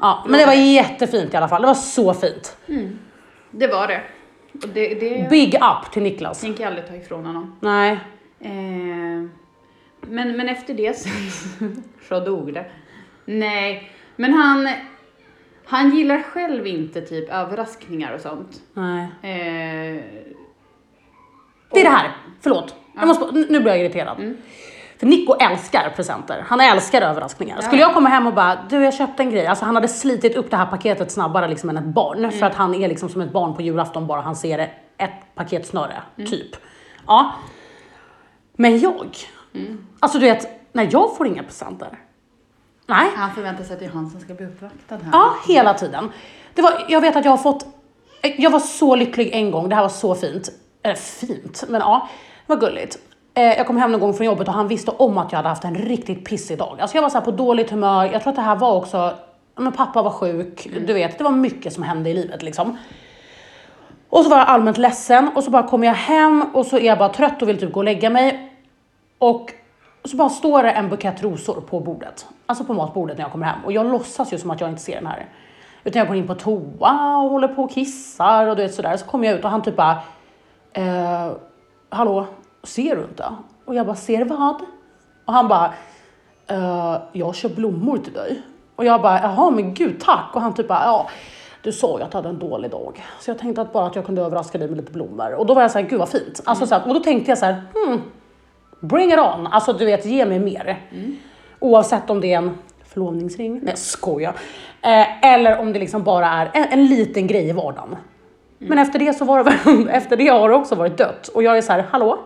Ja, 0.00 0.24
men 0.28 0.38
det 0.40 0.46
var 0.46 0.52
jättefint 0.52 1.34
i 1.34 1.36
alla 1.36 1.48
fall. 1.48 1.62
Det 1.62 1.66
var 1.68 1.74
så 1.74 2.14
fint. 2.14 2.56
Det 3.50 3.66
var 3.66 3.86
det. 3.86 4.00
Och 4.62 4.68
det, 4.68 4.94
det 4.94 5.30
Big 5.30 5.54
up 5.54 5.92
till 5.92 6.02
Niklas. 6.02 6.40
tänker 6.40 6.62
jag 6.62 6.68
aldrig 6.70 6.88
ta 6.88 6.94
ifrån 6.94 7.26
honom. 7.26 7.56
Nej. 7.60 7.90
Eh, 8.40 8.50
men, 10.00 10.36
men 10.36 10.48
efter 10.48 10.74
det 10.74 10.98
så, 10.98 11.08
så 12.08 12.20
dog 12.20 12.54
det. 12.54 12.66
Nej, 13.24 13.92
men 14.16 14.32
han, 14.32 14.68
han 15.64 15.96
gillar 15.96 16.22
själv 16.22 16.66
inte 16.66 17.00
typ 17.00 17.30
överraskningar 17.30 18.12
och 18.14 18.20
sånt. 18.20 18.60
Nej. 18.72 19.02
Eh, 19.22 20.02
Det 21.72 21.80
är 21.80 21.84
det 21.84 21.90
här, 21.90 22.10
förlåt. 22.40 22.74
Jag 22.96 23.08
måste, 23.08 23.24
nu 23.32 23.60
blir 23.60 23.66
jag 23.68 23.80
irriterad. 23.80 24.18
Mm. 24.18 24.36
För 24.98 25.06
Nico 25.06 25.34
älskar 25.34 25.92
presenter. 25.96 26.44
Han 26.48 26.60
älskar 26.60 27.02
överraskningar. 27.02 27.60
Skulle 27.60 27.82
jag 27.82 27.94
komma 27.94 28.08
hem 28.08 28.26
och 28.26 28.34
bara, 28.34 28.58
du 28.70 28.84
jag 28.84 28.94
köpte 28.94 29.22
en 29.22 29.30
grej. 29.30 29.46
Alltså 29.46 29.64
han 29.64 29.74
hade 29.74 29.88
slitit 29.88 30.36
upp 30.36 30.50
det 30.50 30.56
här 30.56 30.66
paketet 30.66 31.10
snabbare 31.12 31.48
liksom 31.48 31.70
än 31.70 31.76
ett 31.76 31.84
barn. 31.84 32.18
Mm. 32.18 32.30
För 32.30 32.46
att 32.46 32.54
han 32.54 32.74
är 32.74 32.88
liksom 32.88 33.08
som 33.08 33.20
ett 33.20 33.32
barn 33.32 33.54
på 33.54 33.62
julafton 33.62 34.06
bara 34.06 34.20
han 34.20 34.36
ser 34.36 34.58
ett 34.98 35.10
paket 35.34 35.66
snöre. 35.66 36.02
Mm. 36.16 36.30
Typ. 36.30 36.56
Ja. 37.06 37.32
Men 38.56 38.78
jag, 38.78 39.16
Mm. 39.54 39.86
alltså 40.00 40.18
du 40.18 40.24
vet, 40.26 40.72
när 40.72 40.88
jag 40.92 41.16
får 41.16 41.26
inga 41.26 41.42
presenter. 41.42 41.88
Nej. 42.86 43.06
han 43.16 43.34
förväntar 43.34 43.64
sig 43.64 43.74
att 43.74 43.80
det 43.80 43.86
är 43.86 43.90
han 43.90 44.10
som 44.10 44.20
ska 44.20 44.34
bli 44.34 44.46
uppvaktad 44.46 44.96
här. 44.96 45.10
Ja, 45.12 45.34
hela 45.48 45.74
tiden. 45.74 46.12
Det 46.54 46.62
var, 46.62 46.84
jag 46.88 47.00
vet 47.00 47.16
att 47.16 47.24
jag 47.24 47.32
har 47.32 47.38
fått, 47.38 47.66
jag 48.38 48.50
var 48.50 48.60
så 48.60 48.94
lycklig 48.96 49.30
en 49.32 49.50
gång, 49.50 49.68
det 49.68 49.74
här 49.74 49.82
var 49.82 49.88
så 49.88 50.14
fint. 50.14 50.48
Eller 50.82 50.94
fint, 50.94 51.64
men 51.68 51.80
ja, 51.80 52.08
var 52.46 52.56
gulligt. 52.56 52.98
Eh, 53.38 53.58
Jag 53.58 53.66
kom 53.66 53.76
hem 53.76 53.92
någon 53.92 54.00
gång 54.00 54.14
från 54.14 54.26
jobbet 54.26 54.48
och 54.48 54.54
han 54.54 54.68
visste 54.68 54.90
om 54.90 55.18
att 55.18 55.32
jag 55.32 55.36
hade 55.36 55.48
haft 55.48 55.64
en 55.64 55.74
riktigt 55.74 56.24
pissig 56.24 56.58
dag. 56.58 56.80
Alltså 56.80 56.96
jag 56.96 57.02
var 57.02 57.10
så 57.10 57.18
här 57.18 57.24
på 57.24 57.30
dåligt 57.30 57.70
humör, 57.70 58.04
jag 58.04 58.22
tror 58.22 58.30
att 58.30 58.36
det 58.36 58.42
här 58.42 58.56
var 58.56 58.74
också, 58.74 59.14
men 59.56 59.72
pappa 59.72 60.02
var 60.02 60.10
sjuk, 60.10 60.68
du 60.86 60.92
vet, 60.92 61.18
det 61.18 61.24
var 61.24 61.30
mycket 61.30 61.72
som 61.72 61.82
hände 61.82 62.10
i 62.10 62.14
livet 62.14 62.42
liksom. 62.42 62.76
Och 64.08 64.24
så 64.24 64.30
var 64.30 64.38
jag 64.38 64.48
allmänt 64.48 64.78
ledsen 64.78 65.30
och 65.34 65.44
så 65.44 65.50
bara 65.50 65.62
kommer 65.62 65.86
jag 65.86 65.94
hem 65.94 66.44
och 66.54 66.66
så 66.66 66.78
är 66.78 66.84
jag 66.84 66.98
bara 66.98 67.08
trött 67.08 67.42
och 67.42 67.48
vill 67.48 67.60
typ 67.60 67.72
gå 67.72 67.80
och 67.80 67.84
lägga 67.84 68.10
mig. 68.10 68.52
Och 69.18 69.52
så 70.04 70.16
bara 70.16 70.28
står 70.28 70.62
det 70.62 70.70
en 70.70 70.88
bukett 70.88 71.22
rosor 71.22 71.60
på 71.60 71.80
bordet. 71.80 72.26
Alltså 72.46 72.64
på 72.64 72.74
matbordet 72.74 73.18
när 73.18 73.24
jag 73.24 73.32
kommer 73.32 73.46
hem. 73.46 73.64
Och 73.64 73.72
jag 73.72 73.86
låtsas 73.86 74.32
ju 74.32 74.38
som 74.38 74.50
att 74.50 74.60
jag 74.60 74.70
inte 74.70 74.82
ser 74.82 74.94
den 74.94 75.06
här. 75.06 75.26
Utan 75.84 76.00
jag 76.00 76.08
går 76.08 76.16
in 76.16 76.26
på 76.26 76.34
toa 76.34 77.16
och 77.16 77.30
håller 77.30 77.48
på 77.48 77.62
och 77.62 77.70
kissar 77.70 78.46
och 78.46 78.56
du 78.56 78.62
vet 78.62 78.74
sådär. 78.74 78.96
Så 78.96 79.06
kommer 79.06 79.28
jag 79.28 79.38
ut 79.38 79.44
och 79.44 79.50
han 79.50 79.62
typ 79.62 79.76
bara, 79.76 79.98
eh, 80.72 81.32
hallå, 81.90 82.26
ser 82.68 82.96
du 82.96 83.02
inte? 83.02 83.24
Och 83.64 83.74
jag 83.74 83.86
bara, 83.86 83.96
ser 83.96 84.24
vad? 84.24 84.62
Och 85.24 85.32
han 85.32 85.48
bara, 85.48 85.74
eh, 86.46 86.96
jag 87.12 87.34
kör 87.34 87.48
blommor 87.48 87.98
till 87.98 88.12
dig. 88.12 88.42
Och 88.76 88.84
jag 88.84 89.02
bara, 89.02 89.20
jaha 89.22 89.50
men 89.50 89.74
gud 89.74 90.00
tack. 90.00 90.30
Och 90.34 90.40
han 90.40 90.54
typ 90.54 90.68
bara, 90.68 90.84
ja 90.84 91.08
du 91.62 91.72
sa 91.72 91.98
ju 91.98 92.04
att 92.04 92.10
du 92.10 92.16
hade 92.16 92.28
en 92.28 92.38
dålig 92.38 92.70
dag. 92.70 93.04
Så 93.20 93.30
jag 93.30 93.38
tänkte 93.38 93.62
att 93.62 93.72
bara 93.72 93.86
att 93.86 93.96
jag 93.96 94.06
kunde 94.06 94.22
överraska 94.22 94.58
dig 94.58 94.68
med 94.68 94.76
lite 94.76 94.92
blommor. 94.92 95.34
Och 95.34 95.46
då 95.46 95.54
var 95.54 95.62
jag 95.62 95.70
så 95.70 95.78
här, 95.78 95.86
gud 95.86 95.98
vad 95.98 96.08
fint. 96.08 96.42
Alltså, 96.44 96.66
så 96.66 96.74
här, 96.74 96.88
och 96.88 96.94
då 96.94 97.00
tänkte 97.00 97.30
jag 97.30 97.38
så 97.38 97.44
här, 97.44 97.62
hmm, 97.74 98.00
bring 98.80 99.12
it 99.12 99.18
on. 99.18 99.46
Alltså 99.46 99.72
du 99.72 99.84
vet, 99.84 100.06
ge 100.06 100.26
mig 100.26 100.38
mer. 100.38 100.82
Oavsett 101.58 102.10
om 102.10 102.20
det 102.20 102.32
är 102.32 102.38
en 102.38 102.58
förlovningsring, 102.84 103.60
nej 103.62 103.76
skoja. 103.76 104.34
Eh, 104.82 105.34
eller 105.34 105.58
om 105.58 105.72
det 105.72 105.78
liksom 105.78 106.02
bara 106.02 106.26
är 106.26 106.50
en, 106.54 106.64
en 106.64 106.86
liten 106.86 107.26
grej 107.26 107.48
i 107.48 107.52
vardagen. 107.52 107.96
Men 108.58 108.78
efter 108.78 108.98
det 108.98 109.12
så 109.12 109.24
var 109.24 109.44
det 109.44 109.90
efter 109.92 110.16
det 110.16 110.28
har 110.28 110.48
det 110.48 110.54
också 110.54 110.74
varit 110.74 110.98
dött. 110.98 111.28
Och 111.28 111.42
jag 111.42 111.58
är 111.58 111.62
så 111.62 111.72
här, 111.72 111.84
hallå? 111.90 112.18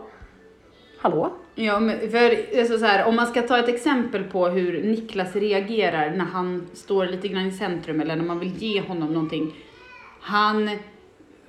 Hallå? 1.03 1.33
Ja, 1.55 1.81
men 1.81 2.11
för 2.11 2.59
alltså 2.61 2.79
så 2.79 2.85
här, 2.85 3.07
om 3.09 3.17
man 3.17 3.27
ska 3.27 3.43
ta 3.43 3.59
ett 3.59 3.69
exempel 3.69 4.25
på 4.25 4.49
hur 4.49 4.83
Niklas 4.83 5.37
reagerar 5.37 6.11
när 6.11 6.25
han 6.25 6.67
står 6.73 7.07
lite 7.07 7.29
grann 7.29 7.47
i 7.47 7.51
centrum 7.51 8.01
eller 8.01 8.17
när 8.17 8.25
man 8.25 8.39
vill 8.39 8.57
ge 8.57 8.81
honom 8.81 9.13
någonting. 9.13 9.55
Han, 10.21 10.71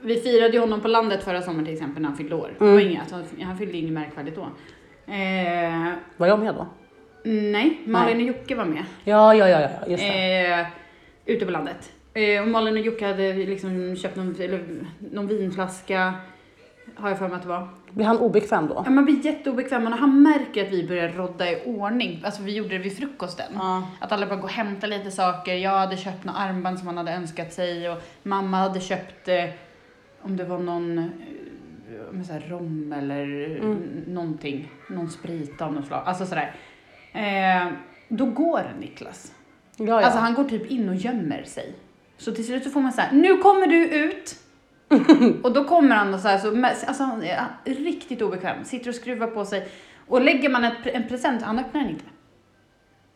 vi 0.02 0.16
firade 0.16 0.54
ju 0.54 0.60
honom 0.60 0.82
på 0.82 0.88
landet 0.88 1.24
förra 1.24 1.42
sommaren 1.42 1.66
till 1.66 1.74
exempel 1.74 2.02
när 2.02 2.10
han 2.10 2.18
fyllde 2.18 2.36
år. 2.36 2.52
Var 2.58 2.80
inget, 2.80 3.14
alltså, 3.14 3.36
han 3.42 3.58
fyllde 3.58 3.78
inget 3.78 3.94
märkvärdigt 3.94 4.36
då. 4.36 4.42
Eh, 5.14 5.92
Var 6.18 6.28
jag 6.28 6.40
med 6.40 6.56
då? 6.56 6.68
nej, 7.24 7.82
Malin 7.86 8.18
och 8.18 8.24
Jocke 8.24 8.56
var 8.56 8.66
med. 8.66 8.84
Ja, 9.04 9.36
ja, 9.36 9.50
ja, 9.50 9.62
ja 9.62 9.70
just 9.88 10.04
det. 10.04 10.46
Eh, 10.46 10.66
ute 11.26 11.46
på 11.46 11.52
landet. 11.52 11.92
Eh, 12.14 12.42
och 12.42 12.48
Malin 12.48 12.74
och 12.78 12.86
Jocke 12.86 13.08
hade 13.08 13.34
liksom 13.34 13.96
köpt 13.96 14.16
någon, 14.16 14.36
eller, 14.40 14.64
någon 15.12 15.28
vinflaska, 15.28 16.14
har 16.96 17.10
jag 17.10 17.18
för 17.18 17.28
mig 17.28 17.36
att 17.36 17.42
det 17.42 17.50
var. 17.50 17.68
Blir 17.94 18.06
han 18.06 18.18
obekväm 18.18 18.68
då? 18.68 18.82
Ja, 18.86 18.92
man 18.92 19.06
blir 19.06 19.26
jätteobekväm 19.26 19.84
och 19.84 19.92
när 19.92 19.98
han 19.98 20.22
märker 20.22 20.66
att 20.66 20.72
vi 20.72 20.88
börjar 20.88 21.10
rodda 21.10 21.52
i 21.52 21.64
ordning, 21.66 22.22
alltså 22.26 22.44
vi 22.44 22.56
gjorde 22.56 22.70
det 22.70 22.78
vid 22.78 22.98
frukosten. 22.98 23.52
Ja. 23.54 23.88
Att 24.00 24.12
alla 24.12 24.26
bara 24.26 24.36
går 24.36 24.44
och 24.44 24.50
hämtar 24.50 24.88
lite 24.88 25.12
saker. 25.12 25.54
Jag 25.54 25.72
hade 25.72 25.98
köpt 25.98 26.24
några 26.24 26.40
armband 26.40 26.80
som 26.80 26.88
han 26.88 26.98
hade 26.98 27.14
önskat 27.14 27.54
sig 27.54 27.90
och 27.90 28.02
mamma 28.24 28.58
hade 28.58 28.80
köpt, 28.80 29.28
eh, 29.28 29.46
om 30.22 30.38
det 30.38 30.44
var 30.44 30.60
någon 30.60 30.98
eh, 30.98 32.24
så 32.28 32.34
här 32.34 32.40
rom 32.50 32.94
eller 32.94 33.58
mm. 33.60 34.04
någonting, 34.08 34.72
någon 34.90 35.10
sprit 35.10 35.62
av 35.62 35.74
något 35.74 35.88
slag. 35.88 36.04
Alltså 36.06 36.26
sådär. 36.26 36.56
Eh, 37.14 37.72
då 38.08 38.26
går 38.26 38.74
Niklas. 38.80 39.34
Ja, 39.78 39.86
ja. 39.86 40.02
Alltså 40.02 40.20
han 40.20 40.34
går 40.34 40.44
typ 40.44 40.72
in 40.72 40.90
och 40.90 40.96
gömmer 40.96 41.44
sig. 41.44 41.76
Så 42.18 42.32
till 42.32 42.46
slut 42.46 42.64
så 42.64 42.70
får 42.70 42.82
man 42.82 42.92
säga 42.92 43.10
nu 43.12 43.38
kommer 43.38 43.68
du 43.68 43.88
ut. 43.88 44.43
Och 45.44 45.52
då 45.52 45.64
kommer 45.64 45.96
han 45.96 46.14
och 46.14 46.20
så 46.20 46.28
här, 46.28 46.38
så, 46.38 46.88
alltså 46.88 47.04
han 47.04 47.24
är 47.24 47.48
riktigt 47.66 48.22
obekväm, 48.22 48.64
sitter 48.66 48.90
och 48.90 48.96
skruvar 48.96 49.28
på 49.28 49.46
sig. 49.46 49.68
Och 50.08 50.22
lägger 50.22 50.50
man 50.50 50.64
ett, 50.64 50.74
en 50.84 51.08
present, 51.08 51.42
han 51.42 51.60
öppnar 51.60 51.82
den 51.82 51.90
inte. 51.90 52.06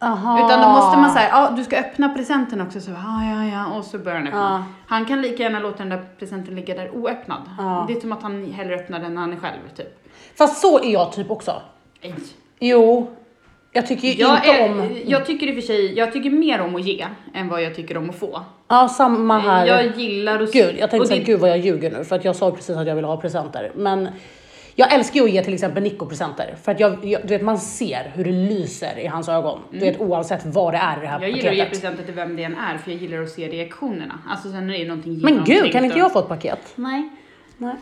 Aha. 0.02 0.46
Utan 0.46 0.62
då 0.62 0.68
måste 0.68 0.98
man 0.98 1.12
säga, 1.12 1.30
ja 1.32 1.54
du 1.56 1.64
ska 1.64 1.78
öppna 1.78 2.10
presenten 2.10 2.62
också. 2.62 2.82
Så, 2.82 2.92
ja, 2.92 3.24
ja, 3.24 3.46
ja. 3.46 3.78
Och 3.78 3.86
så 3.86 3.98
börjar 3.98 4.18
han 4.18 4.28
öppna. 4.28 4.40
Ja. 4.40 4.64
Han 4.88 5.06
kan 5.06 5.22
lika 5.22 5.44
gärna 5.44 5.60
låta 5.60 5.78
den 5.78 5.90
där 5.90 6.06
presenten 6.20 6.56
ligga 6.56 6.76
där 6.76 6.96
oöppnad. 6.96 7.42
Ja. 7.58 7.86
Det 7.88 7.94
är 7.94 8.00
som 8.00 8.12
att 8.12 8.24
han 8.24 8.52
hellre 8.52 8.76
öppnar 8.76 9.00
den 9.00 9.14
när 9.14 9.22
han 9.22 9.34
är 9.34 9.38
själv, 9.38 9.60
typ. 9.76 10.08
Fast 10.38 10.62
så 10.62 10.80
är 10.80 10.94
jag 10.94 11.12
typ 11.12 11.32
också. 11.32 11.62
Nej. 12.02 12.16
Jo, 12.60 13.12
jag 13.78 13.88
tycker 13.88 14.08
ju 14.08 14.14
Jag, 14.14 14.36
inte 14.36 14.50
är, 14.50 14.70
om... 14.70 14.98
jag 15.06 15.26
tycker 15.26 15.48
i 15.48 15.52
och 15.52 15.56
för 15.56 15.62
sig, 15.62 15.94
jag 15.94 16.14
tycker 16.14 16.30
mer 16.30 16.62
om 16.62 16.76
att 16.76 16.86
ge 16.86 17.06
än 17.34 17.48
vad 17.48 17.62
jag 17.64 17.76
tycker 17.76 17.98
om 17.98 18.10
att 18.10 18.20
få. 18.20 18.42
Ja, 18.68 18.88
samma 18.88 19.40
här. 19.40 19.66
Jag 19.66 19.98
gillar 19.98 20.40
att... 20.44 20.54
Gud, 20.54 20.76
jag 20.80 20.92
tänkte 20.92 21.08
säga 21.08 21.20
det- 21.20 21.26
gud 21.26 21.40
vad 21.40 21.50
jag 21.50 21.58
ljuger 21.58 21.92
nu 21.92 22.04
för 22.06 22.16
att 22.16 22.26
jag 22.26 22.36
sa 22.36 22.52
precis 22.52 22.78
att 22.78 22.88
jag 22.88 22.96
ville 22.96 23.08
ha 23.08 23.18
presenter. 23.18 23.72
Men 23.76 24.08
jag 24.76 24.94
älskar 24.94 25.20
ju 25.20 25.26
att 25.26 25.32
ge 25.32 25.44
till 25.44 25.54
exempel 25.54 25.84
Nico 25.84 26.06
presenter 26.06 26.56
för 26.64 26.72
att 26.72 26.80
jag, 26.80 27.06
jag, 27.06 27.22
du 27.22 27.28
vet 27.28 27.42
man 27.42 27.58
ser 27.60 28.12
hur 28.16 28.24
det 28.24 28.32
lyser 28.32 29.00
i 29.00 29.08
hans 29.08 29.30
ögon. 29.30 29.60
Du 29.72 29.80
vet 29.80 30.00
oavsett 30.02 30.46
vad 30.46 30.74
det 30.74 30.78
är 30.78 30.98
i 30.98 31.02
det 31.02 31.08
här 31.08 31.18
Mm. 31.18 31.30
Jag 31.30 31.38
gillar 31.38 31.52
att 31.52 31.58
ge 31.58 31.66
presenter 31.66 32.04
till 32.04 32.14
vem 32.14 32.36
det 32.36 32.44
än 32.44 32.56
är 32.58 32.78
för 32.78 32.92
jag 32.92 33.02
gillar 33.02 33.22
att 33.22 33.30
se 33.30 33.48
reaktionerna. 33.48 34.20
Alltså 34.30 34.52
sen 34.52 34.68
när 34.68 34.74
det 34.74 34.82
är 34.82 34.88
någonting 34.88 35.20
Men 35.24 35.44
gud, 35.46 35.72
kan 35.72 35.86
inte 35.86 36.00
jag 36.00 36.14
få 36.14 36.20
ett 36.20 36.28
paket? 36.28 36.60
Nej. 36.76 37.10
Nej. 37.58 37.76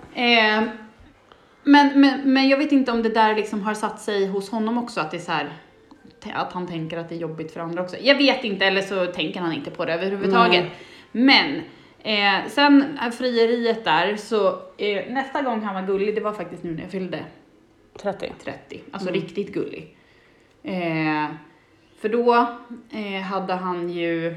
Eh, 0.57 0.63
men, 1.63 2.01
men, 2.01 2.33
men 2.33 2.49
jag 2.49 2.57
vet 2.57 2.71
inte 2.71 2.91
om 2.91 3.03
det 3.03 3.09
där 3.09 3.35
liksom 3.35 3.61
har 3.61 3.73
satt 3.73 3.99
sig 4.01 4.27
hos 4.27 4.49
honom 4.51 4.77
också 4.77 5.01
att 5.01 5.11
det 5.11 5.17
är 5.17 5.21
så 5.21 5.31
här 5.31 5.49
att 6.33 6.53
han 6.53 6.67
tänker 6.67 6.97
att 6.97 7.09
det 7.09 7.15
är 7.15 7.19
jobbigt 7.19 7.51
för 7.51 7.59
andra 7.59 7.83
också. 7.83 7.97
Jag 8.01 8.15
vet 8.15 8.43
inte 8.43 8.65
eller 8.65 8.81
så 8.81 9.05
tänker 9.05 9.39
han 9.39 9.53
inte 9.53 9.71
på 9.71 9.85
det 9.85 9.93
överhuvudtaget. 9.93 10.65
Men 11.11 11.61
eh, 12.03 12.47
sen 12.49 12.99
frieriet 13.17 13.83
där 13.83 14.15
så 14.15 14.47
eh, 14.77 15.13
nästa 15.13 15.41
gång 15.41 15.61
han 15.61 15.75
var 15.75 15.81
gullig 15.81 16.15
det 16.15 16.21
var 16.21 16.33
faktiskt 16.33 16.63
nu 16.63 16.73
när 16.73 16.81
jag 16.81 16.91
fyllde 16.91 17.19
30. 18.01 18.33
30. 18.43 18.81
Alltså 18.91 19.09
riktigt 19.09 19.53
gullig. 19.53 19.97
Eh, 20.63 21.25
för 21.99 22.09
då 22.09 22.33
eh, 22.89 23.21
hade 23.21 23.53
han 23.53 23.89
ju... 23.89 24.35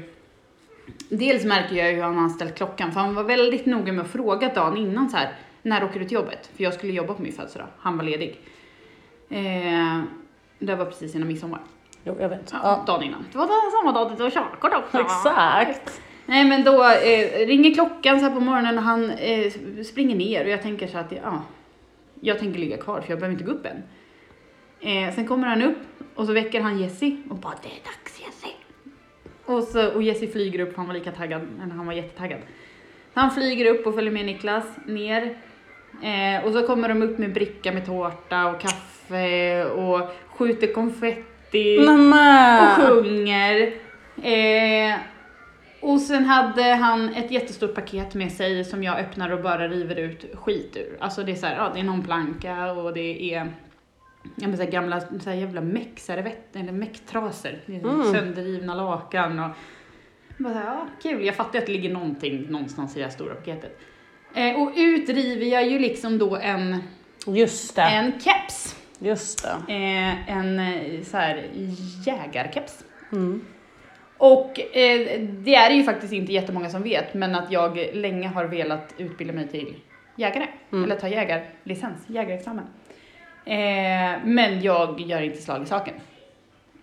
Dels 1.09 1.45
märker 1.45 1.75
jag 1.75 1.89
ju 1.89 1.95
hur 1.95 2.03
han 2.03 2.17
har 2.17 2.29
ställt 2.29 2.55
klockan, 2.55 2.91
för 2.91 2.99
han 2.99 3.15
var 3.15 3.23
väldigt 3.23 3.65
noga 3.65 3.93
med 3.93 4.05
att 4.05 4.11
fråga 4.11 4.53
dagen 4.53 4.77
innan 4.77 5.09
så 5.09 5.17
här, 5.17 5.35
när 5.61 5.83
åker 5.83 5.99
du 5.99 6.05
till 6.05 6.15
jobbet? 6.15 6.51
För 6.55 6.63
jag 6.63 6.73
skulle 6.73 6.93
jobba 6.93 7.13
på 7.13 7.21
min 7.21 7.33
födelsedag, 7.33 7.67
han 7.79 7.97
var 7.97 8.03
ledig. 8.03 8.39
Eh, 9.29 10.01
det 10.59 10.75
var 10.75 10.85
precis 10.85 11.15
innan 11.15 11.27
midsommar. 11.27 11.61
Jo, 12.03 12.15
jag 12.19 12.29
vet. 12.29 12.53
Ja. 12.63 12.83
Dagen 12.87 13.03
innan. 13.03 13.25
Det 13.31 13.37
var 13.37 13.47
då 13.47 13.77
samma 13.79 13.91
dag 13.91 14.11
du 14.11 14.15
tog 14.15 14.33
körkort 14.33 14.73
också. 14.73 14.99
Exakt. 15.01 16.01
Nej 16.25 16.45
men 16.45 16.63
då 16.63 16.83
eh, 16.83 17.47
ringer 17.47 17.73
klockan 17.73 18.19
så 18.19 18.25
här 18.25 18.33
på 18.33 18.39
morgonen 18.39 18.77
och 18.77 18.83
han 18.83 19.11
eh, 19.11 19.51
springer 19.83 20.15
ner 20.15 20.43
och 20.43 20.49
jag 20.49 20.61
tänker 20.61 20.87
så 20.87 20.97
att 20.97 21.11
ja, 21.11 21.41
jag 22.19 22.39
tänker 22.39 22.59
ligga 22.59 22.77
kvar 22.77 23.01
för 23.01 23.09
jag 23.09 23.19
behöver 23.19 23.33
inte 23.33 23.43
gå 23.43 23.51
upp 23.51 23.65
än. 23.65 23.83
Eh, 24.81 25.15
sen 25.15 25.27
kommer 25.27 25.47
han 25.47 25.61
upp 25.61 25.77
och 26.15 26.25
så 26.25 26.33
väcker 26.33 26.61
han 26.61 26.79
Jessie 26.79 27.17
och 27.29 27.35
bara 27.35 27.53
det 27.63 27.67
är 27.67 27.83
dags 27.83 28.21
Jessie. 28.21 28.53
Och, 29.45 29.63
så, 29.63 29.93
och 29.93 30.03
Jessie 30.03 30.27
flyger 30.27 30.59
upp, 30.59 30.77
han 30.77 30.87
var 30.87 30.93
lika 30.93 31.11
taggad, 31.11 31.41
eller 31.63 31.73
han 31.73 31.85
var 31.85 31.93
jättetaggad. 31.93 32.39
Han 33.13 33.31
flyger 33.31 33.65
upp 33.65 33.87
och 33.87 33.95
följer 33.95 34.11
med 34.11 34.25
Niklas 34.25 34.65
ner. 34.85 35.37
Eh, 36.03 36.45
och 36.45 36.53
så 36.53 36.67
kommer 36.67 36.89
de 36.89 37.01
upp 37.01 37.17
med 37.17 37.33
bricka 37.33 37.71
med 37.71 37.85
tårta 37.85 38.45
och 38.47 38.61
kaffe 38.61 39.65
och 39.65 40.09
skjuter 40.27 40.73
konfetti 40.73 41.28
och 41.53 41.85
Nämen. 41.85 42.75
sjunger. 42.75 43.73
Eh, 44.23 44.95
och 45.81 46.01
sen 46.01 46.25
hade 46.25 46.63
han 46.63 47.13
ett 47.13 47.31
jättestort 47.31 47.75
paket 47.75 48.13
med 48.13 48.31
sig 48.31 48.65
som 48.65 48.83
jag 48.83 48.99
öppnar 48.99 49.29
och 49.29 49.41
bara 49.41 49.67
river 49.67 49.95
ut 49.95 50.25
skit 50.33 50.77
ur. 50.77 50.97
Alltså 50.99 51.23
det 51.23 51.31
är 51.31 51.35
så 51.35 51.45
här, 51.45 51.55
ja 51.55 51.71
det 51.73 51.79
är 51.79 51.83
någon 51.83 52.03
planka 52.03 52.71
och 52.71 52.93
det 52.93 53.33
är 53.33 53.51
ja, 54.35 54.47
men 54.47 54.57
så 54.57 54.63
här 54.63 54.71
gamla 54.71 54.99
så 55.01 55.29
här 55.29 55.33
jävla 55.37 55.61
meckservetter 55.61 56.59
eller 56.59 56.71
är 56.71 57.79
Mm. 57.93 58.13
Sönderrivna 58.13 58.75
lakan 58.75 59.39
och 59.39 59.49
bara 60.37 60.53
så 60.53 60.59
här, 60.59 60.65
ja, 60.65 60.87
kul. 61.03 61.25
Jag 61.25 61.35
fattar 61.35 61.59
att 61.59 61.65
det 61.65 61.71
ligger 61.71 61.93
någonting 61.93 62.45
någonstans 62.49 62.95
i 62.95 62.99
det 62.99 63.05
här 63.05 63.11
stora 63.11 63.35
paketet. 63.35 63.79
Eh, 64.35 64.61
och 64.61 64.71
ut 64.75 65.09
river 65.09 65.45
jag 65.45 65.67
ju 65.67 65.79
liksom 65.79 66.17
då 66.17 66.35
en, 66.35 66.83
Just 67.27 67.75
det. 67.75 67.81
en 67.81 68.19
keps. 68.19 68.75
Just 68.99 69.43
det. 69.43 69.73
Eh, 69.73 70.37
en 70.37 70.59
eh, 70.59 71.03
så 71.03 71.17
här 71.17 71.43
jägarkeps. 72.05 72.83
Mm. 73.11 73.45
Och 74.17 74.59
eh, 74.59 75.21
det 75.21 75.55
är 75.55 75.71
ju 75.71 75.83
faktiskt 75.83 76.13
inte 76.13 76.33
jättemånga 76.33 76.69
som 76.69 76.83
vet, 76.83 77.13
men 77.13 77.35
att 77.35 77.51
jag 77.51 77.89
länge 77.93 78.27
har 78.27 78.45
velat 78.45 78.93
utbilda 78.97 79.33
mig 79.33 79.47
till 79.47 79.75
jägare. 80.15 80.47
Mm. 80.71 80.83
Eller 80.83 80.95
ta 80.95 81.07
jägarlicens, 81.07 81.97
jägarexamen. 82.07 82.65
Eh, 83.45 84.19
men 84.25 84.61
jag 84.61 85.01
gör 85.01 85.21
inte 85.21 85.41
slag 85.41 85.63
i 85.63 85.65
saken. 85.65 85.93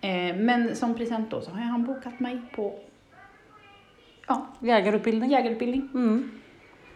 Eh, 0.01 0.35
men 0.35 0.75
som 0.75 0.97
present 0.97 1.31
då 1.31 1.41
så 1.41 1.51
har 1.51 1.59
han 1.59 1.83
bokat 1.85 2.19
mig 2.19 2.41
på 2.55 2.79
ja, 4.27 4.47
Jägarutbildning. 4.59 5.31
jägarutbildning. 5.31 5.89
Mm. 5.93 6.31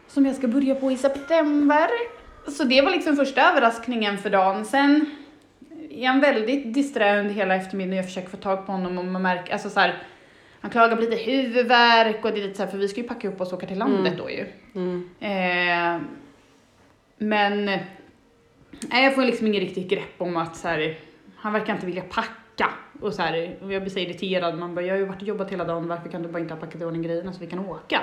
Som 0.08 0.26
jag 0.26 0.36
ska 0.36 0.48
börja 0.48 0.76
på 0.76 0.92
i 0.92 0.98
september. 0.98 1.90
Så 2.48 2.64
det 2.64 2.82
var 2.82 2.92
liksom 2.92 3.16
första 3.16 3.50
överraskningen 3.50 4.18
för 4.18 4.30
dagen. 4.30 4.66
Sen 4.66 5.16
är 5.90 6.08
han 6.08 6.20
väldigt 6.22 6.74
disträ 6.74 7.20
under 7.20 7.34
hela 7.34 7.56
eftermiddagen. 7.56 7.98
Jag 7.98 8.06
försöker 8.06 8.30
få 8.30 8.38
tag 8.38 8.66
på 8.66 8.72
honom 8.72 8.98
och 8.98 9.06
man 9.06 9.22
märker, 9.22 9.54
alltså 9.54 9.70
så 9.70 9.80
här, 9.80 10.04
han 10.62 10.72
klagar 10.72 10.96
på 10.96 11.02
lite 11.02 11.16
huvudvärk 11.16 12.26
och 12.26 12.32
det 12.32 12.40
är 12.42 12.44
lite 12.44 12.58
så 12.58 12.64
här, 12.64 12.72
för 12.72 12.78
vi 12.78 12.88
ska 12.88 13.02
ju 13.02 13.08
packa 13.08 13.28
upp 13.28 13.42
oss 13.42 13.52
och 13.52 13.58
åka 13.58 13.68
till 13.68 13.78
landet 13.78 14.14
då 14.18 14.30
ju. 14.30 14.46
Mm. 14.76 15.10
Eh, 15.20 16.02
men 17.18 17.66
nej, 18.90 19.04
jag 19.04 19.16
får 19.16 19.22
liksom 19.22 19.48
ingen 19.48 19.62
riktigt 19.62 19.90
grepp 19.90 20.16
om 20.18 20.38
att 20.38 20.56
så 20.56 20.68
här, 20.68 21.00
han 21.36 21.54
verkar 21.54 21.74
inte 21.74 21.86
vilja 21.86 22.02
packa. 22.02 22.70
Och, 23.02 23.14
så 23.14 23.22
här, 23.22 23.58
och 23.62 23.74
jag 23.74 23.82
blir 23.82 23.92
så 23.92 24.00
irriterad, 24.00 24.58
man 24.58 24.76
bara, 24.76 24.86
jag 24.86 24.94
har 24.94 25.00
ju 25.00 25.06
varit 25.06 25.22
och 25.22 25.28
jobbat 25.28 25.52
hela 25.52 25.64
dagen, 25.64 25.88
varför 25.88 26.10
kan 26.10 26.24
du 26.24 26.30
bara 26.30 26.40
inte 26.40 26.54
ha 26.54 26.62
packat 26.62 26.82
i 26.82 26.86
ordning 26.86 27.02
grejerna 27.02 27.34
så 27.34 27.40
vi 27.40 27.48
kan 27.48 27.60
åka? 27.60 28.02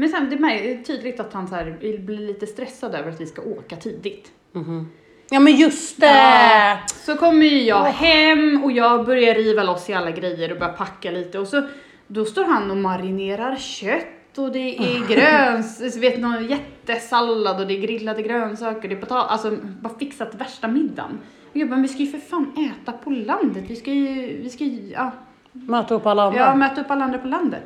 Men 0.00 0.08
sen 0.08 0.30
det 0.30 0.36
är 0.36 0.82
tydligt 0.82 1.20
att 1.20 1.32
han 1.32 1.48
så 1.48 1.54
här, 1.54 1.76
blir 1.98 2.18
lite 2.18 2.46
stressad 2.46 2.94
över 2.94 3.10
att 3.10 3.20
vi 3.20 3.26
ska 3.26 3.42
åka 3.42 3.76
tidigt. 3.76 4.32
Mhm. 4.52 4.88
Ja 5.30 5.40
men 5.40 5.56
just 5.56 6.00
det! 6.00 6.06
Ja. 6.06 6.78
Så 6.88 7.16
kommer 7.16 7.46
ju 7.46 7.62
jag 7.62 7.84
hem 7.84 8.64
och 8.64 8.72
jag 8.72 9.06
börjar 9.06 9.34
riva 9.34 9.62
loss 9.62 9.90
i 9.90 9.92
alla 9.92 10.10
grejer 10.10 10.52
och 10.52 10.58
börjar 10.58 10.72
packa 10.72 11.10
lite 11.10 11.38
och 11.38 11.48
så 11.48 11.62
då 12.06 12.24
står 12.24 12.44
han 12.44 12.70
och 12.70 12.76
marinerar 12.76 13.56
kött 13.56 14.38
och 14.38 14.52
det 14.52 14.76
är 14.76 15.08
gröns, 15.14 15.96
vet 15.96 16.20
någon 16.20 16.46
jättesallad 16.46 17.60
och 17.60 17.66
det 17.66 17.74
är 17.74 17.80
grillade 17.80 18.22
grönsaker, 18.22 18.88
det 18.88 18.94
är 18.94 19.00
potatis, 19.00 19.30
alltså 19.30 19.56
bara 19.80 19.98
fixat 19.98 20.34
värsta 20.34 20.68
middagen. 20.68 21.18
Och 21.50 21.56
jag 21.56 21.68
bara, 21.68 21.74
men 21.74 21.82
vi 21.82 21.88
ska 21.88 21.98
ju 21.98 22.10
för 22.10 22.18
fan 22.18 22.70
äta 22.72 22.92
på 22.92 23.10
landet. 23.10 23.64
Vi 23.68 23.76
ska 23.76 23.92
ju, 23.92 24.42
vi 24.42 24.50
ska 24.50 24.64
ju, 24.64 24.92
ja, 24.92 25.12
Möta 25.52 25.94
upp 25.94 26.06
alla 26.06 26.22
andra. 26.22 26.40
Ja, 26.40 26.54
möta 26.54 26.80
upp 26.80 26.90
alla 26.90 27.04
andra 27.04 27.18
på 27.18 27.28
landet. 27.28 27.62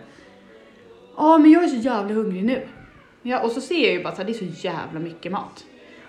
Ja, 1.16 1.38
men 1.38 1.50
jag 1.50 1.64
är 1.64 1.68
så 1.68 1.76
jävla 1.76 2.14
hungrig 2.14 2.44
nu. 2.44 2.68
Ja, 3.22 3.40
och 3.40 3.50
så 3.50 3.60
ser 3.60 3.84
jag 3.84 3.92
ju 3.92 4.02
bara 4.02 4.08
att 4.08 4.26
det 4.26 4.32
är 4.32 4.50
så 4.52 4.66
jävla 4.66 5.00
mycket 5.00 5.32
mat. 5.32 5.64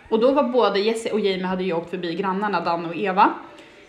Och 0.10 0.20
då 0.20 0.32
var 0.32 0.44
både 0.44 0.80
Jesse 0.80 1.12
och 1.12 1.20
Jamie 1.20 1.46
hade 1.46 1.64
ju 1.64 1.74
åkt 1.74 1.90
förbi 1.90 2.16
grannarna, 2.16 2.62
Dan 2.62 2.86
och 2.86 2.96
Eva. 2.96 3.34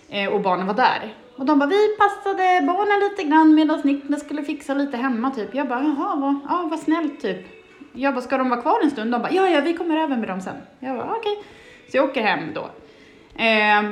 Eh, 0.09 0.33
och 0.33 0.41
barnen 0.41 0.67
var 0.67 0.75
där. 0.75 1.14
Och 1.37 1.47
de 1.47 1.59
bara, 1.59 1.69
vi 1.69 1.97
passade 1.99 2.67
barnen 2.67 3.11
lite 3.11 3.23
grann 3.23 3.55
medan 3.55 3.81
Niklas 3.85 4.21
skulle 4.21 4.43
fixa 4.43 4.75
lite 4.75 4.97
hemma 4.97 5.31
typ. 5.31 5.55
Jag 5.55 5.69
bara, 5.69 5.83
jaha, 5.83 6.17
vad, 6.17 6.39
ja, 6.49 6.69
vad 6.71 6.79
snällt 6.81 7.21
typ. 7.21 7.47
Jag 7.93 8.14
bara, 8.14 8.23
ska 8.23 8.39
de 8.39 8.49
vara 8.49 8.61
kvar 8.61 8.81
en 8.83 8.91
stund? 8.91 9.12
De 9.12 9.23
bara, 9.23 9.33
ja, 9.33 9.49
ja, 9.49 9.61
vi 9.61 9.73
kommer 9.73 9.97
över 9.97 10.17
med 10.17 10.29
dem 10.29 10.41
sen. 10.41 10.57
Jag 10.81 10.97
bara, 10.97 11.14
okej. 11.17 11.43
Så 11.91 11.97
jag 11.97 12.05
åker 12.05 12.23
hem 12.23 12.41
då. 12.55 12.71
Eh, 13.43 13.91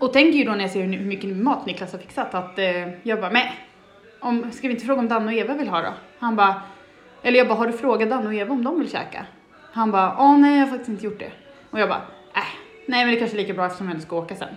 och 0.00 0.12
tänker 0.12 0.38
ju 0.38 0.44
då 0.44 0.52
när 0.52 0.60
jag 0.60 0.70
ser 0.70 0.82
hur 0.82 1.00
mycket 1.00 1.36
mat 1.36 1.66
Niklas 1.66 1.92
har 1.92 1.98
fixat 1.98 2.34
att 2.34 2.58
eh, 2.58 2.88
jag 3.02 3.20
bara, 3.20 3.30
men 3.30 3.42
om, 4.22 4.52
ska 4.52 4.68
vi 4.68 4.74
inte 4.74 4.86
fråga 4.86 5.00
om 5.00 5.08
Dan 5.08 5.26
och 5.26 5.32
Eva 5.32 5.54
vill 5.54 5.68
ha 5.68 5.80
då? 5.82 5.94
Han 6.18 6.36
bara, 6.36 6.62
eller 7.22 7.38
jag 7.38 7.48
bara, 7.48 7.58
har 7.58 7.66
du 7.66 7.72
frågat 7.72 8.10
Dan 8.10 8.26
och 8.26 8.34
Eva 8.34 8.52
om 8.52 8.64
de 8.64 8.78
vill 8.78 8.90
käka? 8.90 9.26
Han 9.72 9.90
bara, 9.90 10.16
åh 10.18 10.38
nej 10.38 10.58
jag 10.58 10.66
har 10.66 10.70
faktiskt 10.70 10.88
inte 10.88 11.04
gjort 11.04 11.18
det. 11.18 11.32
Och 11.70 11.80
jag 11.80 11.88
bara, 11.88 12.02
äh, 12.34 12.42
nej 12.86 13.04
men 13.04 13.14
det 13.14 13.20
kanske 13.20 13.36
är 13.36 13.40
lika 13.40 13.54
bra 13.54 13.66
eftersom 13.66 13.86
jag 13.86 13.94
ändå 13.94 14.06
ska 14.06 14.16
åka 14.16 14.34
sen. 14.36 14.54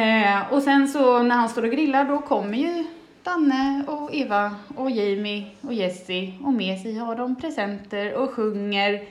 Eh, 0.00 0.52
och 0.52 0.62
sen 0.62 0.88
så 0.88 1.22
när 1.22 1.34
han 1.34 1.48
står 1.48 1.62
och 1.62 1.70
grillar 1.70 2.04
då 2.04 2.18
kommer 2.18 2.58
ju 2.58 2.84
Danne 3.22 3.84
och 3.86 4.14
Eva 4.14 4.54
och 4.76 4.90
Jamie 4.90 5.46
och 5.60 5.74
Jessie 5.74 6.38
och 6.44 6.52
med 6.52 6.78
sig 6.78 6.98
har 6.98 7.16
de 7.16 7.36
presenter 7.36 8.14
och 8.14 8.30
sjunger 8.30 9.02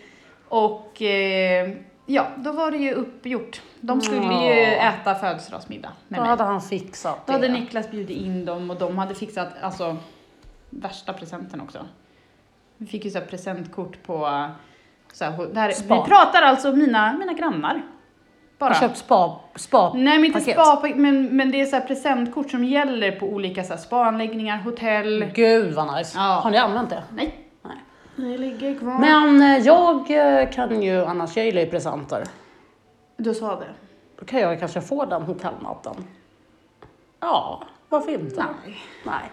och 0.48 1.02
eh, 1.02 1.70
ja, 2.14 2.28
då 2.38 2.52
var 2.52 2.72
det 2.72 2.78
ju 2.78 2.92
uppgjort. 2.94 3.62
De 3.82 4.02
skulle 4.02 4.22
ju 4.22 4.54
Ja. 4.62 4.90
äta 4.90 5.16
födelsedagsmiddag 5.16 5.92
med 6.08 6.20
Då 6.20 6.22
mig. 6.22 6.30
hade 6.30 6.44
han 6.44 6.62
fixat 6.62 7.16
Då 7.16 7.22
det. 7.26 7.32
hade 7.34 7.48
Niklas 7.48 7.92
bjudit 7.92 8.18
in 8.18 8.46
dem 8.46 8.70
och 8.70 8.78
de 8.78 8.98
hade 8.98 9.16
fixat 9.16 9.50
alltså 9.62 9.98
värsta 10.70 11.14
presenten 11.14 11.62
också. 11.62 11.86
Vi 12.78 12.86
fick 12.88 13.06
ju 13.06 13.12
så 13.12 13.20
här 13.20 13.26
presentkort 13.26 14.04
på 14.04 14.48
så 15.14 15.26
här, 15.26 15.48
där, 15.54 15.72
Spa. 15.72 15.96
Vi 16.04 16.10
pratar 16.10 16.42
alltså 16.42 16.72
mina, 16.72 17.14
mina 17.18 17.34
grannar. 17.34 17.82
Bara. 18.58 18.74
Har 18.74 18.80
köpt 18.80 18.98
spa, 18.98 19.40
spa 19.56 19.94
Nej 19.94 20.18
men 20.18 20.26
inte 20.26 20.40
paket. 20.40 20.54
spa, 20.54 20.82
men, 20.96 21.26
men 21.38 21.52
det 21.52 21.62
är 21.62 21.66
så 21.66 21.76
här 21.76 21.88
presentkort 21.88 22.52
som 22.52 22.64
gäller 22.64 23.12
på 23.12 23.26
olika 23.26 23.64
så 23.64 23.74
här 23.74 23.78
spaanläggningar, 23.82 24.58
hotell. 24.58 25.26
Gud 25.34 25.74
vad 25.74 25.98
nice. 25.98 26.18
Ja. 26.18 26.22
Har 26.44 26.52
ni 26.52 26.58
använt 26.58 26.90
det? 26.90 27.04
Nej, 27.16 27.36
Det 28.16 28.38
ligger 28.38 28.80
kvar. 28.80 29.00
Men 29.00 29.42
eh, 29.42 29.66
jag 29.66 30.12
eh, 30.42 30.50
kan 30.50 30.82
ju, 30.84 31.06
annars 31.06 31.38
jag 31.38 31.46
gillar 31.46 31.62
ju 31.62 31.68
presenter. 31.70 32.24
Du 33.18 33.34
sa 33.34 33.56
det. 33.56 33.68
Då 34.20 34.26
kan 34.26 34.40
jag 34.40 34.60
kanske 34.60 34.82
få 34.82 35.06
den 35.06 35.22
hotellnatten. 35.22 35.94
Ja, 37.20 37.64
varför 37.90 38.12
inte? 38.12 38.46
Nej. 38.66 38.78
Nej. 39.06 39.30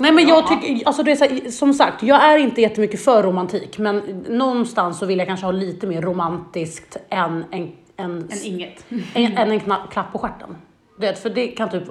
Nej 0.00 0.12
men 0.12 0.28
jag 0.28 0.46
tycker, 0.46 0.86
alltså 0.86 1.02
det 1.02 1.10
är 1.12 1.16
så 1.16 1.24
här, 1.24 1.50
som 1.50 1.74
sagt, 1.74 2.02
jag 2.02 2.24
är 2.24 2.38
inte 2.38 2.60
jättemycket 2.60 3.00
för 3.04 3.22
romantik, 3.22 3.78
men 3.78 4.24
någonstans 4.28 4.98
så 4.98 5.06
vill 5.06 5.18
jag 5.18 5.26
kanske 5.28 5.46
ha 5.46 5.52
lite 5.52 5.86
mer 5.86 6.02
romantiskt 6.02 6.96
än 7.08 7.44
en, 7.50 7.72
en, 7.96 8.28
En 8.32 8.44
inget. 8.44 8.84
en, 9.14 9.38
än 9.38 9.50
en 9.52 9.60
kna- 9.60 9.88
klapp 9.90 10.12
på 10.12 10.18
stjärten. 10.18 10.56
Du 10.96 11.06
vet, 11.06 11.18
för 11.18 11.30
det 11.30 11.48
kan 11.48 11.70
typ, 11.70 11.82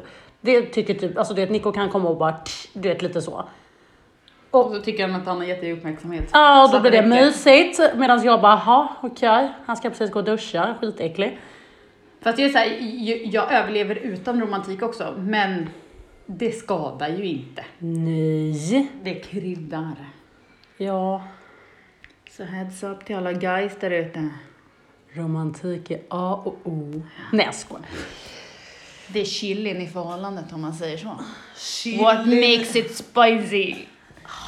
det 0.41 0.61
tycker 0.61 0.93
typ, 0.93 1.17
alltså 1.17 1.33
du 1.33 1.41
vet 1.41 1.51
Nico 1.51 1.71
kan 1.71 1.89
komma 1.89 2.09
och 2.09 2.17
bara, 2.17 2.31
tsch, 2.31 2.67
du 2.73 2.89
vet 2.89 3.01
lite 3.01 3.21
så. 3.21 3.45
Och 4.65 4.75
så 4.75 4.81
tycker 4.81 5.07
han 5.07 5.21
att 5.21 5.27
han 5.27 5.37
har 5.37 5.43
gett 5.45 5.61
dig 5.61 5.73
uppmärksamhet. 5.73 6.29
Ja, 6.33 6.63
och 6.65 6.71
då 6.71 6.79
blir 6.79 6.91
det 6.91 6.97
räcker. 6.97 7.25
mysigt, 7.25 7.79
medan 7.95 8.23
jag 8.23 8.41
bara, 8.41 8.51
jaha, 8.65 8.87
okej, 9.01 9.49
han 9.65 9.77
ska 9.77 9.89
precis 9.89 10.11
gå 10.11 10.19
och 10.19 10.25
duscha, 10.25 10.75
skitäcklig. 10.81 11.39
Fast 12.21 12.37
det 12.37 12.43
är 12.43 12.49
så 12.49 12.57
här, 12.57 12.77
jag, 13.09 13.25
jag 13.25 13.51
överlever 13.53 13.95
utan 13.95 14.41
romantik 14.41 14.81
också, 14.81 15.15
men 15.17 15.69
det 16.25 16.51
skadar 16.51 17.09
ju 17.09 17.25
inte. 17.25 17.65
Nej. 17.79 18.91
Det 19.03 19.13
kryddar. 19.15 19.95
Ja, 20.77 21.23
Så 22.31 22.43
heads 22.43 22.83
up 22.83 23.05
till 23.05 23.15
alla 23.15 23.33
guys 23.33 23.73
där 23.79 23.91
ute. 23.91 24.29
romantik 25.13 25.91
är 25.91 25.99
A 26.09 26.41
och 26.45 26.57
O. 26.63 27.01
Nej 27.31 27.45
jag 27.45 27.55
skojar. 27.55 27.85
Det 29.07 29.21
är 29.21 29.25
chilin 29.25 29.81
i 29.81 29.87
förhållandet 29.87 30.53
om 30.53 30.61
man 30.61 30.73
säger 30.73 30.97
så. 30.97 31.07
What 32.03 32.25
makes 32.27 32.75
it 32.75 32.95
spicy? 32.95 33.75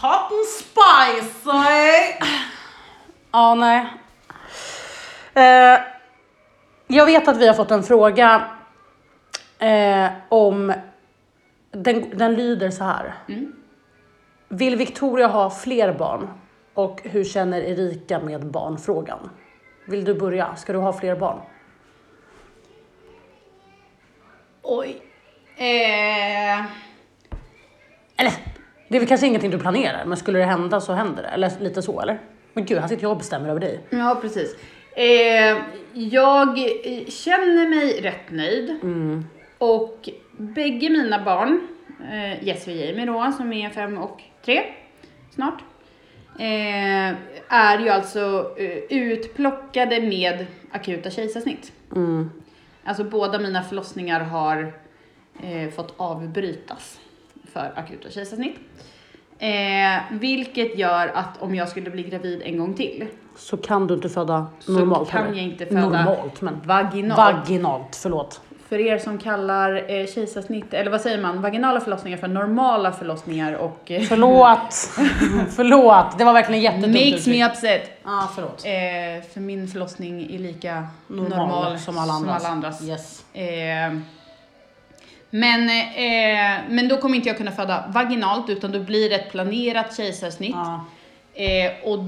Hot 0.02 0.32
and 0.32 0.46
spicy! 0.46 1.50
Ja, 3.32 3.56
nej. 3.56 3.86
Eh, 5.34 5.80
jag 6.88 7.06
vet 7.06 7.28
att 7.28 7.38
vi 7.38 7.48
har 7.48 7.54
fått 7.54 7.72
en 7.72 7.84
fråga 7.84 8.52
eh, 9.60 10.08
om, 10.30 10.74
den, 11.72 12.18
den 12.18 12.36
lyder 12.36 12.70
så 12.70 12.84
här. 12.84 13.14
Mm. 13.28 13.56
Vill 14.50 14.76
Victoria 14.76 15.28
ha 15.28 15.50
fler 15.50 15.94
barn? 15.94 16.28
Och 16.74 17.02
hur 17.04 17.24
känner 17.24 17.62
Erika 17.62 18.20
med 18.20 18.46
barnfrågan? 18.46 19.30
Vill 19.86 20.06
du 20.06 20.14
börja? 20.14 20.56
Ska 20.56 20.74
du 20.74 20.80
ha 20.80 20.94
fler 20.94 21.16
barn? 21.16 21.40
Oj. 24.62 25.02
Eh, 25.56 26.66
Eller, 28.18 28.34
det 28.90 28.96
är 28.96 29.00
väl 29.00 29.10
kanske 29.10 29.28
ingenting 29.28 29.52
du 29.52 29.60
planerar, 29.60 30.06
men 30.06 30.18
skulle 30.18 30.40
det 30.40 30.46
hända 30.46 30.82
så 30.82 30.94
händer 30.94 31.24
det. 31.24 31.30
Eller 31.30 31.52
lite 31.60 31.82
så, 31.82 32.02
eller? 32.02 32.20
Men 32.54 32.66
gud, 32.66 32.78
här 32.78 32.88
sitter 32.88 33.04
jag 33.04 33.12
och 33.12 33.18
bestämmer 33.18 33.50
över 33.50 33.60
dig. 33.60 33.80
ja, 33.90 34.18
precis. 34.22 34.56
Eh, 34.96 35.58
jag 35.94 36.58
känner 37.08 37.70
mig 37.70 38.02
rätt 38.02 38.32
nöjd. 38.32 38.76
Och 39.58 40.10
bägge 40.38 40.90
mina 40.90 41.24
barn, 41.24 41.68
eh, 42.12 42.44
Jessie 42.44 42.74
och 42.74 42.88
Jamie 42.88 43.06
då, 43.06 43.32
som 43.38 43.54
är 43.54 43.70
fem 43.70 43.98
och 43.98 44.22
tre 44.46 44.64
snart, 45.32 45.62
eh, 46.40 47.16
är 47.50 47.80
ju 47.80 47.90
alltså 47.90 48.56
eh, 48.58 48.78
utplockade 48.90 50.02
med 50.02 50.46
akuta 50.72 51.10
kejsarsnitt. 51.10 51.72
Mm. 51.96 52.32
Alltså 52.84 53.04
båda 53.04 53.40
mina 53.40 53.64
förlossningar 53.64 54.20
har 54.20 54.74
eh, 55.44 55.70
fått 55.70 55.94
avbrytas 55.98 57.00
för 57.54 57.72
akuta 57.76 58.10
kejsarsnitt. 58.10 58.56
Eh, 59.40 60.02
vilket 60.12 60.78
gör 60.78 61.08
att 61.08 61.42
om 61.42 61.56
jag 61.56 61.70
skulle 61.70 61.90
bli 61.90 62.04
gravid 62.04 62.42
en 62.46 62.58
gång 62.58 62.74
till 62.74 63.06
Så 63.38 63.58
kan 63.58 63.88
du 63.88 63.94
inte 63.94 64.10
föda 64.10 64.48
så 64.60 64.72
normalt 64.72 65.10
kan 65.10 65.24
heller. 65.24 65.38
jag 65.38 65.46
inte 65.46 65.66
föda 65.66 65.82
Normalt, 65.82 66.42
men 66.42 66.62
vaginalt. 66.66 67.20
vaginalt, 67.48 67.96
förlåt. 68.02 68.42
för 68.70 68.80
er 68.80 68.98
som 68.98 69.18
kallar 69.18 69.76
eh, 69.92 70.06
kejsarsnitt, 70.08 70.74
eller 70.74 70.92
vad 70.92 71.02
säger 71.02 71.22
man, 71.22 71.42
vaginala 71.42 71.80
förlossningar 71.80 72.18
för 72.18 72.28
normala 72.28 72.92
förlossningar 72.92 73.54
och 73.54 73.92
eh, 73.92 74.02
Förlåt. 74.02 74.74
förlåt, 75.56 76.18
det 76.18 76.24
var 76.26 76.34
verkligen 76.34 76.62
jättedumt 76.62 76.94
makes 77.12 77.28
me 77.28 77.46
upset. 77.50 77.92
Ja, 78.04 78.30
förlåt. 78.36 78.66
Eh, 78.66 79.30
för 79.34 79.40
min 79.40 79.68
förlossning 79.68 80.36
är 80.36 80.40
lika 80.40 80.88
normal, 81.08 81.30
Normal, 81.38 81.80
som 81.80 81.98
alla 81.98 82.14
andras. 82.14 82.42
Som 82.42 82.46
alla 82.52 82.56
andras. 82.56 82.84
Yes. 82.88 83.26
Eh, 83.34 84.00
men, 85.30 85.70
eh, 85.70 86.64
men 86.70 86.88
då 86.88 86.98
kommer 86.98 87.16
inte 87.16 87.30
jag 87.30 87.38
kunna 87.38 87.52
föda 87.52 87.84
vaginalt 87.88 88.50
utan 88.50 88.72
då 88.72 88.80
blir 88.80 89.10
det 89.10 89.16
ett 89.16 89.32
planerat 89.32 89.98
kejsarsnitt. 89.98 90.56
Ja, 90.56 90.86
Eh, 91.34 91.72
och 91.84 92.00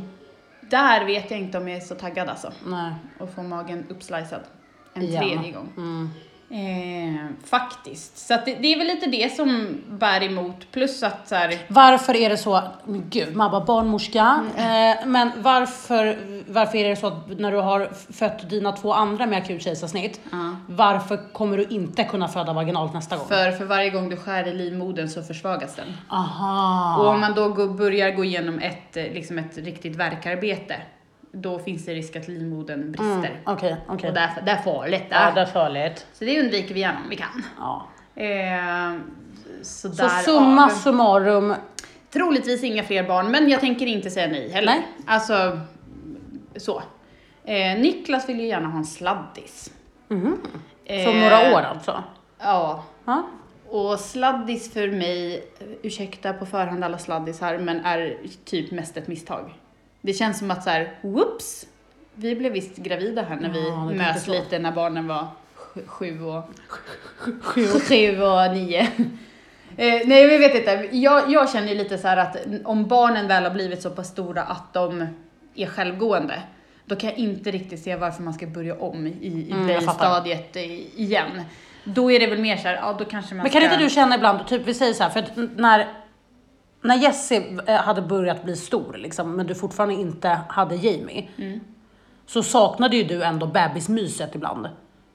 där 0.61 1.05
vet 1.05 1.32
jag 1.32 1.39
inte 1.39 1.57
om 1.57 1.67
jag 1.67 1.78
är 1.78 1.82
så 1.82 1.95
taggad 1.95 2.30
alltså. 2.30 2.53
nej. 2.65 2.93
Att 3.19 3.36
få 3.36 3.43
magen 3.43 3.86
uppslicead 3.89 4.41
en 4.93 5.01
Igen. 5.01 5.22
tredje 5.24 5.51
gång. 5.51 5.69
Mm. 5.78 6.09
Eh, 6.53 7.25
faktiskt. 7.49 8.17
Så 8.27 8.33
det, 8.45 8.55
det 8.55 8.73
är 8.73 8.77
väl 8.77 8.87
lite 8.87 9.05
det 9.05 9.35
som 9.35 9.77
bär 9.89 10.23
emot. 10.23 10.71
Plus 10.71 11.03
att 11.03 11.27
så 11.27 11.35
här, 11.35 11.57
Varför 11.67 12.15
är 12.15 12.29
det 12.29 12.37
så, 12.37 12.61
men 12.85 13.03
gud, 13.09 13.35
man 13.35 13.51
bara 13.51 13.65
barnmorska, 13.65 14.39
Mm. 14.57 14.97
eh, 14.99 15.05
men 15.05 15.31
varför, 15.37 16.17
varför 16.47 16.77
är 16.77 16.89
det 16.89 16.95
så 16.95 17.07
att 17.07 17.39
när 17.39 17.51
du 17.51 17.57
har 17.57 17.89
fött 18.13 18.49
dina 18.49 18.71
två 18.71 18.93
andra 18.93 19.25
med 19.25 19.37
akut 19.37 19.61
kejsarsnitt, 19.63 20.19
Ja. 20.31 20.55
varför 20.67 21.33
kommer 21.33 21.57
du 21.57 21.63
inte 21.63 22.03
kunna 22.03 22.27
föda 22.27 22.53
vaginalt 22.53 22.93
nästa 22.93 23.17
gång? 23.17 23.27
för, 23.27 23.51
för 23.51 23.65
varje 23.65 23.89
gång 23.89 24.09
du 24.09 24.17
skär 24.17 24.47
i 24.47 24.53
livmodern 24.53 25.07
så 25.09 25.21
försvagas 25.23 25.75
den. 25.75 25.97
Aha. 26.09 26.97
Och 27.03 27.07
om 27.07 27.19
man 27.19 27.33
då 27.35 27.49
går, 27.49 27.67
börjar 27.67 28.11
gå 28.11 28.23
igenom 28.23 28.59
ett, 28.59 28.97
eh, 28.97 29.03
liksom 29.03 29.37
ett 29.37 29.57
riktigt 29.57 29.95
verkarbete, 29.95 30.75
då 31.32 31.59
finns 31.59 31.86
det 31.86 31.93
risk 31.93 32.15
att 32.15 32.27
livmodern 32.27 32.91
brister. 32.91 33.29
Mm, 33.29 33.41
Okej, 33.45 33.75
okej. 33.88 34.09
Och 34.09 34.15
där, 34.15 34.29
där 34.45 34.53
är 34.55 34.61
farligt. 34.61 35.03
Ja, 35.09 35.19
Där. 35.25 35.36
det 35.36 35.41
är 35.41 35.45
farligt. 35.45 36.07
Så 36.13 36.25
det 36.25 36.39
undviker 36.39 36.73
vi 36.73 36.79
gärna 36.79 36.99
om 37.03 37.09
vi 37.09 37.15
kan. 37.15 37.43
Ja. 37.59 37.88
Eh, 38.15 38.99
så 39.61 39.91
Så 39.91 40.09
summa 40.09 40.69
summarum, 40.69 41.55
Troligtvis 42.13 42.63
inga 42.63 42.84
fler 42.84 43.03
barn, 43.07 43.32
men 43.32 43.49
jag 43.49 43.59
tänker 43.59 43.86
inte 43.86 44.09
säga 44.09 44.27
nej 44.27 44.49
heller. 44.51 44.71
Nej. 44.71 44.88
Alltså, 45.05 45.59
så. 46.55 46.82
Eh, 47.43 47.79
Niklas 47.79 48.29
vill 48.29 48.39
ju 48.39 48.47
gärna 48.47 48.67
ha 48.67 48.77
en 48.77 48.86
sladdis. 48.86 49.71
Mhm. 50.07 50.38
Eh, 50.86 51.05
för 51.05 51.13
några 51.13 51.53
år 51.55 51.61
alltså? 51.61 52.03
Ja. 52.39 52.84
Ja. 53.05 53.23
Och 53.69 53.99
sladdis 53.99 54.73
för 54.73 54.88
mig, 54.88 55.43
ursäkta 55.82 56.34
på 56.34 56.45
förhand 56.45 56.84
alla 56.84 56.97
sladdisar, 56.97 57.57
men 57.57 57.86
är 57.86 58.17
typ 58.45 58.71
mest 58.71 58.97
ett 58.97 59.07
misstag. 59.07 59.53
Det 60.01 60.13
känns 60.13 60.39
som 60.39 60.51
att 60.51 60.63
så 60.63 60.69
här, 60.69 60.93
whoops, 61.01 61.65
Vi 62.15 62.35
blev 62.35 62.51
visst 62.51 62.75
gravida 62.77 63.21
här 63.21 63.35
när 63.35 63.49
vi 63.49 63.95
möts 63.97 64.27
lite 64.27 64.59
när 64.59 64.71
barnen 64.71 65.07
var 65.07 65.27
sju- 65.55 65.83
sju 65.87 66.21
och, 66.23 66.43
sju 67.87 68.21
och 68.21 68.55
nio. 68.55 68.81
Eh, 69.77 70.01
nej, 70.07 70.27
vi 70.27 70.37
vet 70.37 70.55
inte. 70.55 70.89
Jag, 70.97 71.31
jag 71.31 71.49
känner 71.49 71.67
ju 71.67 71.75
lite 71.75 71.97
så 71.97 72.07
att 72.07 72.37
om 72.63 72.87
barnen 72.87 73.27
väl 73.27 73.43
har 73.43 73.51
blivit 73.51 73.81
så 73.81 73.89
pass 73.89 74.07
stora 74.07 74.41
att 74.43 74.73
de 74.73 75.07
är 75.55 75.65
självgående, 75.65 76.41
då 76.85 76.95
kan 76.95 77.09
jag 77.09 77.19
inte 77.19 77.51
riktigt 77.51 77.83
se 77.83 77.95
varför 77.95 78.23
man 78.23 78.33
ska 78.33 78.47
börja 78.47 78.75
om 78.75 79.07
i, 79.07 79.09
i 79.09 79.51
Mm, 79.51 79.67
i- 80.55 80.91
igen. 80.95 81.41
Då 81.83 82.11
är 82.11 82.19
det 82.19 82.27
väl 82.27 82.39
mer 82.39 82.57
så 82.57 82.67
här, 82.67 82.75
ja 82.75 82.95
då 82.99 83.05
kanske 83.05 83.35
man 83.35 83.43
Men 83.43 83.51
kan 83.51 83.61
ska... 83.61 83.71
inte 83.71 83.83
du 83.83 83.89
känna 83.89 84.15
ibland, 84.15 84.47
typ 84.47 84.61
vi 84.67 84.73
säger 84.73 84.93
så 84.93 85.03
här, 85.03 85.09
för 85.09 85.19
att 85.19 85.31
när, 85.57 85.87
när 86.82 86.95
Jessie 86.95 87.57
eh, 87.67 87.75
hade 87.75 88.01
börjat 88.01 88.43
bli 88.43 88.55
stor, 88.55 88.97
liksom, 88.97 89.36
men 89.36 89.47
du 89.47 89.55
fortfarande 89.55 89.95
inte 89.95 90.39
hade 90.49 90.75
Jamie, 90.75 91.27
Mm. 91.38 91.59
så 92.25 92.43
saknade 92.43 92.95
ju 92.97 93.03
du 93.03 93.23
ändå 93.23 93.47
bebismyset 93.47 94.36
ibland. 94.36 94.69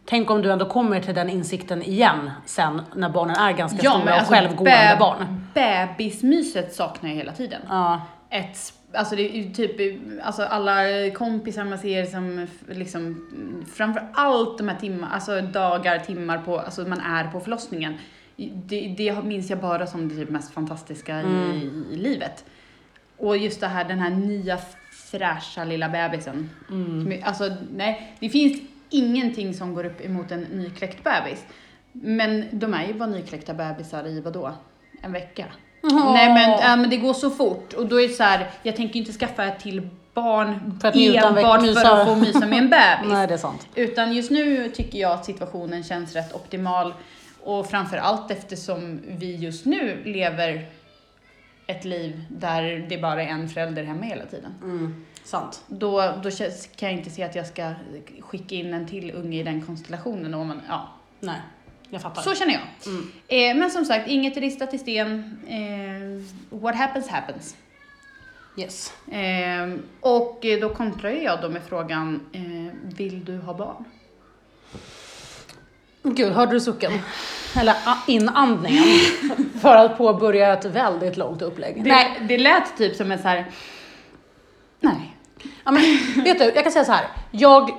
Tänk 0.08 0.30
om 0.30 0.42
du 0.42 0.52
ändå 0.52 0.64
kommer 0.66 1.00
till 1.00 1.14
den 1.14 1.30
insikten 1.30 1.82
igen 1.82 2.30
sen 2.44 2.82
när 2.94 3.08
barnen 3.08 3.36
är 3.36 3.52
ganska 3.52 3.78
stora 3.78 4.20
och 4.20 4.26
självgående 4.26 4.70
beb- 4.70 4.98
barn. 4.98 5.46
Bebismyset 5.54 6.74
saknar 6.74 7.10
jag 7.10 7.16
hela 7.16 7.32
tiden. 7.32 7.60
Ja. 7.68 8.00
Ett, 8.30 8.58
alltså 8.94 9.16
det 9.16 9.22
är 9.38 9.50
typ, 9.54 10.00
alltså 10.24 10.42
alla 10.42 10.74
kompisar 11.14 11.64
man 11.64 11.78
ser 11.78 12.04
som 12.04 12.46
liksom, 12.68 13.26
framför 13.76 14.08
allt 14.14 14.58
de 14.58 14.68
här 14.68 14.76
timmar, 14.76 15.08
alltså 15.12 15.40
dagar, 15.40 15.98
timmar 15.98 16.38
på, 16.38 16.58
alltså 16.58 16.80
man 16.82 17.00
är 17.00 17.24
på 17.24 17.40
förlossningen. 17.40 17.94
Det, 18.36 18.94
det 18.98 19.24
minns 19.24 19.50
jag 19.50 19.58
bara 19.60 19.86
som 19.86 20.08
det 20.08 20.14
typ 20.14 20.30
mest 20.30 20.52
fantastiska 20.54 21.22
i, 21.22 21.70
i 21.92 21.96
livet. 21.96 22.44
Och 23.16 23.36
just 23.36 23.60
det 23.60 23.66
här, 23.66 23.84
den 23.84 23.98
här 23.98 24.10
nya 24.10 24.58
fräscha 25.10 25.64
lilla 25.64 25.88
bebisen. 25.88 26.50
Är- 27.12 27.24
Alltså 27.24 27.50
nej, 27.72 28.16
det 28.20 28.28
finns 28.28 28.60
ingenting 28.90 29.54
som 29.54 29.74
går 29.74 29.86
upp 29.86 30.04
emot 30.04 30.30
en 30.32 30.40
nykläckt 30.40 31.04
bebis. 31.04 31.44
Men 31.92 32.44
de 32.52 32.74
är 32.74 32.86
ju 32.86 32.94
bara 32.94 33.08
nykläckta 33.08 33.54
bebisar 33.54 34.06
i 34.06 34.20
vadå? 34.20 34.52
En 35.02 35.12
vecka? 35.12 35.44
Nej 36.14 36.34
men, 36.34 36.50
ja, 36.50 36.76
men 36.76 36.90
det 36.90 36.96
går 36.96 37.14
så 37.14 37.30
fort 37.30 37.72
och 37.72 37.86
då 37.86 38.00
är 38.00 38.08
det 38.08 38.14
så 38.14 38.22
här, 38.22 38.50
jag 38.62 38.76
tänker 38.76 38.98
inte 39.00 39.12
skaffa 39.12 39.44
ett 39.44 39.60
till 39.60 39.88
barn 40.14 40.78
För 40.80 40.88
att 40.88 40.94
enbart 41.36 41.60
för 41.60 41.84
att 42.00 42.06
få 42.08 42.14
mysa 42.14 42.46
med 42.46 42.58
en 42.58 42.70
bebis. 42.70 43.12
Nej, 43.12 43.26
det 43.26 43.34
är 43.34 43.38
sant. 43.38 43.68
Utan 43.74 44.12
just 44.12 44.30
nu 44.30 44.68
tycker 44.70 44.98
jag 44.98 45.12
att 45.12 45.24
situationen 45.24 45.84
känns 45.84 46.12
rätt 46.14 46.34
optimal 46.34 46.94
och 47.46 47.66
framför 47.70 47.96
allt 47.96 48.30
eftersom 48.30 49.00
vi 49.06 49.36
just 49.36 49.64
nu 49.64 50.02
lever 50.04 50.68
ett 51.66 51.84
liv 51.84 52.24
där 52.28 52.86
det 52.88 52.98
bara 52.98 53.22
är 53.22 53.26
en 53.26 53.48
förälder 53.48 53.84
hemma 53.84 54.02
hela 54.02 54.26
tiden. 54.26 54.54
Mm, 54.62 55.04
sant. 55.24 55.64
Då, 55.68 56.00
då 56.22 56.30
kan 56.76 56.88
jag 56.88 56.92
inte 56.92 57.10
se 57.10 57.22
att 57.22 57.34
jag 57.34 57.46
ska 57.46 57.72
skicka 58.20 58.54
in 58.54 58.74
en 58.74 58.86
till 58.86 59.10
unge 59.10 59.40
i 59.40 59.42
den 59.42 59.62
konstellationen. 59.62 60.34
Och 60.34 60.46
man, 60.46 60.60
ja. 60.68 60.88
Nej, 61.20 61.40
jag 61.90 62.02
fattar. 62.02 62.22
Så 62.22 62.34
känner 62.34 62.52
jag. 62.52 62.92
Mm. 62.92 63.10
Eh, 63.28 63.60
men 63.60 63.70
som 63.70 63.84
sagt, 63.84 64.08
inget 64.08 64.36
ristat 64.36 64.74
i 64.74 64.78
sten. 64.78 65.38
Eh, 65.48 66.58
what 66.58 66.76
happens 66.76 67.08
happens. 67.08 67.56
Yes. 68.56 68.92
Eh, 69.12 69.78
och 70.00 70.44
då 70.60 70.74
kontrar 70.74 71.10
jag 71.10 71.42
då 71.42 71.48
med 71.48 71.62
frågan, 71.62 72.20
eh, 72.32 72.94
vill 72.96 73.24
du 73.24 73.38
ha 73.38 73.54
barn? 73.54 73.84
Gud, 76.14 76.32
hörde 76.32 76.52
du 76.52 76.60
sucken? 76.60 76.92
Eller 77.60 77.74
ah, 77.84 77.96
inandningen. 78.06 78.84
för 79.62 79.76
att 79.76 79.98
påbörja 79.98 80.52
ett 80.52 80.64
väldigt 80.64 81.16
långt 81.16 81.42
upplägg. 81.42 81.84
Det, 81.84 81.90
Nej, 81.90 82.20
det 82.28 82.38
lät 82.38 82.76
typ 82.78 82.96
som 82.96 83.12
en 83.12 83.18
så 83.18 83.28
här. 83.28 83.46
nej. 84.80 85.12
Ja, 85.64 85.70
men, 85.70 85.82
vet 86.24 86.38
du, 86.38 86.44
jag 86.44 86.62
kan 86.62 86.72
säga 86.72 86.84
så 86.84 86.92
här. 86.92 87.04
Jag 87.30 87.70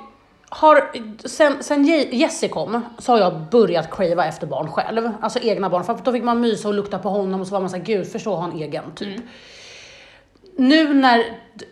har, 0.50 0.92
sen, 1.28 1.64
sen 1.64 1.86
Je- 1.86 2.10
Jessie 2.16 2.50
kom 2.50 2.82
så 2.98 3.12
har 3.12 3.20
jag 3.20 3.42
börjat 3.52 3.92
crava 3.96 4.26
efter 4.26 4.48
barn 4.48 4.72
själv. 4.72 5.12
Alltså 5.22 5.40
egna 5.40 5.70
barn. 5.70 5.84
För 5.84 5.98
då 6.04 6.12
fick 6.12 6.24
man 6.24 6.40
mysa 6.42 6.68
och 6.68 6.74
lukta 6.74 7.00
på 7.00 7.10
honom 7.10 7.42
och 7.42 7.48
så 7.48 7.54
var 7.54 7.60
man 7.60 7.70
såhär, 7.70 7.84
gud 7.84 8.12
förstå 8.12 8.36
ha 8.36 8.52
en 8.52 8.60
egen 8.60 8.92
typ. 8.96 9.22
Nu 10.58 10.94
när, 10.94 11.24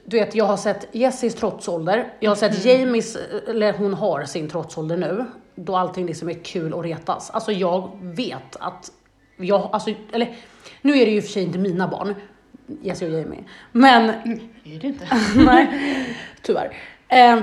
du 0.05 0.19
vet 0.19 0.35
jag 0.35 0.45
har 0.45 0.57
sett 0.57 0.87
Jessies 0.91 1.35
trotsålder, 1.35 2.13
jag 2.19 2.31
har 2.31 2.35
sett 2.35 2.65
Jamies, 2.65 3.17
eller 3.47 3.73
hon 3.73 3.93
har 3.93 4.23
sin 4.25 4.49
trotsålder 4.49 4.97
nu, 4.97 5.25
då 5.55 5.75
allting 5.75 6.05
liksom 6.05 6.29
är 6.29 6.43
kul 6.43 6.73
och 6.73 6.83
retas. 6.83 7.29
Alltså 7.29 7.51
jag 7.51 7.91
vet 8.01 8.55
att, 8.55 8.91
jag, 9.37 9.69
alltså, 9.73 9.93
eller 10.11 10.35
nu 10.81 10.97
är 10.97 11.05
det 11.05 11.11
ju 11.11 11.21
för 11.21 11.29
sig 11.29 11.43
inte 11.43 11.57
mina 11.57 11.87
barn, 11.87 12.15
Jessie 12.81 13.07
och 13.07 13.13
Jamie, 13.13 13.43
men 13.71 14.09
Är 14.63 14.79
det 14.79 14.87
inte? 14.87 15.07
Nej, 15.35 15.67
tyvärr. 16.41 16.77
Eh, 17.07 17.39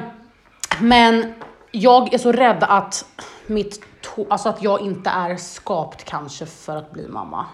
men 0.81 1.35
jag 1.71 2.15
är 2.15 2.19
så 2.19 2.33
rädd 2.33 2.65
att 2.69 3.07
mitt 3.47 3.81
alltså 4.31 4.49
att 4.49 4.63
jag 4.63 4.81
inte 4.81 5.11
är 5.11 5.37
skapt 5.37 6.05
kanske 6.05 6.47
för 6.47 6.77
att 6.77 6.93
bli 6.93 7.09
mamma. 7.09 7.47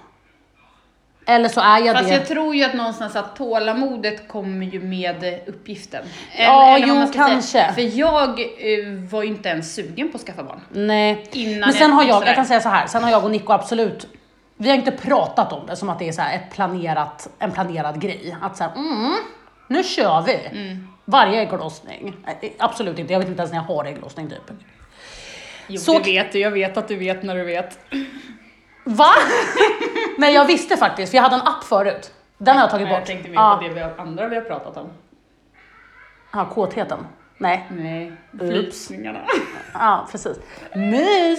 Eller 1.29 1.49
så 1.49 1.61
är 1.61 1.79
jag 1.87 1.97
Fast 1.97 2.09
det. 2.09 2.14
jag 2.14 2.26
tror 2.26 2.55
ju 2.55 2.64
att 2.64 2.74
någonstans 2.74 3.16
att 3.16 3.37
tålamodet 3.37 4.29
kommer 4.29 4.66
ju 4.66 4.81
med 4.83 5.41
uppgiften. 5.47 6.05
Ja, 6.39 6.66
vad 6.70 6.81
jo, 6.89 6.95
man 6.95 7.09
ska 7.09 7.12
säga. 7.18 7.29
kanske. 7.29 7.72
För 7.74 7.99
jag 7.99 8.29
eh, 8.41 8.89
var 9.11 9.22
ju 9.22 9.29
inte 9.29 9.49
ens 9.49 9.74
sugen 9.74 10.11
på 10.12 10.16
att 10.16 10.22
skaffa 10.22 10.43
barn. 10.43 10.61
Nej. 10.70 11.24
Innan 11.33 11.61
Men 11.61 11.72
sen 11.72 11.89
jag- 11.89 11.97
har 11.97 12.05
jag, 12.05 12.26
jag 12.26 12.35
kan 12.35 12.47
säga 12.47 12.61
så 12.61 12.68
här, 12.68 12.87
sen 12.87 13.05
har 13.05 13.11
jag 13.11 13.24
och 13.24 13.31
Nico 13.31 13.53
absolut, 13.53 14.07
vi 14.57 14.68
har 14.68 14.76
inte 14.76 14.91
pratat 14.91 15.53
om 15.53 15.66
det 15.66 15.76
som 15.76 15.89
att 15.89 15.99
det 15.99 16.09
är 16.09 16.12
så 16.12 16.22
ett 16.22 16.51
planerat, 16.55 17.29
en 17.39 17.51
planerad 17.53 18.01
grej. 18.01 18.37
Att 18.43 18.57
så 18.57 18.64
här, 18.64 18.72
mm, 18.76 19.14
nu 19.68 19.83
kör 19.83 20.22
vi. 20.22 20.35
Mm. 20.53 20.89
Varje 21.05 21.41
ägglossning. 21.43 22.16
Absolut 22.59 22.99
inte, 22.99 23.12
jag 23.12 23.20
vet 23.20 23.29
inte 23.29 23.41
ens 23.41 23.53
när 23.53 23.59
jag 23.59 23.64
har 23.74 23.85
ägglossning 23.85 24.29
typ. 24.31 24.57
Jo, 25.68 25.81
Så- 25.81 25.99
det 25.99 26.05
vet 26.12 26.33
du. 26.33 26.39
Jag 26.39 26.51
vet 26.51 26.76
att 26.76 26.89
du 26.89 26.97
vet 26.97 27.22
när 27.22 27.35
du 27.35 27.45
vet. 27.45 27.79
Va? 28.85 29.11
Nej 30.19 30.35
jag 30.35 30.45
visste 30.45 30.77
faktiskt, 30.77 31.11
för 31.11 31.16
jag 31.16 31.23
hade 31.23 31.35
en 31.35 31.41
app 31.47 31.64
förut. 31.64 32.12
Den 32.39 32.57
har 32.57 32.62
jag 32.62 32.71
tagit 32.71 32.89
bort. 32.89 32.99
Jag 32.99 33.07
tänkte 33.07 33.29
mer 33.29 33.35
Ja. 33.37 33.57
på 33.62 33.69
det 33.69 33.75
vi 33.75 33.81
har, 33.81 33.95
andra 33.99 34.29
vi 34.29 34.37
har 34.37 34.43
pratat 34.43 34.77
om. 34.77 34.89
Ja, 36.33 36.45
kåtheten. 36.45 36.99
Nej. 37.39 37.66
Nej, 37.71 38.12
flytningarna. 38.39 39.19
Ja, 39.75 40.07
precis. 40.11 40.37
Mys! 40.75 41.39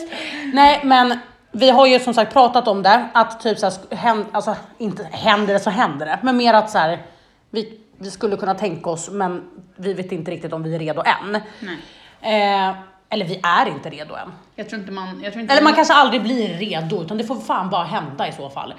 Nej, 0.54 0.82
men 0.84 1.20
vi 1.52 1.70
har 1.70 1.88
ju 1.88 2.00
som 2.00 2.14
sagt 2.14 2.34
pratat 2.34 2.68
om 2.68 2.84
det, 2.84 3.06
att 3.14 3.40
typ 3.40 3.58
såhär, 3.60 3.96
händ, 3.96 4.26
alltså 4.32 4.56
inte 4.78 5.04
händer 5.12 5.54
det 5.54 5.60
så 5.60 5.70
händer 5.70 6.06
det, 6.06 6.20
men 6.22 6.38
mer 6.38 6.54
att 6.54 6.70
så 6.70 6.78
här, 6.78 7.06
vi, 7.50 7.80
vi 7.98 8.12
skulle 8.12 8.38
kunna 8.38 8.54
tänka 8.56 8.90
oss, 8.90 9.10
men 9.10 9.50
vi 9.76 9.94
vet 9.94 10.12
inte 10.12 10.32
riktigt 10.32 10.54
om 10.54 10.64
vi 10.64 10.76
är 10.76 10.80
redo 10.80 11.02
än. 11.06 11.42
Nej. 12.22 12.68
Eh, 12.68 12.76
eller 13.10 13.26
vi 13.26 13.40
är 13.44 13.66
inte 13.70 13.90
redo 13.90 14.14
än. 14.16 14.32
Jag 14.56 14.70
tror 14.70 14.80
inte 14.82 14.92
man... 14.92 15.22
Jag 15.24 15.34
tror 15.34 15.42
inte 15.42 15.54
Eller 15.54 15.64
man 15.64 15.74
kanske 15.74 15.94
aldrig 15.94 16.22
blir 16.24 16.48
redo, 16.58 17.02
utan 17.04 17.18
det 17.18 17.24
får 17.24 17.36
fan 17.40 17.70
bara 17.70 17.84
hända 17.84 18.28
i 18.28 18.32
så 18.32 18.50
fall. 18.50 18.74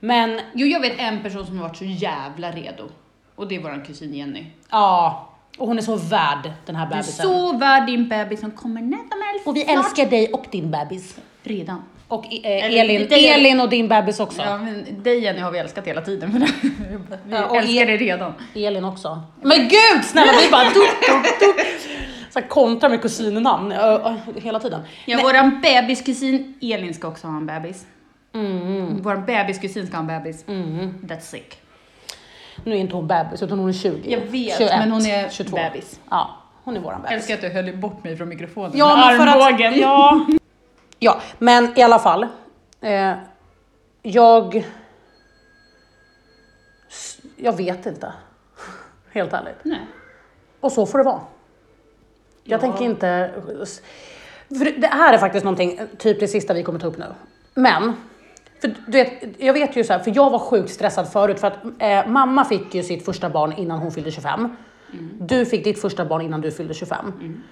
Men 0.00 0.40
Jo, 0.54 0.66
jag 0.66 0.80
vet 0.80 0.98
en 0.98 1.22
person 1.22 1.46
som 1.46 1.58
har 1.58 1.68
varit 1.68 1.76
så 1.76 1.84
jävla 1.84 2.50
redo. 2.50 2.84
Och 3.34 3.48
det 3.48 3.56
är 3.56 3.60
vår 3.62 3.84
kusin 3.86 4.14
Jenny. 4.14 4.44
ja, 4.70 5.28
och 5.58 5.66
hon 5.66 5.78
är 5.78 5.82
så 5.82 5.96
värd 5.96 6.52
den 6.66 6.76
här 6.76 6.86
Du 6.86 6.92
är 6.92 6.96
bebisen. 6.96 7.26
så 7.26 7.52
värd 7.56 7.86
din 7.86 8.08
bebis 8.08 8.40
som 8.40 8.50
kommer 8.50 8.82
när 8.82 8.98
som 8.98 9.22
helst. 9.32 9.46
Och 9.46 9.56
vi 9.56 9.64
snart. 9.64 9.76
älskar 9.76 10.06
dig 10.06 10.32
och 10.32 10.44
din 10.50 10.70
bebis. 10.70 11.16
Redan. 11.42 11.82
Och 12.08 12.24
eh, 12.44 12.64
Elin, 12.80 13.08
dig- 13.08 13.28
Elin 13.28 13.60
och 13.60 13.68
din 13.68 13.88
bebis 13.88 14.20
också. 14.20 14.42
Ja, 14.42 14.58
men 14.58 15.02
dig 15.02 15.20
Jenny 15.20 15.40
har 15.40 15.50
vi 15.50 15.58
älskat 15.58 15.86
hela 15.86 16.00
tiden. 16.00 16.32
För 16.32 16.38
vi 17.24 17.34
Ja, 17.34 17.56
älskar 17.56 17.86
dig 17.86 17.96
redan. 17.96 18.32
Elin 18.54 18.84
också. 18.84 19.22
Men 19.42 19.58
gud 19.68 20.04
snälla 20.04 20.32
vi 20.44 20.50
bara 20.50 20.64
duk, 20.64 20.74
duk, 20.74 21.40
duk. 21.40 21.66
Så 22.36 22.40
här 22.40 22.48
kontrar 22.48 22.90
med 22.90 23.02
kusinnamn 23.02 23.74
hela 24.36 24.60
tiden. 24.60 24.80
Ja, 25.04 25.16
Nej. 25.16 25.24
våran 25.26 25.60
bebiskusin 25.60 26.54
Elin 26.60 26.94
ska 26.94 27.08
också 27.08 27.26
ha 27.26 27.36
en 27.36 27.46
bebis. 27.46 27.86
Mm, 28.34 29.02
Våran 29.02 29.24
bebiskusin 29.26 29.86
ska 29.86 29.96
ha 29.96 30.00
en 30.00 30.06
bebis. 30.06 30.44
mm. 30.48 30.94
That's 31.02 31.20
sick. 31.20 31.60
Nu 32.64 32.74
är 32.74 32.78
inte 32.78 32.94
hon 32.96 33.06
bebis 33.06 33.42
utan 33.42 33.58
hon 33.58 33.68
är 33.68 33.72
20. 33.72 34.10
Jag 34.12 34.20
vet, 34.20 34.58
21, 34.58 34.70
men 34.78 34.90
hon 34.90 35.06
är 35.06 35.28
22. 35.28 35.56
bebis. 35.56 36.00
Ja, 36.10 36.30
hon 36.64 36.76
är 36.76 36.80
våran 36.80 37.00
Jag 37.02 37.10
bebis. 37.10 37.16
älskar 37.30 37.34
att 37.34 37.40
du 37.40 37.62
höll 37.62 37.76
bort 37.76 38.04
mig 38.04 38.16
från 38.16 38.28
mikrofonen 38.28 38.72
Ja, 38.74 38.96
med 38.96 39.16
för 39.16 39.26
att, 39.26 39.34
armbågen. 39.42 39.78
ja. 39.78 40.26
ja, 40.98 41.20
men 41.38 41.78
i 41.78 41.82
alla 41.82 41.98
fall. 41.98 42.26
Eh, 42.80 43.12
jag... 44.02 44.66
Jag 47.36 47.56
vet 47.56 47.86
inte. 47.86 48.12
Helt 49.12 49.32
ärligt. 49.32 49.58
Nej. 49.62 49.80
Och 50.60 50.72
så 50.72 50.86
får 50.86 50.98
det 50.98 51.04
vara. 51.04 51.20
Jag 52.46 52.56
Ja. 52.58 52.60
tänker 52.60 52.84
inte... 52.84 53.30
För 54.48 54.80
det 54.80 54.86
här 54.86 55.14
är 55.14 55.18
faktiskt 55.18 55.44
någonting, 55.44 55.80
typ 55.98 56.20
det 56.20 56.28
sista 56.28 56.54
vi 56.54 56.62
kommer 56.62 56.78
ta 56.78 56.86
upp 56.86 56.98
nu. 56.98 57.04
Men, 57.54 57.92
för 58.60 58.68
du 58.86 58.92
vet, 58.92 59.12
jag 59.38 59.52
vet 59.52 59.76
ju 59.76 59.84
så 59.84 59.92
här, 59.92 60.00
för 60.00 60.12
jag 60.16 60.30
var 60.30 60.38
sjukt 60.38 60.70
stressad 60.70 61.08
förut 61.12 61.40
för 61.40 61.46
att 61.46 61.56
eh, 61.78 62.06
mamma 62.12 62.44
fick 62.44 62.74
ju 62.74 62.82
sitt 62.82 63.04
första 63.04 63.30
barn 63.30 63.52
innan 63.52 63.78
hon 63.78 63.92
fyllde 63.92 64.10
25. 64.10 64.56
Du 65.20 65.46
fick 65.46 65.64
ditt 65.64 65.80
första 65.80 66.04
barn 66.04 66.22
innan 66.22 66.40
du 66.40 66.50
fyllde 66.50 66.74
25. 66.74 67.42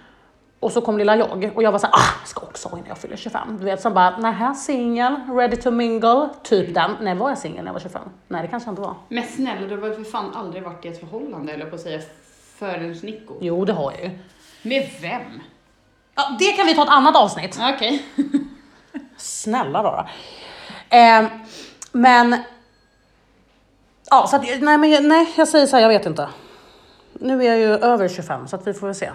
Och 0.61 0.72
så 0.72 0.80
kom 0.80 0.99
lilla 0.99 1.16
jag 1.16 1.51
och 1.55 1.62
jag 1.62 1.72
var 1.72 1.78
så 1.78 1.86
här, 1.86 1.95
ah, 1.95 2.14
jag 2.20 2.28
ska 2.28 2.40
också 2.40 2.68
ha 2.68 2.76
innan 2.78 2.88
jag 2.88 2.99
fyller 2.99 3.16
25. 3.16 3.57
Du 3.59 3.64
vet, 3.64 3.80
som 3.80 3.95
bara, 3.95 4.18
nähä, 4.18 4.55
singel, 4.55 5.16
ready 5.36 5.57
to 5.57 5.70
mingle, 5.70 6.28
typ 6.42 6.74
den. 6.74 6.90
Nej, 7.01 7.14
var 7.14 7.28
jag 7.28 7.38
singel 7.38 7.59
när 7.64 7.68
jag 7.68 7.72
var 7.72 7.80
25? 7.80 8.03
Nej, 8.28 8.42
det 8.42 8.49
kanske 8.49 8.68
jag 8.68 8.72
inte 8.72 8.82
var. 8.82 8.95
Men 9.09 9.24
snälla, 9.24 9.66
du 9.66 9.74
har 9.74 9.88
väl 9.88 9.95
för 9.95 10.05
fan 10.11 10.34
aldrig 10.34 10.62
varit 10.62 10.84
i 10.84 10.88
ett 10.88 11.01
förhållande 11.01 11.53
eller 11.53 11.66
på 11.66 11.74
att 11.74 11.80
säga 11.80 12.01
förrän 12.59 12.90
Nico. 13.03 13.34
Jo, 13.40 13.64
det 13.64 13.72
har 13.72 13.92
jag 13.92 14.03
ju. 14.05 14.11
Med 14.64 14.90
vem? 15.00 15.40
Ja, 16.14 16.36
det 16.38 16.52
kan 16.52 16.66
vi 16.66 16.74
ta 16.74 16.82
ett 16.82 16.88
annat 16.88 17.16
avsnitt. 17.16 17.58
Okej. 17.74 18.04
Snälla 19.16 19.82
rara. 19.82 20.08
Eh, 20.88 21.26
men... 21.92 22.36
Ja, 24.10 24.26
så 24.26 24.36
att, 24.36 24.42
nej, 24.42 24.78
men 24.78 25.08
nej, 25.08 25.32
jag 25.36 25.48
säger 25.48 25.66
så 25.66 25.76
här, 25.76 25.82
jag 25.82 25.88
vet 25.88 26.06
inte. 26.06 26.28
Nu 27.12 27.42
är 27.42 27.46
jag 27.46 27.58
ju 27.58 27.66
över 27.66 28.08
25 28.08 28.48
så 28.48 28.56
att 28.56 28.66
vi 28.66 28.74
får 28.74 28.86
väl 28.86 28.96
se. 28.96 29.10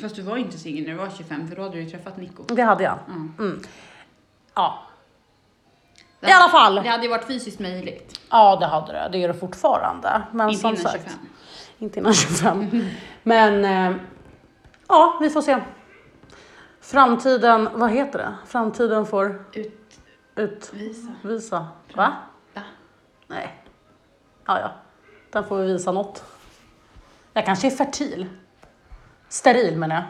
Fast 0.00 0.16
du 0.16 0.22
var 0.22 0.36
inte 0.36 0.58
singel 0.58 0.84
när 0.84 0.90
du 0.90 0.98
var 0.98 1.10
25 1.16 1.48
för 1.48 1.56
då 1.56 1.62
hade 1.62 1.74
du 1.74 1.82
ju 1.82 1.90
träffat 1.90 2.16
Nico. 2.16 2.42
Det 2.42 2.62
hade 2.62 2.84
jag. 2.84 2.98
Mm. 3.08 3.34
Mm. 3.38 3.62
Ja. 4.54 4.82
I 6.20 6.32
alla 6.32 6.48
fall. 6.48 6.74
Det 6.74 6.88
hade 6.88 7.02
ju 7.02 7.08
varit 7.08 7.26
fysiskt 7.26 7.60
möjligt. 7.60 8.20
Ja, 8.30 8.56
det 8.56 8.66
hade 8.66 8.92
det. 8.92 9.08
Det 9.12 9.24
är 9.24 9.28
det 9.28 9.34
fortfarande. 9.34 10.22
Men 10.32 10.48
Inte 10.48 10.60
som 10.60 10.70
innan 10.70 10.82
sagt, 10.82 11.04
25. 11.04 11.18
Inte 11.78 11.98
innan 11.98 12.14
25. 12.14 12.86
Men 13.22 13.64
eh, 13.64 13.96
ja, 14.88 15.18
vi 15.20 15.30
får 15.30 15.42
se. 15.42 15.62
Framtiden, 16.80 17.68
vad 17.72 17.90
heter 17.90 18.18
det? 18.18 18.34
Framtiden 18.46 19.06
får 19.06 19.44
Utvisa. 19.52 20.02
utvisa. 21.22 21.66
Va? 21.94 22.12
Va? 22.54 22.62
Nej. 23.26 23.62
Ja, 24.46 24.60
ja. 24.60 24.70
Den 25.30 25.44
får 25.44 25.56
vi 25.58 25.66
visa 25.72 25.92
något. 25.92 26.24
Jag 27.32 27.44
kanske 27.44 27.66
är 27.66 27.70
fertil. 27.70 28.26
Steril 29.28 29.78
menar 29.78 29.94
jag. 29.96 30.04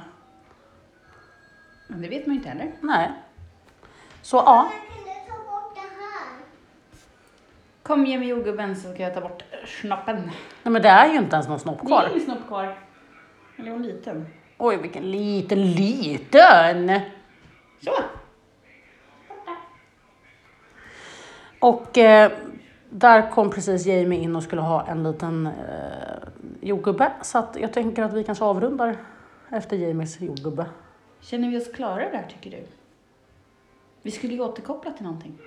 Men 1.89 2.03
det 2.03 2.09
vet 2.09 2.27
man 2.27 2.35
ju 2.35 2.39
inte 2.39 2.49
heller. 2.49 2.73
Nej. 2.81 3.13
Så 4.23 4.37
ja. 4.37 4.71
Jag 4.73 4.97
kunde 5.05 5.21
ta 5.29 5.51
bort 5.53 5.75
det 5.75 5.81
här. 5.81 6.29
Kom 7.83 8.07
ge 8.07 8.19
mig 8.19 8.29
jordgubben 8.29 8.77
så 8.77 8.93
ska 8.93 9.03
jag 9.03 9.15
ta 9.15 9.21
bort 9.21 9.43
snoppen. 9.81 10.17
Nej, 10.63 10.73
men 10.73 10.83
det 10.83 10.89
är 10.89 11.09
ju 11.13 11.17
inte 11.19 11.35
ens 11.37 11.49
någon 11.49 11.61
snopp 11.61 11.79
Det 11.79 11.85
är 11.85 11.87
kvar. 11.87 12.09
ingen 12.11 12.21
snopp 12.25 12.47
kvar. 12.49 12.79
Eller 13.57 13.71
hon 13.71 13.83
liten. 13.83 14.27
Oj, 14.59 14.77
vilken 14.77 15.11
liten, 15.11 15.73
liten. 15.73 17.01
Så. 17.85 17.93
Och 21.61 21.99
eh, 21.99 22.33
där 22.91 23.31
kom 23.31 23.51
precis 23.51 23.87
Jamie 23.87 24.21
in 24.21 24.37
och 24.37 24.43
skulle 24.43 24.63
ha 24.63 24.87
en 24.87 25.03
liten 25.03 25.47
eh, 25.47 25.53
jordgubbe. 26.61 27.13
Så 27.23 27.39
att 27.39 27.57
jag 27.61 27.73
tänker 27.73 28.03
att 28.03 28.13
vi 28.13 28.25
kanske 28.25 28.45
avrundar 28.45 28.97
efter 29.51 29.77
Jamies 29.77 30.21
jordgubbe. 30.21 30.67
Känner 31.21 31.51
vi 31.51 31.59
oss 31.59 31.73
klara 31.73 32.11
där 32.11 32.27
tycker 32.29 32.51
du? 32.51 32.67
Vi 34.03 34.11
skulle 34.11 34.35
ju 34.35 34.41
återkoppla 34.41 34.91
till 34.91 35.05
någonting. 35.05 35.39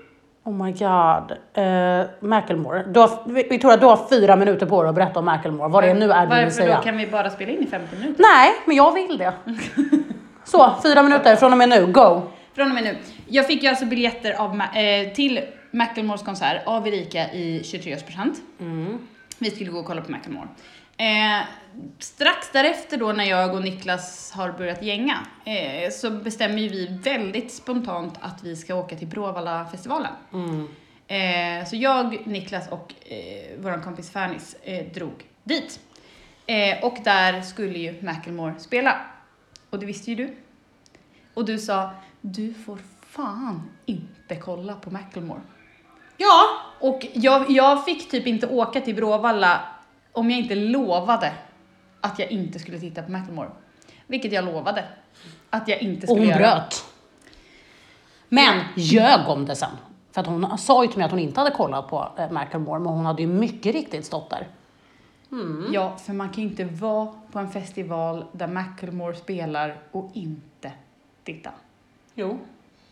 Oh 0.50 0.66
my 0.66 0.72
god. 0.72 1.32
Eh, 1.54 2.08
Macklemore. 2.20 2.84
Du 2.84 3.00
har, 3.00 3.10
Victoria, 3.50 3.78
du 3.78 3.86
har 3.86 4.08
fyra 4.10 4.36
minuter 4.36 4.66
på 4.66 4.82
dig 4.84 4.90
att 4.90 4.96
berätta 4.96 5.20
om 5.20 5.26
Macklemore. 5.26 5.70
Vad 5.70 5.84
det 5.84 5.94
nu 5.94 6.12
är 6.12 6.22
du 6.22 6.36
vill 6.36 6.44
Varför 6.44 6.50
säga. 6.50 6.76
då 6.78 6.84
kan 6.84 6.98
vi 6.98 7.08
bara 7.08 7.30
spela 7.30 7.52
in 7.52 7.64
i 7.64 7.68
50 7.68 7.96
minuter? 7.96 8.24
Nej, 8.24 8.52
men 8.66 8.76
jag 8.76 8.94
vill 8.94 9.18
det. 9.18 9.34
Så, 10.44 10.72
fyra 10.84 11.04
minuter 11.04 11.36
från 11.36 11.52
och 11.52 11.58
med 11.58 11.70
nu. 11.70 11.86
Go! 11.86 12.22
Från 12.56 12.68
och 12.68 12.74
med 12.74 12.84
nu. 12.84 12.98
Jag 13.28 13.48
fick 13.48 13.64
ju 13.64 13.70
alltså 13.70 13.86
biljetter 13.86 14.34
av, 14.42 14.62
eh, 14.62 15.14
till 15.16 15.40
Macklemores 15.72 16.24
konsert 16.24 16.62
av 16.66 16.88
Erika 16.88 17.32
i 17.32 17.62
23-årspresent. 17.64 18.34
Vi 19.40 19.52
skulle 19.52 19.72
gå 19.72 19.80
och 19.80 19.86
kolla 19.86 20.02
på 20.02 20.12
Macklemore. 20.12 20.48
Eh, 21.00 21.46
strax 22.00 22.52
därefter 22.52 22.98
då 22.98 23.12
när 23.12 23.24
jag 23.24 23.56
och 23.56 23.62
Niklas 23.62 24.32
har 24.32 24.52
börjat 24.52 24.84
gänga 24.84 25.18
eh, 25.46 25.92
så 25.92 26.10
bestämmer 26.12 26.58
ju 26.58 26.70
vi 26.70 26.88
väldigt 27.04 27.52
spontant 27.52 28.14
att 28.22 28.44
vi 28.44 28.56
ska 28.56 28.76
åka 28.76 28.96
till 28.96 29.08
Bråvalla-festivalen. 29.08 30.12
Eh, 31.08 31.68
så 31.68 31.76
jag, 31.76 32.28
Niklas 32.28 32.70
och 32.70 32.94
eh, 33.06 33.60
vår 33.60 33.84
kompis 33.84 34.12
Fernis 34.12 34.56
eh, 34.64 34.86
drog 34.94 35.26
dit. 35.44 35.80
Eh, 36.46 36.84
och 36.84 36.98
där 37.04 37.42
skulle 37.42 37.80
ju 37.80 38.02
Macklemore 38.02 38.60
spela. 38.60 39.02
Och 39.70 39.80
det 39.80 39.86
visste 39.86 40.12
ju 40.12 40.16
du. 40.16 40.36
Och 41.34 41.46
du 41.46 41.58
sa, 41.60 41.92
du 42.22 42.54
får 42.54 42.80
fan 43.10 43.70
inte 43.86 44.36
kolla 44.36 44.74
på 44.74 44.92
Macklemore. 44.92 45.42
Ja! 46.18 46.42
Och 46.80 47.08
jag, 47.14 47.52
jag 47.52 47.86
fick 47.86 48.12
typ 48.12 48.28
inte 48.28 48.48
åka 48.48 48.82
till 48.82 48.96
Bråvalla 48.96 49.62
om 50.12 50.30
jag 50.32 50.40
inte 50.40 50.56
lovade 50.56 51.34
att 52.02 52.20
jag 52.20 52.32
inte 52.32 52.60
skulle 52.60 52.80
titta 52.80 53.04
på 53.04 53.12
Macklemore. 53.12 53.50
Vilket 54.08 54.32
jag 54.32 54.46
lovade. 54.46 54.84
Att 55.50 55.68
jag 55.68 55.82
inte 55.82 56.08
Och 56.08 56.10
skulle 56.10 56.20
hon 56.22 56.28
göra. 56.42 56.56
bröt. 56.56 56.86
Men 58.30 58.64
ljög 58.76 59.28
om 59.30 59.46
det 59.46 59.56
sen. 59.56 59.70
För 60.12 60.22
att 60.22 60.28
hon 60.28 60.58
sa 60.58 60.84
ju 60.84 60.88
till 60.90 60.98
mig 60.98 61.06
att 61.06 61.12
hon 61.12 61.20
inte 61.20 61.40
hade 61.40 61.52
kollat 61.52 61.88
på 61.88 62.08
eh, 62.18 62.32
Macklemore, 62.32 62.80
men 62.80 62.94
hon 62.94 63.06
hade 63.06 63.22
ju 63.22 63.28
mycket 63.28 63.76
riktigt 63.76 64.06
stått 64.06 64.30
där. 64.30 64.48
Ja, 65.72 65.96
för 65.98 66.14
man 66.14 66.30
kan 66.30 66.44
ju 66.44 66.50
inte 66.50 66.64
vara 66.66 67.14
på 67.32 67.40
en 67.40 67.52
festival 67.52 68.26
där 68.32 68.48
Macklemore 68.48 69.16
spelar 69.16 69.78
och 69.92 70.10
inte 70.14 70.72
titta. 71.24 71.52
Jo. 72.16 72.40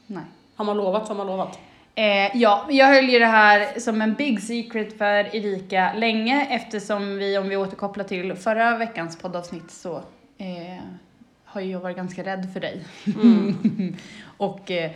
Nej. 0.07 0.23
Har 0.55 0.65
man 0.65 0.77
lovat 0.77 1.07
så 1.07 1.13
har 1.13 1.17
man 1.17 1.27
lovat. 1.27 1.59
Eh, 1.97 2.37
ja, 2.37 2.65
jag 2.69 2.87
höll 2.87 3.09
ju 3.09 3.19
det 3.19 3.25
här 3.25 3.79
som 3.79 4.01
en 4.01 4.13
big 4.13 4.41
secret 4.41 4.97
för 4.97 5.35
Erika 5.35 5.93
länge 5.93 6.47
eftersom 6.49 7.17
vi, 7.17 7.37
om 7.37 7.49
vi 7.49 7.57
återkopplar 7.57 8.03
till 8.03 8.35
förra 8.35 8.77
veckans 8.77 9.17
poddavsnitt 9.19 9.71
så 9.71 9.95
eh, 10.37 10.83
har 11.45 11.61
jag 11.61 11.79
varit 11.79 11.97
ganska 11.97 12.23
rädd 12.23 12.53
för 12.53 12.59
dig. 12.59 12.85
och 14.37 14.71
eh, 14.71 14.91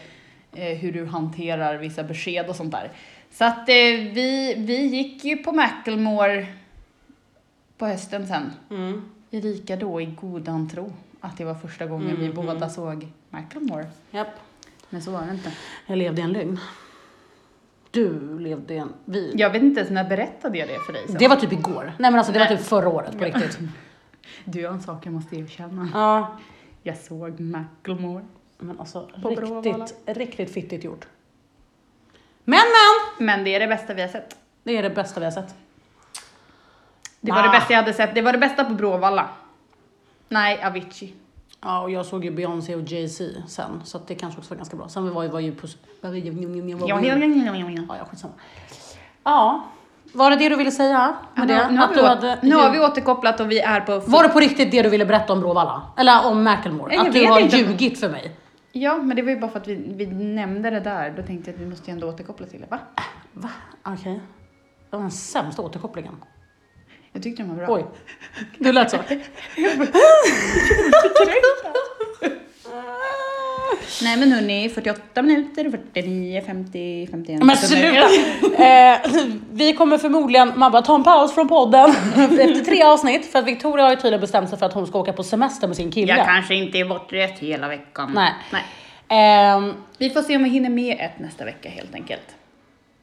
eh, 0.54 0.78
hur 0.78 0.92
du 0.92 1.06
hanterar 1.06 1.78
vissa 1.78 2.04
besked 2.04 2.50
och 2.50 2.56
sånt 2.56 2.72
där. 2.72 2.92
Så 3.32 3.46
att 3.46 3.70
eh, 3.70 3.76
vi, 4.14 4.56
vi 4.58 4.86
gick 4.86 5.26
ju 5.26 5.38
på 5.38 5.52
Macklemore 5.52 6.48
på 7.78 7.86
hösten 7.86 8.28
sen. 8.28 8.52
Erika 9.32 9.76
då 9.76 10.02
i 10.02 10.06
godan 10.06 10.70
tro 10.70 10.94
att 11.20 11.38
det 11.38 11.44
var 11.46 11.56
första 11.56 11.86
gången 11.86 12.18
vi 12.20 12.30
båda 12.30 12.70
såg 12.70 13.08
Macklemore. 13.30 13.86
Japp. 14.12 14.40
Men 14.90 15.02
så 15.02 15.12
var 15.12 15.26
det 15.26 15.32
inte. 15.32 15.52
Jag 15.88 15.98
levde 15.98 16.22
i 16.22 16.24
en 16.24 16.34
lögn. 16.34 16.60
Du 17.92 18.40
levde 18.40 18.74
en... 18.76 18.94
Vi. 19.06 19.34
Jag 19.36 19.50
vet 19.50 19.62
inte 19.62 19.80
ens 19.80 19.92
när 19.92 20.10
berättade 20.10 20.58
jag 20.58 20.68
det 20.68 20.80
för 20.80 20.94
dig. 20.94 21.08
Så. 21.08 21.14
Det 21.18 21.28
var 21.28 21.36
typ 21.36 21.52
igår. 21.52 21.84
Nej 22.00 22.12
men 22.12 22.16
alltså 22.16 22.34
det 22.34 22.40
var 22.40 22.46
Nej. 22.46 22.58
typ 22.58 22.66
förra 22.68 22.90
året 22.90 23.18
på 23.18 23.26
riktigt. 23.26 23.60
Du 24.46 24.66
har 24.66 24.74
en 24.74 24.82
sak 24.82 25.06
jag 25.06 25.14
måste 25.14 25.36
erkänna. 25.36 25.90
Ja. 25.94 26.38
Jag 26.84 26.98
såg 26.98 27.40
Macklemore. 27.40 28.26
Men 28.58 28.80
alltså 28.80 29.10
På 29.22 29.30
riktigt, 29.30 29.96
riktigt 30.06 30.54
fittigt 30.54 30.84
gjort. 30.84 31.08
Men 32.44 32.60
men! 32.60 33.26
Men 33.26 33.44
det 33.44 33.56
är 33.56 33.60
det 33.60 33.68
bästa 33.68 33.94
vi 33.94 34.02
har 34.02 34.10
sett. 34.10 34.36
Det 34.64 34.78
är 34.78 34.84
det 34.84 34.90
bästa 34.90 35.20
vi 35.20 35.26
har 35.26 35.32
sett. 35.32 35.56
Det 37.22 37.32
var 37.32 37.40
Ah. 37.40 37.44
det 37.44 37.50
bästa 37.60 37.74
jag 37.74 37.80
hade 37.82 37.94
sett. 37.94 38.16
Det 38.16 38.22
var 38.22 38.32
det 38.32 38.38
bästa 38.40 38.64
på 38.66 38.74
Bråvalla. 38.74 39.30
Nej, 40.30 40.64
Avicii. 40.64 41.14
Ja, 41.62 41.82
och 41.82 41.92
jag 41.92 42.06
såg 42.06 42.26
ju 42.26 42.32
Beyoncé 42.32 42.76
och 42.76 42.82
Jay-Z 42.82 43.24
sen, 43.48 43.82
så 43.84 44.00
det 44.08 44.16
kanske 44.16 44.40
också 44.40 44.50
var 44.50 44.58
ganska 44.58 44.78
bra. 44.78 44.90
Sen 44.90 45.14
var 45.14 45.28
var 45.28 45.40
ju 45.40 45.56
på... 45.56 45.68
Ja, 46.88 47.02
Ja, 48.00 48.06
skitsamma. 48.06 48.34
Ja, 49.24 49.66
var 50.14 50.30
det 50.30 50.36
det 50.36 50.50
du 50.50 50.56
ville 50.56 50.72
säga 50.72 51.16
med 51.36 51.48
Nu, 51.48 51.54
det? 51.54 51.72
nu, 51.72 51.78
har 51.78 51.94
vi, 51.96 52.02
hade, 52.02 52.40
nu 52.42 52.56
har 52.56 52.72
vi 52.72 52.80
återkopplat 52.80 53.40
och 53.40 53.52
vi 53.52 53.60
är 53.60 53.82
på... 53.82 54.00
Var 54.00 54.24
det 54.24 54.30
på 54.30 54.40
riktigt 54.40 54.72
det 54.72 54.82
du 54.82 54.90
ville 54.90 55.06
berätta 55.06 55.34
om 55.34 55.40
Bråvalla? 55.40 55.82
Eller 55.98 56.28
om 56.28 56.44
Macklemore? 56.44 57.00
Att 57.00 57.14
du 57.14 57.28
har 57.28 57.40
inte. 57.40 57.58
ljugit 57.58 58.00
för 58.00 58.10
mig? 58.10 58.36
Ja, 58.72 58.98
men 58.98 59.16
det 59.16 59.22
var 59.22 59.30
ju 59.30 59.40
bara 59.40 59.52
för 59.52 59.60
att 59.60 59.68
vi, 59.68 59.76
vi 59.76 60.08
nämnde 60.08 60.70
det 60.70 60.80
där. 60.80 61.14
Då 61.18 61.24
tänkte 61.24 61.52
jag 61.52 61.56
att 61.56 61.62
vi 61.62 61.70
måste 61.70 61.92
ju 61.92 61.94
ändå 61.94 62.10
återkoppla 62.10 62.48
till 62.48 62.62
det, 62.62 62.68
va? 62.70 62.80
Va? 63.34 63.50
Okej. 63.84 64.22
Det 64.90 64.96
var 64.96 65.02
den 65.02 65.12
sämsta 65.12 65.62
återkopplingen. 65.62 66.16
Jag 67.14 67.24
tyckte 67.24 67.44
den 67.44 67.50
var 67.58 67.66
bra. 67.66 67.76
Oj, 67.76 67.86
du 68.58 68.72
lät 68.72 68.92
så. 68.92 68.98
Nej 74.04 74.18
men 74.18 74.32
hörni, 74.32 74.70
48 74.70 75.22
minuter, 75.22 75.70
49, 75.70 76.42
50, 76.46 77.08
51. 77.12 77.44
Men 77.44 77.58
sluta! 77.58 78.08
Eh, 78.62 78.98
vi 79.52 79.74
kommer 79.74 79.98
förmodligen, 79.98 80.54
man 80.56 80.72
bara 80.72 80.82
ta 80.82 80.96
en 80.96 81.04
paus 81.04 81.36
från 81.36 81.48
podden 81.48 81.90
efter 82.16 82.66
tre 82.66 82.84
avsnitt 82.84 83.32
för 83.32 83.40
att 83.40 83.46
Victoria 83.46 83.84
har 83.86 83.90
ju 83.92 83.96
tydligen 83.96 84.22
bestämt 84.22 84.50
sig 84.50 84.60
för 84.60 84.66
att 84.66 84.74
hon 84.74 84.88
ska 84.88 85.00
åka 85.00 85.14
på 85.14 85.24
semester 85.24 85.68
med 85.68 85.78
sin 85.78 85.92
kille. 85.92 86.18
Jag 86.18 86.26
kanske 86.26 86.56
inte 86.56 86.78
är 86.78 86.86
bortrest 86.86 87.40
hela 87.40 87.68
veckan. 87.68 88.12
Nej. 88.16 88.34
Nej. 88.52 88.64
Ehm, 89.08 89.74
Vi 89.98 90.10
får 90.10 90.22
se 90.22 90.36
om 90.36 90.44
vi 90.44 90.50
hinner 90.50 90.70
med 90.70 90.98
ett 91.00 91.20
nästa 91.20 91.46
vecka 91.46 91.70
helt 91.70 91.96
enkelt. 91.96 92.36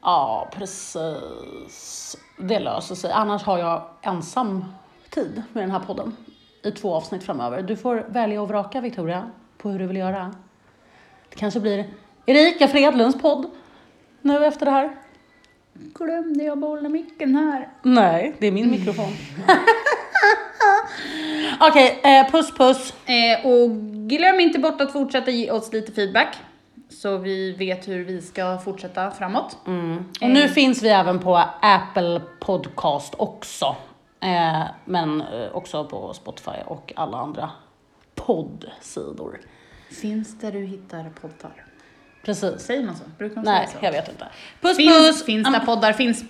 Ja, 0.01 0.49
precis. 0.51 2.17
Det 2.37 2.59
löser 2.59 2.95
sig. 2.95 3.11
Annars 3.11 3.43
har 3.43 3.57
jag 3.57 3.83
ensam 4.01 4.65
tid 5.09 5.43
med 5.53 5.63
den 5.63 5.71
här 5.71 5.79
podden 5.79 6.15
i 6.63 6.71
två 6.71 6.95
avsnitt 6.95 7.23
framöver. 7.23 7.61
Du 7.61 7.75
får 7.75 8.05
välja 8.09 8.41
och 8.41 8.47
vraka 8.47 8.81
Victoria 8.81 9.29
på 9.57 9.69
hur 9.69 9.79
du 9.79 9.87
vill 9.87 9.97
göra. 9.97 10.35
Det 11.29 11.35
kanske 11.35 11.59
blir 11.59 11.85
Erika 12.25 12.67
Fredlunds 12.67 13.21
podd 13.21 13.49
nu 14.21 14.45
efter 14.45 14.65
det 14.65 14.71
här. 14.71 14.95
Glömde 15.73 16.43
jag 16.43 16.59
behålla 16.59 16.89
micken 16.89 17.35
här? 17.35 17.69
Nej, 17.81 18.35
det 18.39 18.47
är 18.47 18.51
min 18.51 18.71
mikrofon. 18.71 19.09
Okej, 21.59 21.99
eh, 22.03 22.31
puss 22.31 22.51
puss. 22.53 22.93
Eh, 23.05 23.45
och 23.45 23.69
glöm 24.09 24.39
inte 24.39 24.59
bort 24.59 24.81
att 24.81 24.91
fortsätta 24.91 25.31
ge 25.31 25.51
oss 25.51 25.73
lite 25.73 25.91
feedback. 25.91 26.37
Så 27.01 27.17
vi 27.17 27.51
vet 27.51 27.87
hur 27.87 28.03
vi 28.05 28.21
ska 28.21 28.57
fortsätta 28.57 29.11
framåt. 29.11 29.57
Och 30.21 30.29
nu 30.29 30.47
finns 30.47 30.83
vi 30.83 30.89
även 30.89 31.19
på 31.19 31.43
Apple 31.61 32.21
Podcast 32.39 33.13
också. 33.17 33.75
Eh, 34.19 34.63
men 34.85 35.21
eh, 35.21 35.51
också 35.53 35.85
på 35.85 36.13
Spotify 36.13 36.51
och 36.65 36.93
alla 36.95 37.17
andra 37.17 37.51
poddsidor. 38.15 39.39
Finns 40.01 40.39
där 40.39 40.51
du 40.51 40.65
hittar 40.65 41.09
poddar. 41.21 41.65
Precis. 42.25 42.61
Säger 42.61 42.85
man 42.85 42.95
så? 42.95 43.03
Brukar 43.17 43.35
man 43.35 43.45
Nej, 43.45 43.67
säga 43.67 43.79
så? 43.79 43.85
jag 43.85 43.91
vet 43.91 44.09
inte. 44.09 44.27
Puss 44.61 44.77
Finns, 44.77 45.07
puss! 45.07 45.25
finns 45.25 45.53
där 45.53 45.59
poddar 45.59 45.93
finns. 45.93 46.23